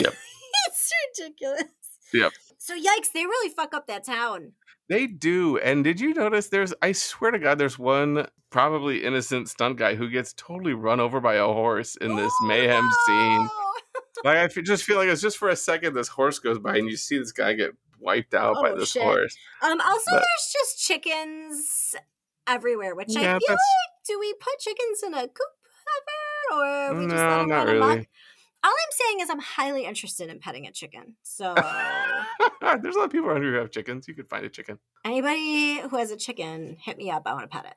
Yep. 0.00 0.14
it's 0.66 0.92
ridiculous. 1.18 1.64
Yep. 2.12 2.32
So 2.58 2.76
yikes, 2.76 3.12
they 3.12 3.24
really 3.24 3.52
fuck 3.52 3.74
up 3.74 3.86
that 3.86 4.04
town. 4.04 4.52
They 4.88 5.06
do. 5.06 5.58
And 5.58 5.84
did 5.84 6.00
you 6.00 6.14
notice 6.14 6.48
there's 6.48 6.74
I 6.82 6.92
swear 6.92 7.30
to 7.30 7.38
God, 7.38 7.58
there's 7.58 7.78
one 7.78 8.26
probably 8.50 9.04
innocent 9.04 9.48
stunt 9.48 9.78
guy 9.78 9.94
who 9.94 10.10
gets 10.10 10.32
totally 10.32 10.74
run 10.74 10.98
over 10.98 11.20
by 11.20 11.34
a 11.34 11.46
horse 11.46 11.96
in 11.96 12.16
this 12.16 12.32
Oh, 12.42 12.46
mayhem 12.46 12.90
scene. 13.06 13.48
Like 14.24 14.38
I 14.38 14.60
just 14.60 14.84
feel 14.84 14.96
like 14.96 15.08
it's 15.08 15.22
just 15.22 15.38
for 15.38 15.48
a 15.48 15.56
second 15.56 15.94
this 15.94 16.08
horse 16.08 16.38
goes 16.38 16.58
by 16.58 16.76
and 16.76 16.88
you 16.88 16.96
see 16.96 17.18
this 17.18 17.32
guy 17.32 17.54
get 17.54 17.70
wiped 18.00 18.34
out 18.34 18.54
by 18.62 18.70
Oh, 18.70 18.76
this 18.78 18.92
shit. 18.92 19.02
horse. 19.02 19.36
Um. 19.62 19.80
Also, 19.80 20.02
But- 20.10 20.22
there's 20.22 20.52
just 20.52 20.86
chickens 20.86 21.94
everywhere, 22.46 22.94
which 22.94 23.10
I 23.10 23.20
feel 23.20 23.22
that's 23.32 23.48
like. 23.48 23.58
Do 24.06 24.18
we 24.18 24.34
put 24.34 24.58
chickens 24.58 25.02
in 25.04 25.14
a 25.14 25.28
coop 25.28 25.36
ever, 26.50 26.60
or 26.60 26.94
we 26.98 27.04
just 27.06 27.16
let 27.16 27.38
them 27.38 27.48
not 27.48 27.68
amok? 27.68 27.88
really. 27.88 28.08
All 28.62 28.70
I'm 28.72 28.92
saying 28.92 29.20
is 29.20 29.30
I'm 29.30 29.38
highly 29.38 29.84
interested 29.86 30.28
in 30.28 30.38
petting 30.38 30.66
a 30.66 30.72
chicken. 30.72 31.16
So 31.22 31.54
There's 32.60 32.94
a 32.94 32.98
lot 32.98 33.06
of 33.06 33.10
people 33.10 33.28
around 33.28 33.42
here 33.42 33.52
who 33.52 33.58
have 33.58 33.70
chickens. 33.70 34.06
You 34.08 34.14
could 34.14 34.28
find 34.28 34.44
a 34.44 34.50
chicken. 34.50 34.78
anybody 35.04 35.80
who 35.80 35.96
has 35.96 36.10
a 36.10 36.16
chicken, 36.16 36.76
hit 36.78 36.98
me 36.98 37.10
up. 37.10 37.22
I 37.26 37.32
want 37.32 37.50
to 37.50 37.56
pet 37.56 37.64
it. 37.66 37.74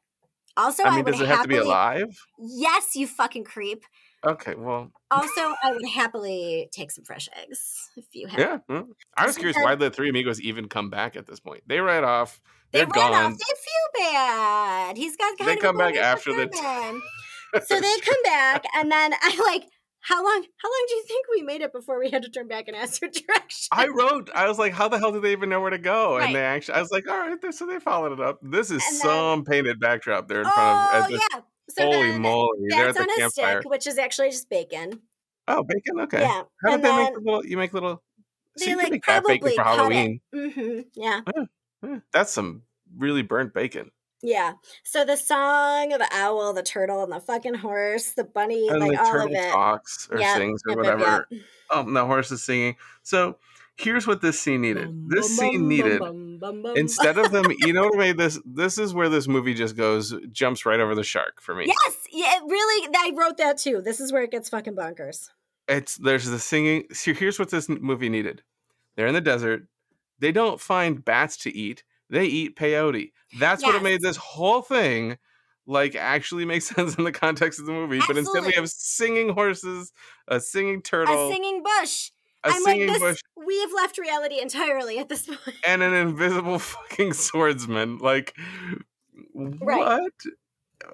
Also, 0.57 0.83
I 0.83 0.87
I, 0.87 0.95
mean, 0.97 1.05
would 1.05 1.11
does 1.13 1.21
it 1.21 1.27
have 1.29 1.43
to 1.43 1.47
be 1.47 1.55
alive? 1.57 2.17
Yes, 2.37 2.95
you 2.95 3.07
fucking 3.07 3.43
creep. 3.45 3.85
Okay, 4.25 4.55
well, 4.55 4.89
Also, 5.11 5.53
I 5.63 5.71
would 5.73 5.85
happily 5.87 6.69
take 6.71 6.91
some 6.91 7.03
fresh 7.03 7.27
eggs 7.41 7.89
if 7.97 8.05
you 8.13 8.27
have. 8.27 8.39
yeah. 8.39 8.57
well, 8.69 8.87
I 9.17 9.25
was 9.25 9.35
curious 9.37 9.57
why 9.57 9.75
the 9.75 9.89
three 9.89 10.09
amigos 10.09 10.39
even 10.41 10.69
come 10.69 10.89
back 10.89 11.15
at 11.15 11.27
this 11.27 11.39
point. 11.39 11.63
They 11.67 11.79
ran 11.81 12.03
off. 12.05 12.41
They 12.71 12.79
They're 12.79 12.87
ran 12.87 13.11
gone. 13.11 13.31
off. 13.33 13.37
They 13.37 14.01
feel 14.05 14.11
bad. 14.13 14.97
He's 14.97 15.17
got 15.17 15.37
kind 15.37 15.49
They 15.49 15.53
of 15.55 15.59
come 15.59 15.77
back 15.77 15.95
after 15.95 16.31
the- 16.33 16.49
man. 16.61 17.01
so 17.65 17.79
they 17.79 17.99
come 18.05 18.23
back, 18.23 18.63
and 18.75 18.91
then 18.91 19.13
I 19.21 19.41
like, 19.45 19.65
how 19.99 20.23
long? 20.23 20.43
How 20.57 20.69
long 20.69 20.85
do 20.89 20.95
you 20.95 21.03
think 21.07 21.25
we 21.33 21.41
made 21.43 21.61
it 21.61 21.71
before 21.71 21.99
we 21.99 22.09
had 22.09 22.23
to 22.23 22.29
turn 22.29 22.47
back 22.47 22.67
and 22.67 22.75
ask 22.75 22.99
for 22.99 23.07
directions? 23.07 23.67
I 23.71 23.87
wrote, 23.87 24.29
I 24.35 24.47
was 24.47 24.57
like, 24.57 24.73
how 24.73 24.87
the 24.89 24.99
hell 24.99 25.11
do 25.11 25.19
they 25.21 25.31
even 25.33 25.49
know 25.49 25.61
where 25.61 25.69
to 25.69 25.77
go? 25.77 26.17
Right. 26.17 26.25
And 26.27 26.35
they 26.35 26.41
actually, 26.43 26.75
I 26.75 26.81
was 26.81 26.91
like, 26.91 27.07
all 27.09 27.17
right, 27.17 27.37
so 27.53 27.65
they 27.65 27.79
followed 27.79 28.11
it 28.13 28.19
up. 28.21 28.39
This 28.41 28.71
is 28.71 28.83
And 28.85 28.95
then- 28.95 29.01
some 29.01 29.43
painted 29.45 29.79
backdrop 29.79 30.27
there 30.27 30.39
in 30.39 30.45
front 30.45 30.57
oh 30.57 30.97
of. 30.97 31.03
at 31.03 31.09
oh, 31.09 31.11
this- 31.13 31.21
yeah. 31.33 31.39
So 31.69 31.83
holy 31.85 32.19
moly! 32.19 32.67
That's 32.69 32.97
on 32.97 33.09
a 33.09 33.15
campfire. 33.15 33.61
stick, 33.61 33.69
which 33.71 33.87
is 33.87 33.97
actually 33.97 34.31
just 34.31 34.49
bacon. 34.49 35.01
Oh, 35.47 35.63
bacon. 35.63 35.99
Okay. 36.01 36.21
Yeah, 36.21 36.43
How 36.63 36.71
did 36.71 36.73
and 36.75 36.83
they 36.83 36.87
then 36.89 36.97
make 37.05 37.13
the 37.13 37.19
little? 37.21 37.45
You 37.45 37.57
make 37.57 37.73
little. 37.73 38.03
so 38.57 38.65
they 38.65 38.71
you 38.71 38.77
can 38.77 38.83
like 38.83 38.91
make 38.91 39.03
probably 39.03 39.37
bacon 39.39 39.55
for 39.55 39.63
Halloween. 39.63 40.21
it. 40.33 40.53
hmm 40.53 40.79
Yeah, 40.93 41.21
Eh, 41.83 41.99
that's 42.11 42.31
some 42.31 42.63
really 42.97 43.21
burnt 43.23 43.53
bacon. 43.53 43.91
yeah. 44.21 44.53
So 44.83 45.03
the 45.05 45.17
song 45.17 45.91
of 45.93 45.99
the 45.99 46.07
owl, 46.11 46.53
the 46.53 46.63
turtle, 46.63 47.03
and 47.03 47.11
the 47.11 47.19
fucking 47.19 47.55
horse, 47.55 48.13
the 48.13 48.23
bunny, 48.23 48.69
And 48.69 48.79
like 48.79 48.91
the 48.91 48.99
all 48.99 49.05
of 49.07 49.11
turtle 49.31 49.35
it. 49.35 49.51
talks 49.51 50.07
or 50.11 50.19
Yep, 50.19 50.37
sings 50.37 50.61
or 50.67 50.71
yep, 50.71 50.77
yep, 50.85 50.97
whatever. 50.99 51.27
yep. 51.31 51.41
Um, 51.73 51.93
the 51.93 52.05
horse 52.05 52.31
is 52.31 52.43
singing. 52.43 52.75
So 53.01 53.37
here's 53.77 54.07
what 54.07 54.21
this 54.21 54.39
scene 54.39 54.61
needed. 54.61 55.09
This 55.09 55.37
scene 55.37 55.67
needed 55.67 56.01
instead 56.75 57.17
of 57.17 57.31
them. 57.31 57.45
You 57.59 57.73
know 57.73 57.83
what 57.83 57.97
made 57.97 58.17
this? 58.17 58.39
This 58.45 58.77
is 58.77 58.93
where 58.93 59.09
this 59.09 59.27
movie 59.27 59.53
just 59.53 59.75
goes 59.75 60.13
jumps 60.31 60.65
right 60.65 60.79
over 60.79 60.95
the 60.95 61.03
shark 61.03 61.41
for 61.41 61.55
me. 61.55 61.65
Yes, 61.67 61.97
yeah, 62.11 62.39
really. 62.47 62.87
I 62.95 63.11
wrote 63.15 63.37
that 63.37 63.57
too. 63.57 63.81
This 63.81 63.99
is 63.99 64.13
where 64.13 64.23
it 64.23 64.31
gets 64.31 64.49
fucking 64.49 64.75
bonkers. 64.75 65.29
It's 65.67 65.97
there's 65.97 66.25
the 66.25 66.39
singing. 66.39 66.85
So 66.93 67.13
here's 67.13 67.39
what 67.39 67.49
this 67.49 67.67
movie 67.67 68.09
needed. 68.09 68.43
They're 68.95 69.07
in 69.07 69.13
the 69.13 69.21
desert. 69.21 69.67
They 70.19 70.31
don't 70.31 70.61
find 70.61 71.03
bats 71.03 71.37
to 71.37 71.55
eat. 71.55 71.83
They 72.09 72.25
eat 72.25 72.55
peyote. 72.55 73.11
That's 73.39 73.63
what 73.63 73.75
it 73.75 73.81
made 73.81 74.01
this 74.01 74.17
whole 74.17 74.61
thing 74.61 75.17
like 75.65 75.95
actually 75.95 76.45
make 76.45 76.61
sense 76.73 76.95
in 76.95 77.03
the 77.03 77.11
context 77.11 77.59
of 77.59 77.65
the 77.65 77.71
movie. 77.71 78.01
But 78.05 78.17
instead 78.17 78.45
we 78.45 78.53
have 78.53 78.69
singing 78.69 79.29
horses, 79.29 79.91
a 80.27 80.39
singing 80.39 80.81
turtle, 80.81 81.29
A 81.29 81.31
singing 81.31 81.63
bush. 81.63 82.11
A 82.43 82.49
I'm 82.49 82.61
singing 82.63 82.87
like, 82.87 82.99
this. 82.99 83.11
bush, 83.13 83.21
We 83.45 83.59
have 83.61 83.71
left 83.73 83.97
reality 83.97 84.39
entirely 84.39 84.99
at 84.99 85.09
this 85.09 85.25
point. 85.27 85.57
and 85.67 85.81
an 85.83 85.93
invisible 85.93 86.59
fucking 86.73 87.13
swordsman. 87.13 87.97
Like 87.99 88.35
Right. 89.35 89.79
what? 89.79 90.11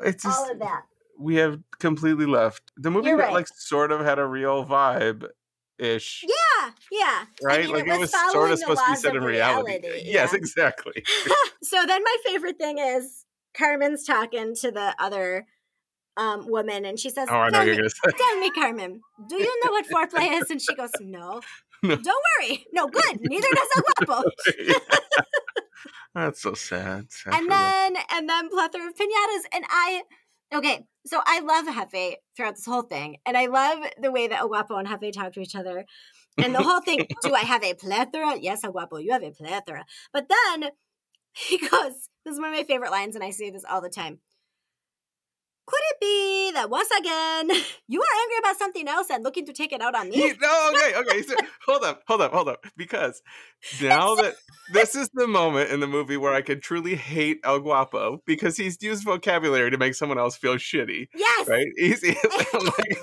It's 0.06 0.24
just 0.24 0.40
All 0.40 0.52
of 0.52 0.60
that. 0.60 0.84
we 1.20 1.36
have 1.36 1.60
completely 1.80 2.26
left 2.26 2.62
the 2.78 2.92
movie. 2.92 3.08
You're 3.10 3.18
that 3.18 3.26
right. 3.26 3.34
like 3.34 3.48
sort 3.48 3.92
of 3.92 4.02
had 4.02 4.20
a 4.20 4.26
real 4.26 4.66
vibe 4.66 5.28
ish. 5.78 6.24
Yeah, 6.28 6.72
yeah. 6.92 7.26
right? 7.42 7.62
mean, 7.66 7.72
like 7.74 7.88
it 7.88 7.90
it 7.90 8.00
was 8.00 8.12
was 8.12 8.32
sort 8.32 8.52
of 8.52 8.60
supposed 8.60 8.82
to 8.86 8.92
be 8.92 8.98
set 8.98 9.16
in 9.16 9.24
reality. 9.24 9.80
reality, 9.80 10.02
Yes, 10.06 10.30
yeah. 10.32 10.38
exactly. 10.38 11.04
So 11.64 11.86
then 11.86 12.04
my 12.04 12.18
favorite 12.26 12.58
thing 12.58 12.78
is 12.80 13.26
Carmen's 13.54 14.04
talking 14.06 14.56
to 14.56 14.72
the 14.72 14.94
other 15.00 15.46
um, 16.20 16.46
woman, 16.48 16.86
and 16.86 17.00
she 17.00 17.10
says, 17.10 17.28
Oh, 17.32 17.36
I 17.36 17.46
know 17.50 17.60
"Tell 17.60 17.66
you're 17.66 17.76
me- 17.76 17.82
gonna 17.82 17.90
say. 17.90 18.12
Tell 18.18 18.40
me, 18.40 18.52
Carmen, 18.52 19.02
do 19.28 19.36
you 19.38 19.66
know 19.66 19.72
what 19.72 19.86
foreplay 19.88 20.34
is? 20.42 20.52
And 20.52 20.62
she 20.62 20.76
goes, 20.76 20.92
No. 21.02 21.42
No. 21.82 21.96
Don't 21.96 22.24
worry. 22.42 22.66
No, 22.74 22.88
good. 22.90 23.18
Neither 23.22 23.48
does 23.56 23.68
El 23.78 23.84
Guapo. 24.06 24.30
That's 26.14 26.42
so 26.42 26.54
sad. 26.54 27.12
sad 27.12 27.34
and 27.34 27.44
for 27.46 27.50
them. 27.52 27.94
then 27.94 27.96
and 28.12 28.30
then 28.30 28.50
plethora 28.50 28.88
of 28.88 28.96
pinatas. 28.96 29.44
And 29.54 29.64
I 29.70 30.02
okay, 30.54 30.86
so 31.06 31.22
I 31.26 31.40
love 31.40 31.66
Jefe 31.74 32.18
throughout 32.36 32.56
this 32.56 32.66
whole 32.66 32.82
thing. 32.82 33.18
And 33.26 33.38
I 33.38 33.46
love 33.46 33.80
the 34.02 34.12
way 34.12 34.28
that 34.28 34.40
El 34.40 34.50
Guapo 34.50 34.76
and 34.76 34.88
Jefe 34.90 35.12
talk 35.14 35.32
to 35.34 35.40
each 35.40 35.56
other. 35.56 35.86
And 36.38 36.54
the 36.54 36.62
whole 36.62 36.82
thing, 36.82 37.06
do 37.24 37.34
I 37.34 37.40
have 37.42 37.64
a 37.64 37.74
plethora? 37.76 38.38
Yes, 38.40 38.64
El 38.64 38.72
Guapo, 38.72 38.98
you 38.98 39.12
have 39.12 39.24
a 39.24 39.32
plethora. 39.32 39.86
But 40.12 40.28
then 40.30 40.72
he 41.34 41.58
goes, 41.60 42.10
this 42.26 42.34
is 42.34 42.40
one 42.40 42.50
of 42.50 42.56
my 42.58 42.64
favorite 42.64 42.92
lines, 42.92 43.16
and 43.16 43.24
I 43.24 43.30
say 43.30 43.50
this 43.52 43.64
all 43.70 43.82
the 43.82 43.90
time. 43.90 44.20
Could 45.70 45.82
it 45.92 46.00
be 46.02 46.52
that 46.56 46.68
once 46.72 46.90
again 47.00 47.48
you 47.88 48.02
are 48.02 48.22
angry 48.22 48.38
about 48.40 48.58
something 48.58 48.88
else 48.88 49.12
and 49.12 49.24
looking 49.24 49.46
to 49.46 49.54
take 49.54 49.72
it 49.72 49.82
out 49.82 49.94
on 49.94 50.10
me? 50.10 50.34
No, 50.42 50.72
okay, 50.74 50.96
okay. 50.96 51.22
So, 51.22 51.36
hold 51.68 51.84
up, 51.84 52.02
hold 52.08 52.22
up, 52.22 52.34
hold 52.34 52.50
up. 52.50 52.66
Because 52.76 53.22
now 53.80 54.16
that 54.16 54.34
this 54.74 54.96
is 54.96 55.10
the 55.14 55.28
moment 55.28 55.70
in 55.70 55.80
the 55.80 55.86
movie 55.86 56.18
where 56.18 56.34
I 56.34 56.42
can 56.42 56.60
truly 56.60 56.96
hate 56.96 57.40
El 57.44 57.60
Guapo 57.60 58.24
because 58.26 58.58
he's 58.58 58.82
used 58.82 59.04
vocabulary 59.04 59.70
to 59.70 59.78
make 59.78 59.94
someone 59.94 60.18
else 60.18 60.36
feel 60.36 60.56
shitty, 60.56 61.08
yes. 61.14 61.48
right? 61.48 61.68
He's, 61.78 62.02
he's 62.02 62.18
I'm 62.54 62.66
like, 62.66 62.98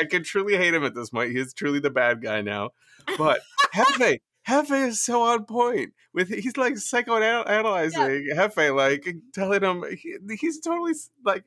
I 0.00 0.04
could 0.10 0.24
truly 0.24 0.56
hate 0.56 0.74
him 0.74 0.82
at 0.82 0.96
this 0.96 1.10
point. 1.10 1.36
He's 1.36 1.54
truly 1.54 1.78
the 1.78 1.90
bad 1.90 2.20
guy 2.20 2.40
now. 2.40 2.70
But 3.16 3.40
Jefe, 3.72 4.18
Jefe 4.46 4.70
is 4.72 5.02
so 5.04 5.22
on 5.22 5.44
point. 5.44 5.92
With 6.12 6.28
he's 6.28 6.56
like 6.56 6.74
psychoanalyzing 6.74 8.26
Jefe, 8.34 8.70
like 8.72 9.06
telling 9.32 9.62
him 9.62 9.84
he, 9.98 10.16
he's 10.38 10.60
totally 10.60 10.92
like 11.24 11.44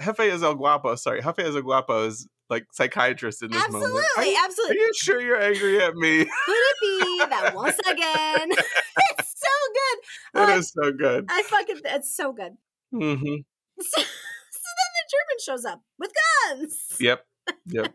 Jefe 0.00 0.20
is 0.20 0.42
El 0.42 0.54
Guapo. 0.54 0.94
Sorry, 0.96 1.22
Jefe 1.22 1.38
is 1.40 1.54
El 1.56 1.62
Guapo 1.62 2.06
is 2.06 2.28
like 2.50 2.66
psychiatrist 2.72 3.42
in 3.42 3.50
this 3.50 3.62
moment. 3.70 3.84
Are 4.16 4.24
absolutely, 4.44 4.76
you- 4.76 4.82
Are 4.82 4.86
you 4.86 4.92
sure 4.94 5.20
you're 5.20 5.40
angry 5.40 5.80
at 5.82 5.94
me? 5.94 6.18
Could 6.24 6.28
it 6.48 6.76
be 6.80 7.18
that 7.30 7.54
once 7.54 7.78
again? 7.78 8.50
it's 8.50 9.34
so 9.40 9.48
good. 9.74 9.98
That 10.34 10.48
Oh, 10.50 10.58
is 10.58 10.72
so 10.72 10.92
good. 10.92 11.26
I 11.30 11.42
fucking 11.44 11.76
it's 11.84 12.14
so 12.14 12.32
good. 12.32 12.52
Mm-hmm. 12.92 13.34
So, 13.80 14.00
so 14.02 14.04
then 14.04 14.90
the 14.98 15.10
German 15.10 15.38
shows 15.44 15.64
up 15.64 15.82
with 15.98 16.10
guns. 16.50 16.96
Yep. 17.00 17.24
Yep. 17.68 17.94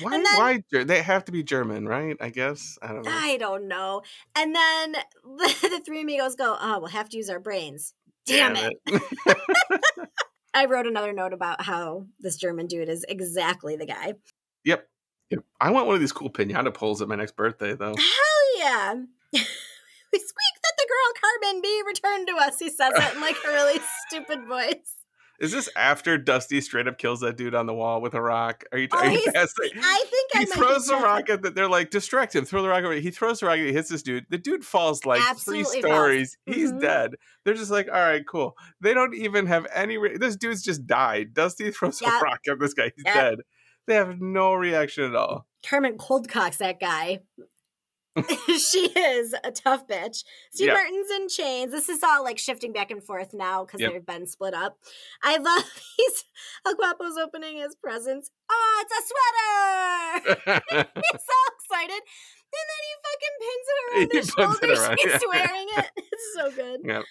Why? 0.00 0.10
Then- 0.10 0.24
why? 0.72 0.84
They 0.84 1.02
have 1.02 1.24
to 1.26 1.32
be 1.32 1.42
German, 1.42 1.86
right? 1.86 2.16
I 2.20 2.30
guess. 2.30 2.78
I 2.82 2.88
don't 2.88 3.04
know. 3.04 3.10
I 3.12 3.36
don't 3.36 3.68
know. 3.68 4.02
And 4.36 4.54
then 4.54 4.92
the, 5.24 5.82
three 5.84 6.02
amigos 6.02 6.34
go, 6.34 6.56
"Oh, 6.60 6.78
we'll 6.80 6.88
have 6.88 7.08
to 7.10 7.16
use 7.16 7.30
our 7.30 7.40
brains." 7.40 7.94
Damn, 8.26 8.56
it. 8.56 8.74
I 10.54 10.66
wrote 10.66 10.86
another 10.86 11.12
note 11.12 11.32
about 11.32 11.62
how 11.62 12.06
this 12.20 12.36
German 12.36 12.66
dude 12.66 12.88
is 12.88 13.04
exactly 13.08 13.76
the 13.76 13.86
guy. 13.86 14.14
Yep. 14.64 14.86
Yep. 15.30 15.40
I 15.60 15.70
want 15.70 15.86
one 15.86 15.94
of 15.94 16.00
these 16.00 16.12
cool 16.12 16.30
pinata 16.30 16.72
poles 16.74 17.00
at 17.00 17.08
my 17.08 17.16
next 17.16 17.36
birthday, 17.36 17.74
though. 17.74 17.94
Hell 17.94 18.58
yeah. 18.58 18.94
we 19.32 19.38
squeak 19.38 20.54
that 20.62 20.72
the 20.78 20.88
girl 20.88 21.40
Carmen 21.42 21.62
be 21.62 21.82
returned 21.86 22.28
to 22.28 22.36
us. 22.36 22.58
He 22.58 22.70
says 22.70 22.92
it 22.94 23.14
in 23.14 23.20
like 23.20 23.36
a 23.46 23.48
really 23.48 23.80
stupid 24.06 24.46
voice. 24.46 24.97
Is 25.38 25.52
this 25.52 25.68
after 25.76 26.18
Dusty 26.18 26.60
straight 26.60 26.88
up 26.88 26.98
kills 26.98 27.20
that 27.20 27.36
dude 27.36 27.54
on 27.54 27.66
the 27.66 27.74
wall 27.74 28.00
with 28.00 28.14
a 28.14 28.20
rock? 28.20 28.64
Are 28.72 28.78
you? 28.78 28.88
Oh, 28.92 28.98
are 28.98 29.06
you 29.08 29.18
it? 29.24 29.36
I 29.36 29.46
think 30.10 30.30
I 30.34 30.38
He 30.40 30.44
might 30.46 30.48
throws 30.48 30.86
the 30.88 30.96
rock 30.96 31.30
at 31.30 31.42
that. 31.42 31.54
They're 31.54 31.68
like, 31.68 31.90
distract 31.90 32.34
him. 32.34 32.44
Throw 32.44 32.60
the 32.62 32.68
rock 32.68 32.82
away. 32.82 33.00
He 33.00 33.12
throws 33.12 33.38
the 33.40 33.46
rock. 33.46 33.56
He 33.58 33.72
hits 33.72 33.88
this 33.88 34.02
dude. 34.02 34.26
The 34.30 34.38
dude 34.38 34.64
falls 34.64 35.06
like 35.06 35.20
Absolutely 35.22 35.64
three 35.80 35.82
falls. 35.82 35.92
stories. 35.94 36.38
He's 36.46 36.72
Mhm. 36.72 36.80
dead. 36.80 37.10
They're 37.44 37.54
just 37.54 37.70
like, 37.70 37.86
all 37.86 38.00
right, 38.00 38.26
cool. 38.26 38.56
They 38.80 38.94
don't 38.94 39.14
even 39.14 39.46
have 39.46 39.66
any. 39.72 39.96
Re- 39.96 40.16
this 40.18 40.34
dude's 40.34 40.62
just 40.62 40.86
died. 40.86 41.34
Dusty 41.34 41.70
throws 41.72 42.00
Yep. 42.02 42.12
a 42.20 42.24
rock 42.24 42.40
at 42.50 42.58
this 42.58 42.74
guy. 42.74 42.90
He's 42.96 43.04
Yep. 43.06 43.14
dead. 43.14 43.38
They 43.86 43.94
have 43.94 44.20
no 44.20 44.54
reaction 44.54 45.04
at 45.04 45.14
all. 45.14 45.46
Carmen 45.64 45.98
coldcocks 45.98 46.56
that 46.58 46.80
guy. 46.80 47.20
she 48.58 48.90
is 48.96 49.34
a 49.44 49.50
tough 49.52 49.86
bitch. 49.86 50.24
Steve 50.52 50.68
Yeah. 50.68 50.74
Martin's 50.74 51.10
in 51.10 51.28
chains. 51.28 51.70
This 51.72 51.88
is 51.88 52.02
all 52.02 52.24
like 52.24 52.38
shifting 52.38 52.72
back 52.72 52.90
and 52.90 53.02
forth 53.02 53.32
now 53.32 53.64
because 53.64 53.80
Yep. 53.80 53.92
they've 53.92 54.06
been 54.06 54.26
split 54.26 54.54
up. 54.54 54.78
I 55.22 55.36
love 55.36 55.64
he's 55.96 56.24
El 56.66 56.74
Guapo's 56.74 57.16
opening 57.16 57.58
his 57.58 57.74
presents. 57.76 58.30
Oh, 58.50 58.84
it's 58.84 58.92
a 58.98 59.02
sweater! 60.34 60.62
he's 60.94 61.22
so 61.22 61.38
excited. 61.54 62.02
And 62.50 62.66
then 62.68 62.80
he 62.86 62.92
fucking 63.04 63.36
pins 63.40 63.66
it 63.68 63.76
around 63.84 64.10
He 64.10 64.18
his 64.18 64.28
shoulders. 64.28 64.80
around, 64.80 64.98
He's 64.98 65.12
yeah. 65.12 65.28
wearing 65.28 65.68
it. 65.76 65.90
It's 65.96 66.34
so 66.34 66.50
good. 66.50 66.80
Yep. 66.84 67.04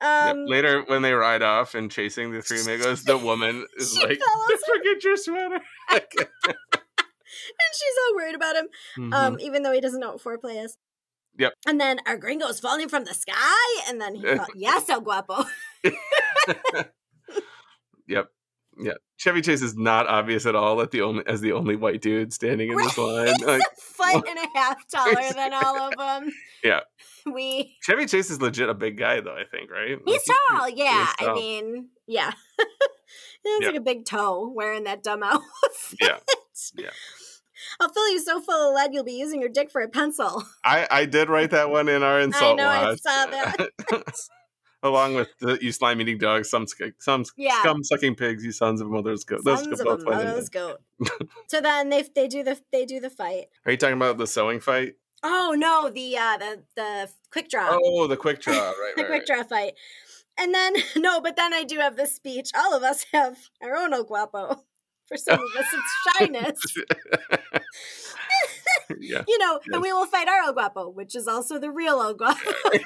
Um, 0.00 0.38
Yep. 0.40 0.48
Later, 0.48 0.82
when 0.86 1.02
they 1.02 1.12
ride 1.12 1.42
off 1.42 1.74
and 1.74 1.90
chasing 1.90 2.30
the 2.32 2.42
three 2.42 2.60
amigos, 2.60 3.04
the 3.04 3.16
woman 3.18 3.66
is 3.76 3.96
like, 3.96 4.20
follows 4.20 4.60
"Forget 4.66 5.02
your 5.04 5.16
sweater." 5.16 5.60
And 7.48 7.70
she's 7.74 7.94
all 8.06 8.16
worried 8.16 8.34
about 8.34 8.56
him. 8.56 8.68
Mhm. 8.98 9.12
um, 9.14 9.40
even 9.40 9.62
though 9.62 9.72
he 9.72 9.80
doesn't 9.80 10.00
know 10.00 10.12
what 10.12 10.22
foreplay 10.22 10.64
is. 10.64 10.76
Yep. 11.38 11.52
And 11.66 11.80
then 11.80 11.98
our 12.06 12.16
gringo's 12.16 12.60
falling 12.60 12.88
from 12.88 13.04
the 13.04 13.14
sky, 13.14 13.82
and 13.88 14.00
then 14.00 14.14
he 14.14 14.22
thought, 14.22 14.50
yes, 14.54 14.88
El 14.88 15.00
Guapo. 15.00 15.44
Yep. 18.06 18.26
Yeah, 18.76 18.94
Chevy 19.16 19.40
Chase 19.40 19.62
is 19.62 19.76
not 19.76 20.08
obvious 20.08 20.46
at 20.46 20.56
all 20.56 20.80
at 20.82 20.90
the 20.90 21.00
only 21.02 21.22
as 21.28 21.40
the 21.40 21.52
only 21.52 21.76
white 21.76 22.02
dude 22.02 22.32
standing 22.32 22.70
in 22.72 22.76
this 22.76 22.98
line. 22.98 23.28
He's 23.38 23.40
Like, 23.46 23.60
a 23.62 23.80
foot 23.80 24.28
and 24.28 24.38
a 24.38 24.58
half 24.58 24.88
taller 24.88 25.32
than 25.32 25.52
all 25.54 25.78
of 25.80 25.96
them. 25.96 26.32
Yeah. 26.64 26.80
We. 27.24 27.76
Chevy 27.82 28.06
Chase 28.06 28.30
is 28.30 28.42
legit 28.42 28.68
a 28.68 28.74
big 28.74 28.98
guy 28.98 29.20
though, 29.20 29.36
I 29.36 29.44
think, 29.48 29.70
right? 29.70 29.96
He's 30.04 30.20
Like, 30.28 30.36
tall, 30.58 30.68
yeah. 30.70 31.06
I 31.20 31.24
tall. 31.24 31.34
mean, 31.36 31.88
yeah. 32.08 32.32
he 33.44 33.50
looks 33.52 33.62
Yeah. 33.62 33.68
like 33.68 33.76
a 33.76 33.80
big 33.80 34.04
toe 34.06 34.52
wearing 34.52 34.84
that 34.84 35.04
dumb 35.04 35.22
outfit. 35.22 35.44
Yeah. 36.00 36.18
Yeah. 36.76 36.90
I'll 37.80 37.92
fill 37.92 38.10
you 38.10 38.20
so 38.20 38.40
full 38.40 38.68
of 38.68 38.74
lead 38.74 38.92
you'll 38.92 39.04
be 39.04 39.12
using 39.12 39.40
your 39.40 39.48
dick 39.50 39.70
for 39.70 39.82
a 39.82 39.88
pencil. 39.88 40.44
I, 40.64 40.86
I 40.90 41.04
did 41.06 41.28
write 41.28 41.50
that 41.50 41.70
one 41.70 41.88
in 41.88 42.02
our 42.02 42.20
insult 42.20 42.60
I 42.60 42.62
know, 42.62 42.68
I 42.68 42.94
saw 42.96 43.26
that. 43.26 43.68
Along 44.82 45.14
with 45.14 45.28
the, 45.40 45.58
you 45.62 45.72
slime 45.72 45.98
eating 46.02 46.18
dogs, 46.18 46.50
some 46.50 46.66
some 46.98 47.24
Yeah. 47.38 47.58
scum 47.60 47.82
sucking 47.82 48.16
pigs, 48.16 48.44
you 48.44 48.52
sons 48.52 48.82
of 48.82 48.90
mother's 48.90 49.24
goat. 49.24 49.40
Those 49.42 49.60
Sons 49.60 49.80
of 49.80 49.86
both 49.86 50.02
a 50.02 50.10
ways, 50.10 50.24
mother's 50.24 50.48
goat. 50.50 50.80
so 51.48 51.62
then 51.62 51.88
they 51.88 52.02
they 52.14 52.28
do 52.28 52.42
the 52.42 52.60
they 52.70 52.84
do 52.84 53.00
the 53.00 53.08
fight. 53.08 53.46
Are 53.64 53.72
you 53.72 53.78
talking 53.78 53.96
about 53.96 54.18
the 54.18 54.26
sewing 54.26 54.60
fight? 54.60 54.96
Oh 55.22 55.54
no, 55.56 55.88
the 55.88 56.18
uh 56.18 56.36
the 56.36 56.62
the 56.76 57.10
quick 57.32 57.48
draw. 57.48 57.78
Oh, 57.82 58.06
the 58.06 58.16
quick 58.18 58.42
draw, 58.42 58.52
right? 58.54 58.92
the 58.94 59.04
right, 59.04 59.08
quick 59.08 59.08
right. 59.20 59.26
draw 59.26 59.42
fight. 59.42 59.72
And 60.36 60.54
then 60.54 60.74
no, 60.96 61.20
but 61.22 61.36
then 61.36 61.54
I 61.54 61.64
do 61.64 61.78
have 61.78 61.96
this 61.96 62.14
speech. 62.14 62.50
All 62.54 62.76
of 62.76 62.82
us 62.82 63.06
have 63.12 63.38
our 63.62 63.74
own 63.74 63.94
El 63.94 64.04
Guapo. 64.04 64.64
For 65.08 65.16
some 65.16 65.38
of 65.40 65.56
us, 65.56 65.66
it's 65.72 66.18
shyness. 66.18 66.76
yeah, 69.00 69.22
you 69.28 69.38
know, 69.38 69.60
Yes. 69.66 69.72
and 69.74 69.82
we 69.82 69.92
will 69.92 70.06
fight 70.06 70.28
our 70.28 70.40
El 70.46 70.52
Guapo, 70.52 70.88
which 70.88 71.14
is 71.14 71.28
also 71.28 71.58
the 71.58 71.70
real 71.70 72.00
El 72.00 72.14
Guapo. 72.14 72.38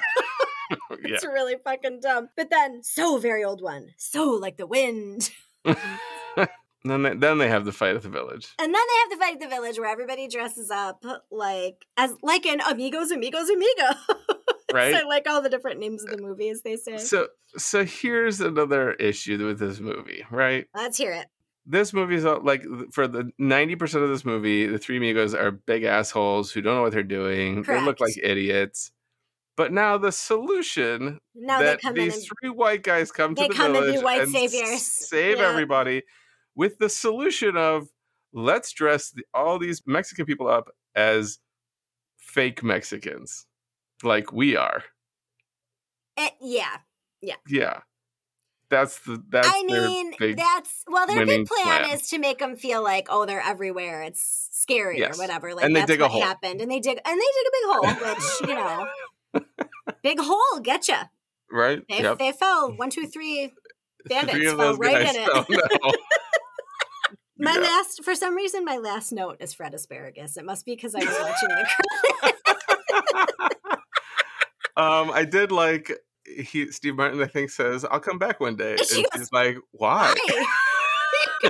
Oh, 0.71 0.97
yeah. 1.03 1.15
it's 1.15 1.25
really 1.25 1.55
fucking 1.63 1.99
dumb. 1.99 2.29
But 2.37 2.51
then, 2.51 2.83
so 2.83 3.17
very 3.17 3.43
old 3.43 3.59
one, 3.59 3.87
so 3.97 4.25
like 4.29 4.57
the 4.57 4.67
wind. 4.67 5.31
then 5.65 7.01
they, 7.01 7.15
then 7.15 7.39
they 7.39 7.47
have 7.47 7.65
the 7.65 7.71
fight 7.71 7.95
at 7.95 8.03
the 8.03 8.09
village. 8.09 8.53
And 8.59 8.71
then 8.73 8.81
they 8.87 8.99
have 8.99 9.09
the 9.09 9.17
fight 9.17 9.33
at 9.33 9.39
the 9.39 9.47
village 9.47 9.79
where 9.79 9.89
everybody 9.89 10.27
dresses 10.27 10.69
up 10.69 11.03
like 11.31 11.85
as 11.97 12.13
like 12.21 12.45
in 12.45 12.61
Amigos, 12.61 13.09
Amigos, 13.09 13.49
Amigo. 13.49 13.83
Right. 14.71 14.95
so 14.95 15.07
like 15.07 15.27
all 15.27 15.41
the 15.41 15.49
different 15.49 15.79
names 15.79 16.03
of 16.03 16.11
the 16.11 16.21
movies 16.21 16.61
they 16.61 16.75
say. 16.75 16.97
So 16.99 17.29
so 17.57 17.83
here's 17.83 18.39
another 18.39 18.93
issue 18.93 19.43
with 19.43 19.57
this 19.57 19.79
movie, 19.79 20.23
right? 20.29 20.67
Let's 20.75 20.99
hear 20.99 21.13
it. 21.13 21.25
This 21.71 21.93
movie 21.93 22.15
is 22.15 22.23
like 22.23 22.65
for 22.91 23.07
the 23.07 23.31
ninety 23.37 23.75
percent 23.75 24.03
of 24.03 24.09
this 24.09 24.25
movie, 24.25 24.65
the 24.65 24.79
three 24.79 24.97
amigos 24.97 25.35
are 25.35 25.51
big 25.51 25.83
assholes 25.83 26.51
who 26.51 26.61
don't 26.61 26.75
know 26.75 26.81
what 26.81 26.91
they're 26.91 27.03
doing. 27.03 27.61
They 27.61 27.79
look 27.81 27.99
like 27.99 28.17
idiots. 28.21 28.91
But 29.55 29.71
now 29.71 29.97
the 29.97 30.11
solution 30.11 31.19
Now 31.35 31.59
they 31.59 31.65
that 31.65 31.93
these 31.93 32.15
and 32.15 32.23
three 32.41 32.49
white 32.49 32.81
guys 32.81 33.11
come 33.11 33.35
to 33.35 33.47
the 33.47 33.53
come 33.53 33.75
and 33.75 33.85
be 33.85 33.91
village 33.91 34.03
white 34.03 34.21
and 34.21 34.31
saviors. 34.31 34.81
save 34.81 35.37
Yeah. 35.37 35.49
everybody 35.49 36.03
with 36.55 36.79
the 36.79 36.89
solution 36.89 37.55
of 37.55 37.89
let's 38.33 38.71
dress 38.71 39.11
the, 39.11 39.23
all 39.33 39.59
these 39.59 39.81
Mexican 39.85 40.25
people 40.25 40.47
up 40.47 40.69
as 40.95 41.39
fake 42.17 42.63
Mexicans, 42.63 43.45
like 44.01 44.31
we 44.31 44.55
are. 44.55 44.83
Eh, 46.17 46.29
yeah. 46.41 46.77
yeah. 47.21 47.35
Yeah, 47.47 47.79
that's 48.69 48.99
the 48.99 49.23
that's 49.29 49.47
I 49.49 49.63
mean, 49.63 50.13
big 50.17 50.37
that's 50.37 50.83
well, 50.87 51.07
their 51.07 51.25
big 51.25 51.47
plan, 51.47 51.83
plan. 51.83 51.95
is 51.95 52.09
to 52.09 52.19
make 52.19 52.39
them 52.39 52.55
feel 52.55 52.83
like, 52.83 53.07
oh, 53.09 53.25
they're 53.25 53.41
everywhere. 53.41 54.01
It's 54.03 54.49
scary 54.51 54.99
Yes. 54.99 55.17
or 55.17 55.21
whatever. 55.21 55.53
Like 55.55 55.65
And 55.65 55.75
they 55.75 55.79
that's 55.81 55.91
dig 55.91 56.01
a 56.01 56.07
hole. 56.07 56.21
happened, 56.21 56.61
and 56.61 56.69
they 56.71 56.79
dig 56.79 56.99
and 57.03 57.19
they 57.19 57.25
dig 57.25 57.47
a 57.47 57.51
big 57.51 57.65
hole, 57.65 57.93
which 58.09 58.49
you 58.49 58.55
know, 58.55 58.87
big 60.03 60.19
hole, 60.19 60.61
getcha. 60.61 61.09
right. 61.51 61.81
They 61.89 62.01
Yep. 62.03 62.17
they 62.19 62.31
fell 62.31 62.71
one, 62.73 62.89
two, 62.89 63.07
three. 63.07 63.53
Bandits 64.05 64.37
Three 64.37 64.45
fell 64.47 64.77
right 64.77 65.01
in 65.13 65.21
it. 65.23 65.29
My 67.37 67.53
Yeah. 67.53 67.59
last, 67.61 68.03
for 68.03 68.15
some 68.15 68.35
reason, 68.35 68.65
my 68.65 68.77
last 68.77 69.11
note 69.13 69.37
is 69.39 69.53
Fred 69.53 69.73
Asparagus. 69.73 70.35
It 70.37 70.45
must 70.45 70.65
be 70.65 70.75
because 70.75 70.93
I 70.95 70.99
was 70.99 71.17
watching 71.21 71.49
the. 71.49 71.67
um, 74.81 75.11
I 75.11 75.25
did 75.25 75.51
like 75.51 75.91
he 76.41 76.71
Steve 76.71 76.95
Martin. 76.95 77.21
I 77.21 77.25
think 77.27 77.49
says, 77.49 77.85
"I'll 77.85 77.99
come 77.99 78.17
back 78.19 78.39
one 78.39 78.55
day," 78.55 78.71
and 78.77 78.85
She 78.85 79.01
goes, 79.03 79.09
she's 79.15 79.31
like, 79.31 79.57
"Why?" 79.71 80.13
Why? 80.13 80.45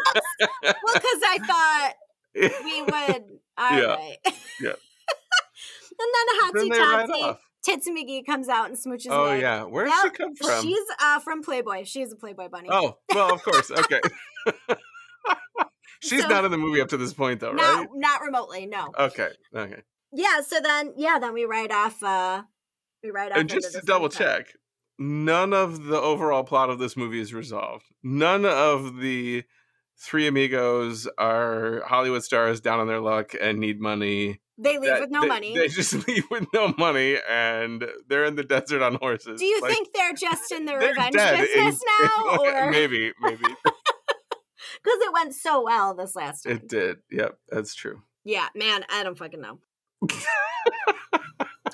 well, 0.64 0.74
because 0.94 1.22
I 1.26 1.38
thought 1.46 1.94
we 2.36 2.82
would. 2.84 3.24
All 3.58 3.78
Yeah. 3.78 3.96
right. 3.96 4.18
Yeah. 4.62 4.74
and 6.00 6.10
then 6.14 6.70
Hotsy 6.72 7.38
Totsy. 7.68 7.90
McGee 7.90 8.26
comes 8.26 8.48
out 8.48 8.68
and 8.70 8.78
smooches. 8.78 9.08
Oh 9.10 9.26
away. 9.26 9.42
yeah, 9.42 9.64
where 9.64 9.86
did 9.86 9.92
Now, 9.92 10.04
she 10.04 10.10
come 10.12 10.36
from? 10.36 10.64
She's 10.64 10.80
uh, 11.02 11.20
from 11.20 11.42
Playboy. 11.44 11.84
She's 11.86 12.12
a 12.12 12.16
Playboy 12.16 12.48
bunny. 12.50 12.70
Oh 12.72 12.98
well, 13.14 13.34
of 13.34 13.44
course. 13.44 13.70
Okay. 13.72 14.00
She's 16.02 16.22
So- 16.22 16.30
not 16.30 16.46
in 16.46 16.52
the 16.52 16.58
movie 16.58 16.80
up 16.82 16.88
to 16.90 16.98
this 16.98 17.14
point, 17.14 17.42
though, 17.42 17.52
not 17.52 17.76
right? 17.80 17.88
not 17.94 18.22
remotely. 18.22 18.66
No. 18.66 18.92
Okay. 18.98 19.30
Okay. 19.54 19.82
Yeah. 20.14 20.40
So 20.42 20.60
then, 20.62 20.94
yeah, 20.96 21.20
then 21.20 21.34
we 21.34 21.44
write 21.46 21.72
off. 21.72 22.02
uh 22.02 22.44
We 23.04 23.12
write 23.12 23.32
off. 23.34 23.38
And 23.40 23.50
just 23.50 23.74
to 23.74 23.82
double 23.82 24.08
check, 24.08 24.48
none 25.00 25.54
of 25.54 25.86
the 25.86 26.00
overall 26.00 26.44
plot 26.44 26.70
of 26.70 26.78
this 26.78 26.96
movie 26.98 27.20
is 27.20 27.34
resolved. 27.34 27.86
None 28.04 28.46
of 28.46 28.98
the 28.98 29.44
three 29.98 30.28
amigos 30.28 31.08
are 31.18 31.82
Hollywood 31.88 32.24
stars 32.24 32.62
down 32.62 32.80
on 32.80 32.88
their 32.88 33.00
luck 33.02 33.34
and 33.40 33.60
need 33.60 33.80
money. 33.82 34.40
They 34.58 34.78
leave 34.78 34.90
That- 34.92 35.02
with 35.02 35.10
no 35.12 35.22
they- 35.22 35.28
money. 35.28 35.58
They 35.58 35.68
just 35.70 35.94
leave 36.08 36.26
with 36.30 36.46
no 36.54 36.74
money 36.78 37.18
and 37.30 37.86
they're 38.08 38.26
in 38.26 38.36
the 38.36 38.44
desert 38.44 38.82
on 38.82 38.96
horses. 38.96 39.40
Do 39.40 39.46
you 39.46 39.60
Like, 39.62 39.72
think 39.72 39.90
they're 39.94 40.14
just 40.14 40.52
in 40.52 40.66
the 40.66 40.76
revenge 40.76 41.16
dead 41.16 41.40
in- 41.40 41.46
business 41.66 41.82
now, 42.02 42.38
or 42.40 42.70
maybe, 42.72 43.12
maybe 43.22 43.44
because 43.44 45.00
it 45.02 45.14
went 45.14 45.34
so 45.34 45.62
well 45.64 45.94
this 45.96 46.16
last 46.16 46.44
time? 46.44 46.54
it 46.58 46.68
did. 46.68 46.98
Yep, 47.12 47.38
that's 47.50 47.74
true. 47.76 48.02
Yeah, 48.26 48.48
man, 48.56 48.86
I 48.90 49.04
don't 49.04 49.18
fucking 49.18 49.42
know. 49.42 49.60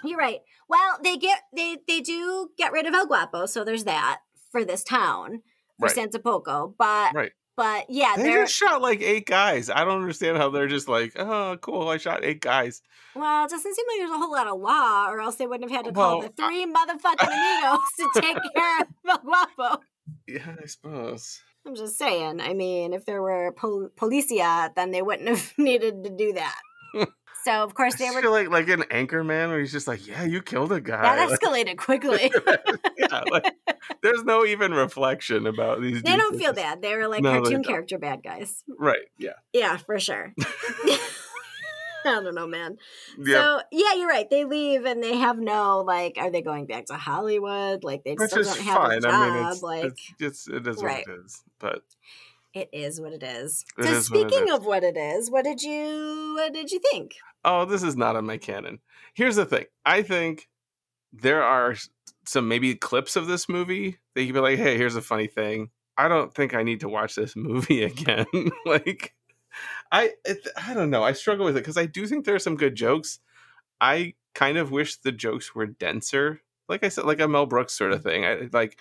You're 0.03 0.19
right. 0.19 0.39
Well, 0.67 0.97
they 1.03 1.17
get 1.17 1.41
they 1.55 1.77
they 1.87 2.01
do 2.01 2.49
get 2.57 2.71
rid 2.71 2.85
of 2.85 2.93
El 2.93 3.05
Guapo, 3.07 3.45
so 3.45 3.63
there's 3.63 3.83
that 3.85 4.19
for 4.51 4.63
this 4.65 4.83
town 4.83 5.41
for 5.79 5.85
Right. 5.87 5.95
Santa 5.95 6.19
Poco. 6.19 6.73
But 6.77 7.13
Right. 7.13 7.31
but 7.57 7.85
yeah, 7.89 8.13
They 8.17 8.23
they're 8.23 8.43
just 8.43 8.55
shot 8.55 8.81
like 8.81 9.01
eight 9.01 9.25
guys. 9.27 9.69
I 9.69 9.83
don't 9.85 10.01
understand 10.01 10.37
how 10.37 10.49
they're 10.49 10.67
just 10.67 10.87
like, 10.87 11.13
oh, 11.17 11.57
cool, 11.61 11.87
I 11.89 11.97
shot 11.97 12.23
eight 12.23 12.41
guys. 12.41 12.81
well, 13.15 13.45
it 13.45 13.49
doesn't 13.51 13.75
seem 13.75 13.85
like 13.87 13.97
there's 13.99 14.11
a 14.11 14.17
whole 14.17 14.31
lot 14.31 14.47
of 14.47 14.59
law, 14.59 15.07
or 15.09 15.19
else 15.21 15.35
they 15.35 15.47
wouldn't 15.47 15.69
have 15.69 15.77
had 15.77 15.85
to 15.85 15.91
call 15.93 16.19
Well, 16.19 16.27
the 16.27 16.33
three 16.43 16.65
motherfucking 16.65 17.27
amigos 17.27 17.87
to 17.99 18.21
take 18.21 18.37
care 18.55 18.81
of 18.81 18.87
El 19.07 19.17
Guapo. 19.19 19.81
Yeah, 20.27 20.55
I 20.61 20.65
suppose. 20.65 21.41
I'm 21.67 21.75
just 21.75 21.97
saying. 21.97 22.41
I 22.41 22.53
mean, 22.53 22.93
if 22.93 23.05
there 23.05 23.21
were 23.23 23.51
pol- 23.53 23.89
policia, 23.95 24.73
then 24.75 24.91
they 24.91 25.01
wouldn't 25.01 25.29
have 25.29 25.53
needed 25.57 26.03
to 26.03 26.09
do 26.09 26.33
that. 26.33 26.59
so 27.45 27.63
of 27.63 27.73
course 27.75 27.93
I 27.93 27.97
they 27.97 28.05
just 28.05 28.15
were. 28.15 28.21
feel 28.23 28.31
like 28.31 28.49
like 28.49 28.67
an 28.69 28.83
anchor 28.91 29.23
man 29.23 29.49
where 29.49 29.59
he's 29.59 29.71
just 29.71 29.87
like, 29.87 30.07
yeah, 30.07 30.23
you 30.23 30.41
killed 30.41 30.71
a 30.71 30.81
guy. 30.81 31.01
That 31.01 31.29
Like, 31.29 31.39
escalated 31.39 31.77
quickly. 31.77 32.31
yeah, 32.97 33.21
like, 33.31 33.53
there's 34.01 34.23
no 34.23 34.43
even 34.45 34.73
reflection 34.73 35.45
about 35.47 35.81
these. 35.81 36.01
they 36.01 36.17
don't 36.17 36.37
feel 36.37 36.53
bad. 36.53 36.81
They 36.81 36.95
were 36.95 37.07
like 37.07 37.21
No, 37.21 37.31
cartoon 37.41 37.63
character 37.63 37.97
bad 37.97 38.23
guys. 38.23 38.63
Right. 38.67 39.05
Yeah. 39.17 39.33
Yeah, 39.53 39.77
for 39.77 39.99
sure. 39.99 40.33
I 42.05 42.21
don't 42.21 42.35
know, 42.35 42.47
man. 42.47 42.77
Yeah. 43.17 43.35
So 43.35 43.61
yeah, 43.71 43.93
you're 43.95 44.07
right. 44.07 44.29
They 44.29 44.45
leave 44.45 44.85
and 44.85 45.01
they 45.03 45.15
have 45.17 45.39
no 45.39 45.81
like. 45.81 46.17
Are 46.17 46.29
they 46.29 46.41
going 46.41 46.67
back 46.67 46.85
to 46.87 46.95
Hollywood? 46.95 47.83
Like 47.83 48.03
they 48.03 48.13
Which 48.13 48.29
still 48.29 48.43
don't 48.43 48.59
have 48.59 48.91
a 48.91 49.01
job. 49.01 49.11
I 49.11 49.29
mean, 49.39 49.47
it's, 49.47 49.63
like 49.63 49.85
it's 49.85 50.11
just 50.19 50.49
it 50.49 50.67
is 50.67 50.83
Right. 50.83 51.05
what 51.07 51.15
it 51.17 51.19
is. 51.25 51.43
But 51.59 51.81
it 52.53 52.69
is 52.71 53.01
what 53.01 53.11
it 53.13 53.23
is. 53.23 53.65
It 53.77 53.83
so 53.85 53.89
is 53.89 54.11
what 54.11 54.19
speaking 54.29 54.47
is. 54.47 54.53
of 54.53 54.65
what 54.65 54.83
it 54.83 54.95
is, 54.95 55.31
what 55.31 55.43
did 55.45 55.61
you 55.63 56.33
what 56.37 56.53
did 56.53 56.71
you 56.71 56.79
think? 56.91 57.15
Oh, 57.45 57.65
this 57.65 57.83
is 57.83 57.95
not 57.95 58.15
on 58.15 58.25
my 58.25 58.37
canon. 58.37 58.79
Here's 59.13 59.37
the 59.37 59.45
thing. 59.45 59.65
I 59.85 60.01
think 60.01 60.49
there 61.13 61.43
are 61.43 61.75
some 62.25 62.47
maybe 62.47 62.75
clips 62.75 63.15
of 63.15 63.27
this 63.27 63.47
movie 63.47 63.99
that 64.13 64.21
you 64.21 64.27
can 64.27 64.35
be 64.35 64.39
like, 64.41 64.57
hey, 64.57 64.77
here's 64.77 64.95
a 64.95 65.01
funny 65.01 65.27
thing. 65.27 65.69
I 65.97 66.07
don't 66.09 66.33
think 66.33 66.53
I 66.53 66.63
need 66.63 66.81
to 66.81 66.89
watch 66.89 67.15
this 67.15 67.35
movie 67.35 67.83
again. 67.85 68.25
like, 68.65 69.13
I 69.91 70.11
it, 70.25 70.45
I 70.57 70.73
don't 70.73 70.89
know. 70.89 71.03
I 71.03 71.13
struggle 71.13 71.45
with 71.45 71.55
it 71.55 71.61
because 71.61 71.77
I 71.77 71.85
do 71.85 72.05
think 72.07 72.25
there 72.25 72.35
are 72.35 72.39
some 72.39 72.57
good 72.57 72.75
jokes. 72.75 73.19
I 73.79 74.15
kind 74.33 74.57
of 74.57 74.71
wish 74.71 74.97
the 74.97 75.11
jokes 75.11 75.55
were 75.55 75.67
denser. 75.67 76.41
Like 76.67 76.83
I 76.83 76.89
said, 76.89 77.05
like 77.05 77.21
a 77.21 77.27
Mel 77.27 77.45
Brooks 77.45 77.73
sort 77.73 77.93
of 77.93 78.01
mm. 78.01 78.03
thing. 78.03 78.25
I 78.25 78.49
like 78.51 78.77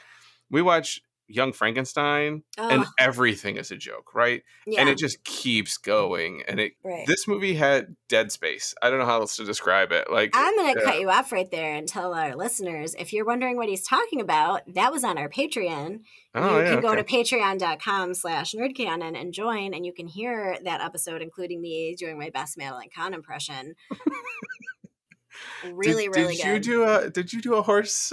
we 0.50 0.62
watch 0.62 1.02
Young 1.26 1.52
Frankenstein, 1.52 2.42
and 2.58 2.84
Oh, 2.84 2.90
everything 2.98 3.56
is 3.56 3.70
a 3.70 3.76
joke, 3.76 4.14
right? 4.14 4.42
yeah, 4.66 4.80
And 4.80 4.88
it 4.88 4.98
just 4.98 5.24
keeps 5.24 5.78
going. 5.78 6.42
And 6.46 6.60
it 6.60 6.72
right. 6.84 7.06
this 7.06 7.26
movie 7.26 7.54
had 7.54 7.96
dead 8.08 8.30
space. 8.30 8.74
I 8.82 8.90
don't 8.90 8.98
know 8.98 9.06
how 9.06 9.20
else 9.20 9.36
to 9.36 9.44
describe 9.44 9.90
it. 9.90 10.10
Like 10.10 10.30
I'm 10.34 10.54
going 10.56 10.74
to 10.74 10.80
yeah. 10.80 10.86
cut 10.86 11.00
you 11.00 11.10
off 11.10 11.32
right 11.32 11.50
there 11.50 11.74
and 11.74 11.88
tell 11.88 12.12
our 12.14 12.36
listeners 12.36 12.94
if 12.98 13.12
you're 13.12 13.24
wondering 13.24 13.56
what 13.56 13.68
he's 13.68 13.86
talking 13.86 14.20
about, 14.20 14.62
that 14.74 14.92
was 14.92 15.04
on 15.04 15.16
our 15.16 15.28
Patreon. 15.28 16.00
Oh, 16.34 16.58
you 16.58 16.64
yeah, 16.64 16.72
can 16.72 16.80
go 16.80 16.92
okay. 16.92 17.02
to 17.02 17.36
patreon.com 17.36 18.14
slash 18.14 18.52
nerdcanon 18.52 19.18
and 19.18 19.32
join, 19.32 19.72
and 19.72 19.86
you 19.86 19.92
can 19.92 20.06
hear 20.08 20.58
that 20.64 20.80
episode, 20.80 21.22
including 21.22 21.60
me 21.62 21.94
doing 21.98 22.18
my 22.18 22.30
best 22.30 22.58
Madeline 22.58 22.90
Kahn 22.94 23.14
impression. 23.14 23.76
really, 25.72 26.04
did, 26.04 26.16
really 26.16 26.36
did 26.36 26.44
good. 26.44 26.66
you 26.66 26.72
do 26.72 26.84
a 26.84 27.10
did 27.10 27.32
you 27.32 27.40
do 27.40 27.54
a 27.54 27.62
horse 27.62 28.12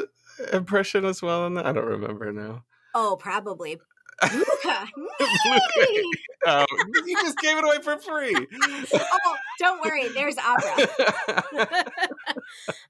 impression 0.54 1.06
as 1.06 1.22
well 1.22 1.46
in 1.48 1.56
that? 1.56 1.66
I 1.66 1.72
don't 1.72 1.86
remember 1.86 2.32
now. 2.32 2.64
Oh, 2.94 3.16
probably. 3.20 3.80
Luca. 4.34 4.88
Um, 6.46 6.66
you 7.08 7.16
just 7.22 7.38
gave 7.40 7.58
it 7.58 7.64
away 7.64 7.78
for 7.82 7.98
free. 7.98 8.36
oh, 8.94 9.36
don't 9.60 9.84
worry. 9.84 10.10
There's 10.10 10.38
opera. 10.38 10.88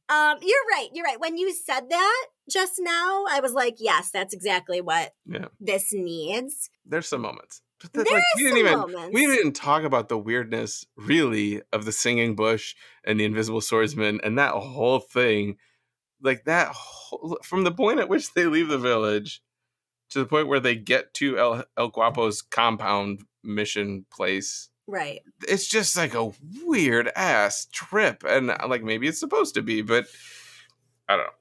um, 0.09 0.37
you're 0.41 0.65
right. 0.71 0.87
You're 0.93 1.05
right. 1.05 1.19
When 1.19 1.37
you 1.37 1.53
said 1.53 1.89
that 1.89 2.25
just 2.49 2.73
now, 2.79 3.25
I 3.29 3.39
was 3.41 3.53
like, 3.53 3.77
yes, 3.79 4.11
that's 4.11 4.33
exactly 4.33 4.81
what 4.81 5.13
Yeah. 5.25 5.45
this 5.59 5.93
needs. 5.93 6.69
There's 6.85 7.07
some 7.07 7.21
moments. 7.21 7.61
But 7.81 7.93
the- 7.93 8.03
There 8.03 8.13
like, 8.13 8.23
we 8.35 8.43
didn't 8.43 8.57
even 8.57 8.79
moments. 8.79 9.09
we 9.13 9.25
didn't 9.25 9.53
talk 9.53 9.83
about 9.83 10.09
the 10.09 10.17
weirdness 10.17 10.85
really 10.97 11.61
of 11.71 11.85
the 11.85 11.91
singing 11.91 12.35
bush 12.35 12.75
and 13.05 13.19
the 13.19 13.25
invisible 13.25 13.61
swordsman 13.61 14.19
and 14.23 14.37
that 14.37 14.51
whole 14.53 14.99
thing. 14.99 15.57
Like 16.21 16.43
that 16.45 16.67
whole, 16.69 17.39
from 17.43 17.63
the 17.63 17.71
point 17.71 17.99
at 17.99 18.09
which 18.09 18.33
they 18.33 18.45
leave 18.45 18.67
the 18.67 18.77
village 18.77 19.41
to 20.11 20.19
the 20.19 20.25
point 20.25 20.47
where 20.47 20.59
they 20.59 20.75
get 20.75 21.13
to 21.15 21.37
El, 21.37 21.63
El 21.77 21.89
Guapo's 21.91 22.41
compound 22.41 23.23
mission 23.43 24.05
place. 24.11 24.69
Right. 24.87 25.21
It's 25.47 25.67
just 25.67 25.95
like 25.97 26.13
a 26.13 26.31
weird 26.65 27.09
ass 27.15 27.67
trip. 27.71 28.23
And 28.27 28.51
uh, 28.51 28.57
like 28.67 28.83
maybe 28.83 29.07
it's 29.07 29.19
supposed 29.19 29.55
to 29.55 29.61
be, 29.61 29.81
but 29.81 30.05
I 31.07 31.15
don't 31.17 31.25
know. 31.25 31.31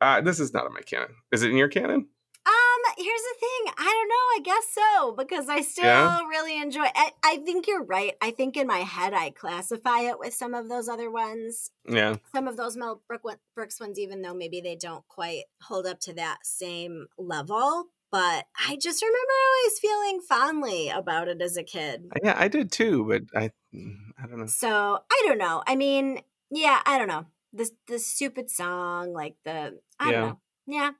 Uh, 0.00 0.20
this 0.20 0.38
is 0.40 0.52
not 0.54 0.66
in 0.66 0.72
my 0.72 0.80
canon. 0.80 1.14
Is 1.32 1.42
it 1.42 1.50
in 1.50 1.56
your 1.56 1.68
canon? 1.68 2.06
Um, 2.46 2.94
here's 2.96 3.20
the 3.20 3.36
thing. 3.40 3.74
I 3.78 3.84
don't 3.84 4.08
know. 4.08 4.14
I 4.14 4.40
guess 4.44 4.66
so 4.72 5.12
because 5.16 5.48
I 5.48 5.60
still 5.60 5.84
Yeah? 5.84 6.20
really 6.28 6.60
enjoy. 6.60 6.86
I, 6.94 7.10
I 7.24 7.36
think 7.38 7.66
you're 7.66 7.84
right. 7.84 8.14
I 8.22 8.30
think 8.30 8.56
in 8.56 8.66
my 8.66 8.78
head 8.78 9.12
I 9.12 9.30
classify 9.30 10.00
it 10.02 10.18
with 10.18 10.32
some 10.34 10.54
of 10.54 10.68
those 10.68 10.88
other 10.88 11.10
ones, 11.10 11.70
Yeah. 11.86 12.16
some 12.34 12.46
of 12.48 12.56
those 12.56 12.76
Mel 12.76 13.02
Brook 13.08 13.22
Brooks 13.54 13.80
ones, 13.80 13.98
even 13.98 14.22
though 14.22 14.34
maybe 14.34 14.60
they 14.60 14.76
don't 14.76 15.06
quite 15.08 15.44
hold 15.62 15.86
up 15.86 16.00
to 16.00 16.12
that 16.14 16.38
same 16.44 17.06
level. 17.18 17.86
But 18.10 18.46
I 18.68 18.76
just 18.80 19.02
remember 19.02 19.32
always 19.58 19.78
feeling 19.78 20.20
fondly 20.26 20.88
about 20.88 21.28
it 21.28 21.42
as 21.42 21.56
a 21.58 21.62
kid. 21.62 22.06
Uh, 22.10 22.18
yeah, 22.24 22.34
I 22.38 22.48
did 22.48 22.72
too, 22.72 23.04
but 23.06 23.22
I 23.38 23.50
mm, 23.74 23.96
I 24.22 24.26
don't 24.26 24.40
know. 24.40 24.46
So 24.46 24.98
I 25.10 25.22
don't 25.26 25.38
know. 25.38 25.62
I 25.66 25.76
mean, 25.76 26.20
yeah, 26.50 26.80
I 26.86 26.96
don't 26.98 27.08
know. 27.08 27.26
The 27.52 27.70
the 27.86 27.98
stupid 27.98 28.50
song, 28.50 29.12
like 29.12 29.36
the 29.44 29.78
I 30.00 30.10
Yeah. 30.10 30.20
don't 30.20 30.28
know. 30.28 30.40
Yeah, 30.66 30.90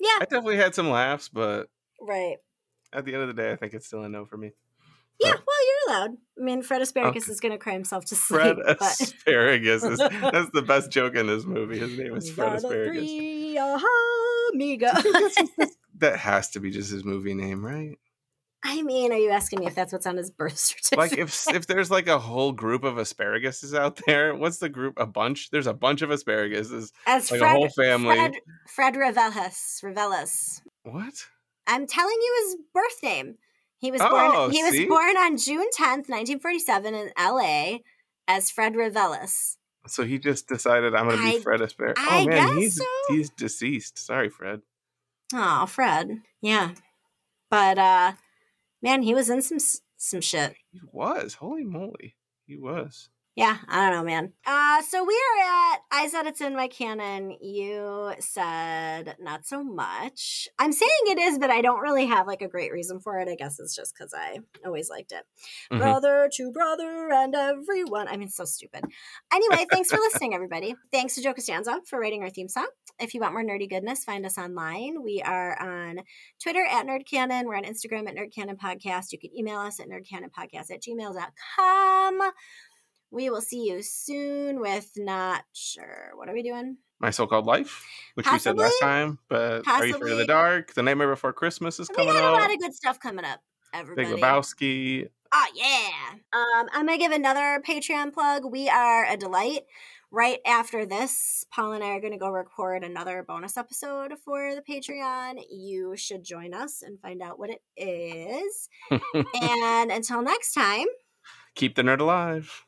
yeah, 0.00 0.08
I 0.20 0.24
definitely 0.24 0.56
had 0.56 0.74
some 0.74 0.90
laughs, 0.90 1.28
but 1.28 1.68
right. 2.00 2.36
at 2.92 3.04
the 3.04 3.12
end 3.14 3.22
of 3.22 3.28
the 3.28 3.34
day, 3.34 3.52
I 3.52 3.56
think 3.56 3.72
it's 3.74 3.86
still 3.86 4.02
a 4.02 4.08
no 4.08 4.24
for 4.24 4.36
me. 4.36 4.52
Yeah, 5.20 5.32
But- 5.32 5.44
well, 5.46 5.56
you're 5.66 5.94
allowed. 5.96 6.16
I 6.38 6.44
mean, 6.44 6.62
Fred 6.62 6.80
oh, 6.80 6.82
Asparagus 6.82 7.24
Okay. 7.24 7.32
is 7.32 7.40
going 7.40 7.52
to 7.52 7.58
cry 7.58 7.72
himself 7.72 8.04
to 8.06 8.14
sleep. 8.16 8.40
Fred 8.40 8.56
but 8.66 8.82
Asparagus 8.82 9.82
is 9.84 9.98
that's 10.32 10.50
the 10.52 10.62
best 10.66 10.90
joke 10.90 11.14
in 11.14 11.26
this 11.26 11.44
movie. 11.44 11.78
His 11.78 11.96
name 11.96 12.14
is 12.16 12.28
Fred 12.30 12.54
Asparagus. 12.54 12.92
three, 12.94 13.56
aha, 13.58 14.50
amigo. 14.52 14.90
That 15.98 16.18
has 16.18 16.50
to 16.50 16.60
be 16.60 16.70
just 16.70 16.90
his 16.90 17.04
movie 17.04 17.34
name, 17.34 17.64
right? 17.64 17.98
I 18.64 18.82
mean, 18.82 19.12
are 19.12 19.16
you 19.18 19.30
asking 19.30 19.60
me 19.60 19.66
if 19.66 19.74
that's 19.74 19.92
what's 19.92 20.06
on 20.06 20.16
his 20.16 20.30
birth 20.30 20.58
certificate? 20.58 20.98
Like 20.98 21.18
if 21.18 21.46
if 21.54 21.66
there's 21.66 21.90
like 21.90 22.08
a 22.08 22.18
whole 22.18 22.52
group 22.52 22.84
of 22.84 22.96
asparaguses 22.96 23.78
out 23.78 24.00
there, 24.06 24.34
what's 24.34 24.58
the 24.58 24.68
group? 24.68 24.94
A 24.98 25.06
bunch? 25.06 25.50
There's 25.50 25.66
a 25.66 25.74
bunch 25.74 26.02
of 26.02 26.10
asparaguses. 26.10 26.92
As 27.06 27.30
like 27.30 27.38
a 27.40 27.44
Fred, 27.44 27.56
whole 27.56 27.68
family. 27.68 28.16
Fred, 28.16 28.34
Fred 28.68 28.96
Revelis. 28.96 30.62
What? 30.82 31.14
I'm 31.66 31.86
telling 31.86 32.16
you 32.20 32.44
his 32.44 32.56
birth 32.74 33.02
name. 33.02 33.36
He 33.78 33.90
was 33.90 34.00
Oh, 34.00 34.08
born. 34.08 34.50
He 34.52 34.62
was 34.62 34.72
see? 34.72 34.86
born 34.86 35.16
on 35.16 35.36
June 35.36 35.66
10th, 35.76 36.08
1947, 36.08 36.94
in 36.94 37.10
L.A. 37.16 37.82
as 38.26 38.50
Fred 38.50 38.74
Revelis. 38.74 39.58
So 39.86 40.04
he 40.04 40.18
just 40.18 40.48
decided 40.48 40.94
I'm 40.94 41.08
gonna 41.08 41.22
be 41.22 41.36
I- 41.36 41.40
Fred 41.40 41.60
Asparagus. 41.60 42.02
Oh 42.08 42.24
man, 42.26 42.56
he's 42.56 42.76
so. 42.76 42.84
he's 43.08 43.30
deceased. 43.30 43.98
Sorry, 43.98 44.28
Fred. 44.28 44.62
Oh, 45.34 45.66
Fred. 45.66 46.22
Yeah, 46.40 46.74
but 47.50 47.78
uh, 47.78 48.12
man, 48.82 49.02
he 49.02 49.14
was 49.14 49.30
in 49.30 49.42
some 49.42 49.58
some 49.96 50.20
shit. 50.20 50.54
He 50.70 50.80
was. 50.92 51.34
Holy 51.34 51.64
moly. 51.64 52.16
He 52.46 52.56
was. 52.56 53.08
Yeah, 53.36 53.58
I 53.68 53.82
don't 53.90 53.94
know, 53.98 54.02
man. 54.02 54.32
Uh, 54.46 54.80
so 54.80 55.04
we 55.04 55.12
are 55.14 55.44
at. 55.74 55.80
I 55.92 56.08
said 56.08 56.26
it's 56.26 56.40
in 56.40 56.56
my 56.56 56.68
canon. 56.68 57.36
You 57.42 58.14
said 58.18 59.14
not 59.20 59.44
so 59.44 59.62
much. 59.62 60.48
I'm 60.58 60.72
saying 60.72 60.90
it 61.04 61.18
is, 61.18 61.38
but 61.38 61.50
I 61.50 61.60
don't 61.60 61.80
really 61.82 62.06
have 62.06 62.26
like 62.26 62.40
a 62.40 62.48
great 62.48 62.72
reason 62.72 62.98
for 62.98 63.18
it. 63.18 63.28
I 63.28 63.34
guess 63.34 63.60
it's 63.60 63.76
just 63.76 63.94
because 63.94 64.14
I 64.16 64.38
always 64.64 64.88
liked 64.88 65.12
it. 65.12 65.24
Mhm. 65.70 65.80
Brother 65.80 66.30
to 66.32 66.50
brother 66.50 67.10
and 67.12 67.34
everyone. 67.34 68.08
I 68.08 68.16
mean, 68.16 68.30
so 68.30 68.46
stupid. 68.46 68.84
Anyway, 69.30 69.66
thanks 69.70 69.90
for 69.90 69.98
listening, 69.98 70.32
everybody. 70.34 70.74
Thanks 70.90 71.14
to 71.16 71.22
Joe 71.22 71.34
Costanza 71.34 71.80
for 71.86 72.00
writing 72.00 72.22
our 72.22 72.30
theme 72.30 72.48
song. 72.48 72.68
If 72.98 73.12
you 73.12 73.20
want 73.20 73.34
more 73.34 73.44
nerdy 73.44 73.68
goodness, 73.68 74.02
find 74.02 74.24
us 74.24 74.38
online. 74.38 75.02
We 75.02 75.20
are 75.20 75.60
on 75.60 75.98
Twitter 76.42 76.64
at 76.64 76.86
NerdCanon. 76.86 77.44
We're 77.44 77.56
on 77.56 77.64
Instagram 77.64 78.08
at 78.08 78.16
NerdCanon 78.16 78.56
Podcast. 78.56 79.12
You 79.12 79.18
can 79.18 79.36
email 79.36 79.58
us 79.58 79.78
at 79.78 79.88
nerdcanonpodcast 79.88 80.70
at 80.70 80.80
gmail.com. 80.82 82.20
We 83.16 83.30
will 83.30 83.40
see 83.40 83.66
you 83.66 83.80
soon 83.80 84.60
with 84.60 84.90
not 84.94 85.44
sure. 85.54 86.10
What 86.16 86.28
are 86.28 86.34
we 86.34 86.42
doing? 86.42 86.76
My 87.00 87.08
so-called 87.08 87.46
life, 87.46 87.82
which 88.12 88.30
we 88.30 88.38
said 88.38 88.58
last 88.58 88.78
time. 88.82 89.18
But 89.30 89.66
Are 89.66 89.86
You 89.86 89.94
Afraid 89.94 90.12
of 90.12 90.18
the 90.18 90.26
Dark? 90.26 90.74
The 90.74 90.82
Nightmare 90.82 91.08
Before 91.08 91.32
Christmas 91.32 91.80
is 91.80 91.88
coming 91.88 92.10
up. 92.10 92.14
We 92.14 92.20
got 92.20 92.34
a 92.34 92.42
lot 92.42 92.52
of 92.52 92.60
good 92.60 92.74
stuff 92.74 93.00
coming 93.00 93.24
up, 93.24 93.40
everybody. 93.72 94.08
Big. 94.08 94.22
Lebowski. 94.22 95.08
Oh 95.32 95.46
yeah. 95.54 96.18
Um, 96.34 96.68
I'm 96.74 96.84
gonna 96.84 96.98
give 96.98 97.12
another 97.12 97.62
Patreon 97.66 98.12
plug. 98.12 98.44
We 98.44 98.68
are 98.68 99.06
a 99.06 99.16
delight. 99.16 99.62
Right 100.10 100.40
after 100.46 100.84
this, 100.84 101.46
Paul 101.50 101.72
and 101.72 101.82
I 101.82 101.92
are 101.92 102.00
gonna 102.02 102.18
go 102.18 102.28
record 102.28 102.84
another 102.84 103.24
bonus 103.26 103.56
episode 103.56 104.12
for 104.26 104.54
the 104.54 104.60
Patreon. 104.60 105.40
You 105.50 105.96
should 105.96 106.22
join 106.22 106.52
us 106.52 106.82
and 106.82 107.00
find 107.00 107.22
out 107.22 107.38
what 107.38 107.48
it 107.48 107.62
is. 107.78 108.68
and 108.90 109.90
until 109.90 110.20
next 110.20 110.52
time, 110.52 110.86
Keep 111.54 111.74
the 111.74 111.82
nerd 111.82 112.00
alive. 112.00 112.65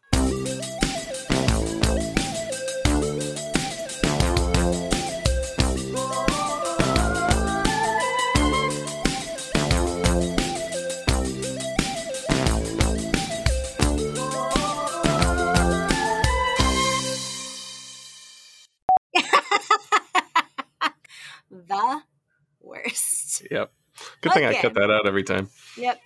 The 21.51 22.03
worst. 22.61 23.43
Yep. 23.51 23.73
Good 24.21 24.33
thing 24.33 24.45
I 24.45 24.55
cut 24.55 24.75
that 24.75 24.91
out 24.91 25.07
every 25.07 25.23
time. 25.23 25.49
Yep. 25.77 25.97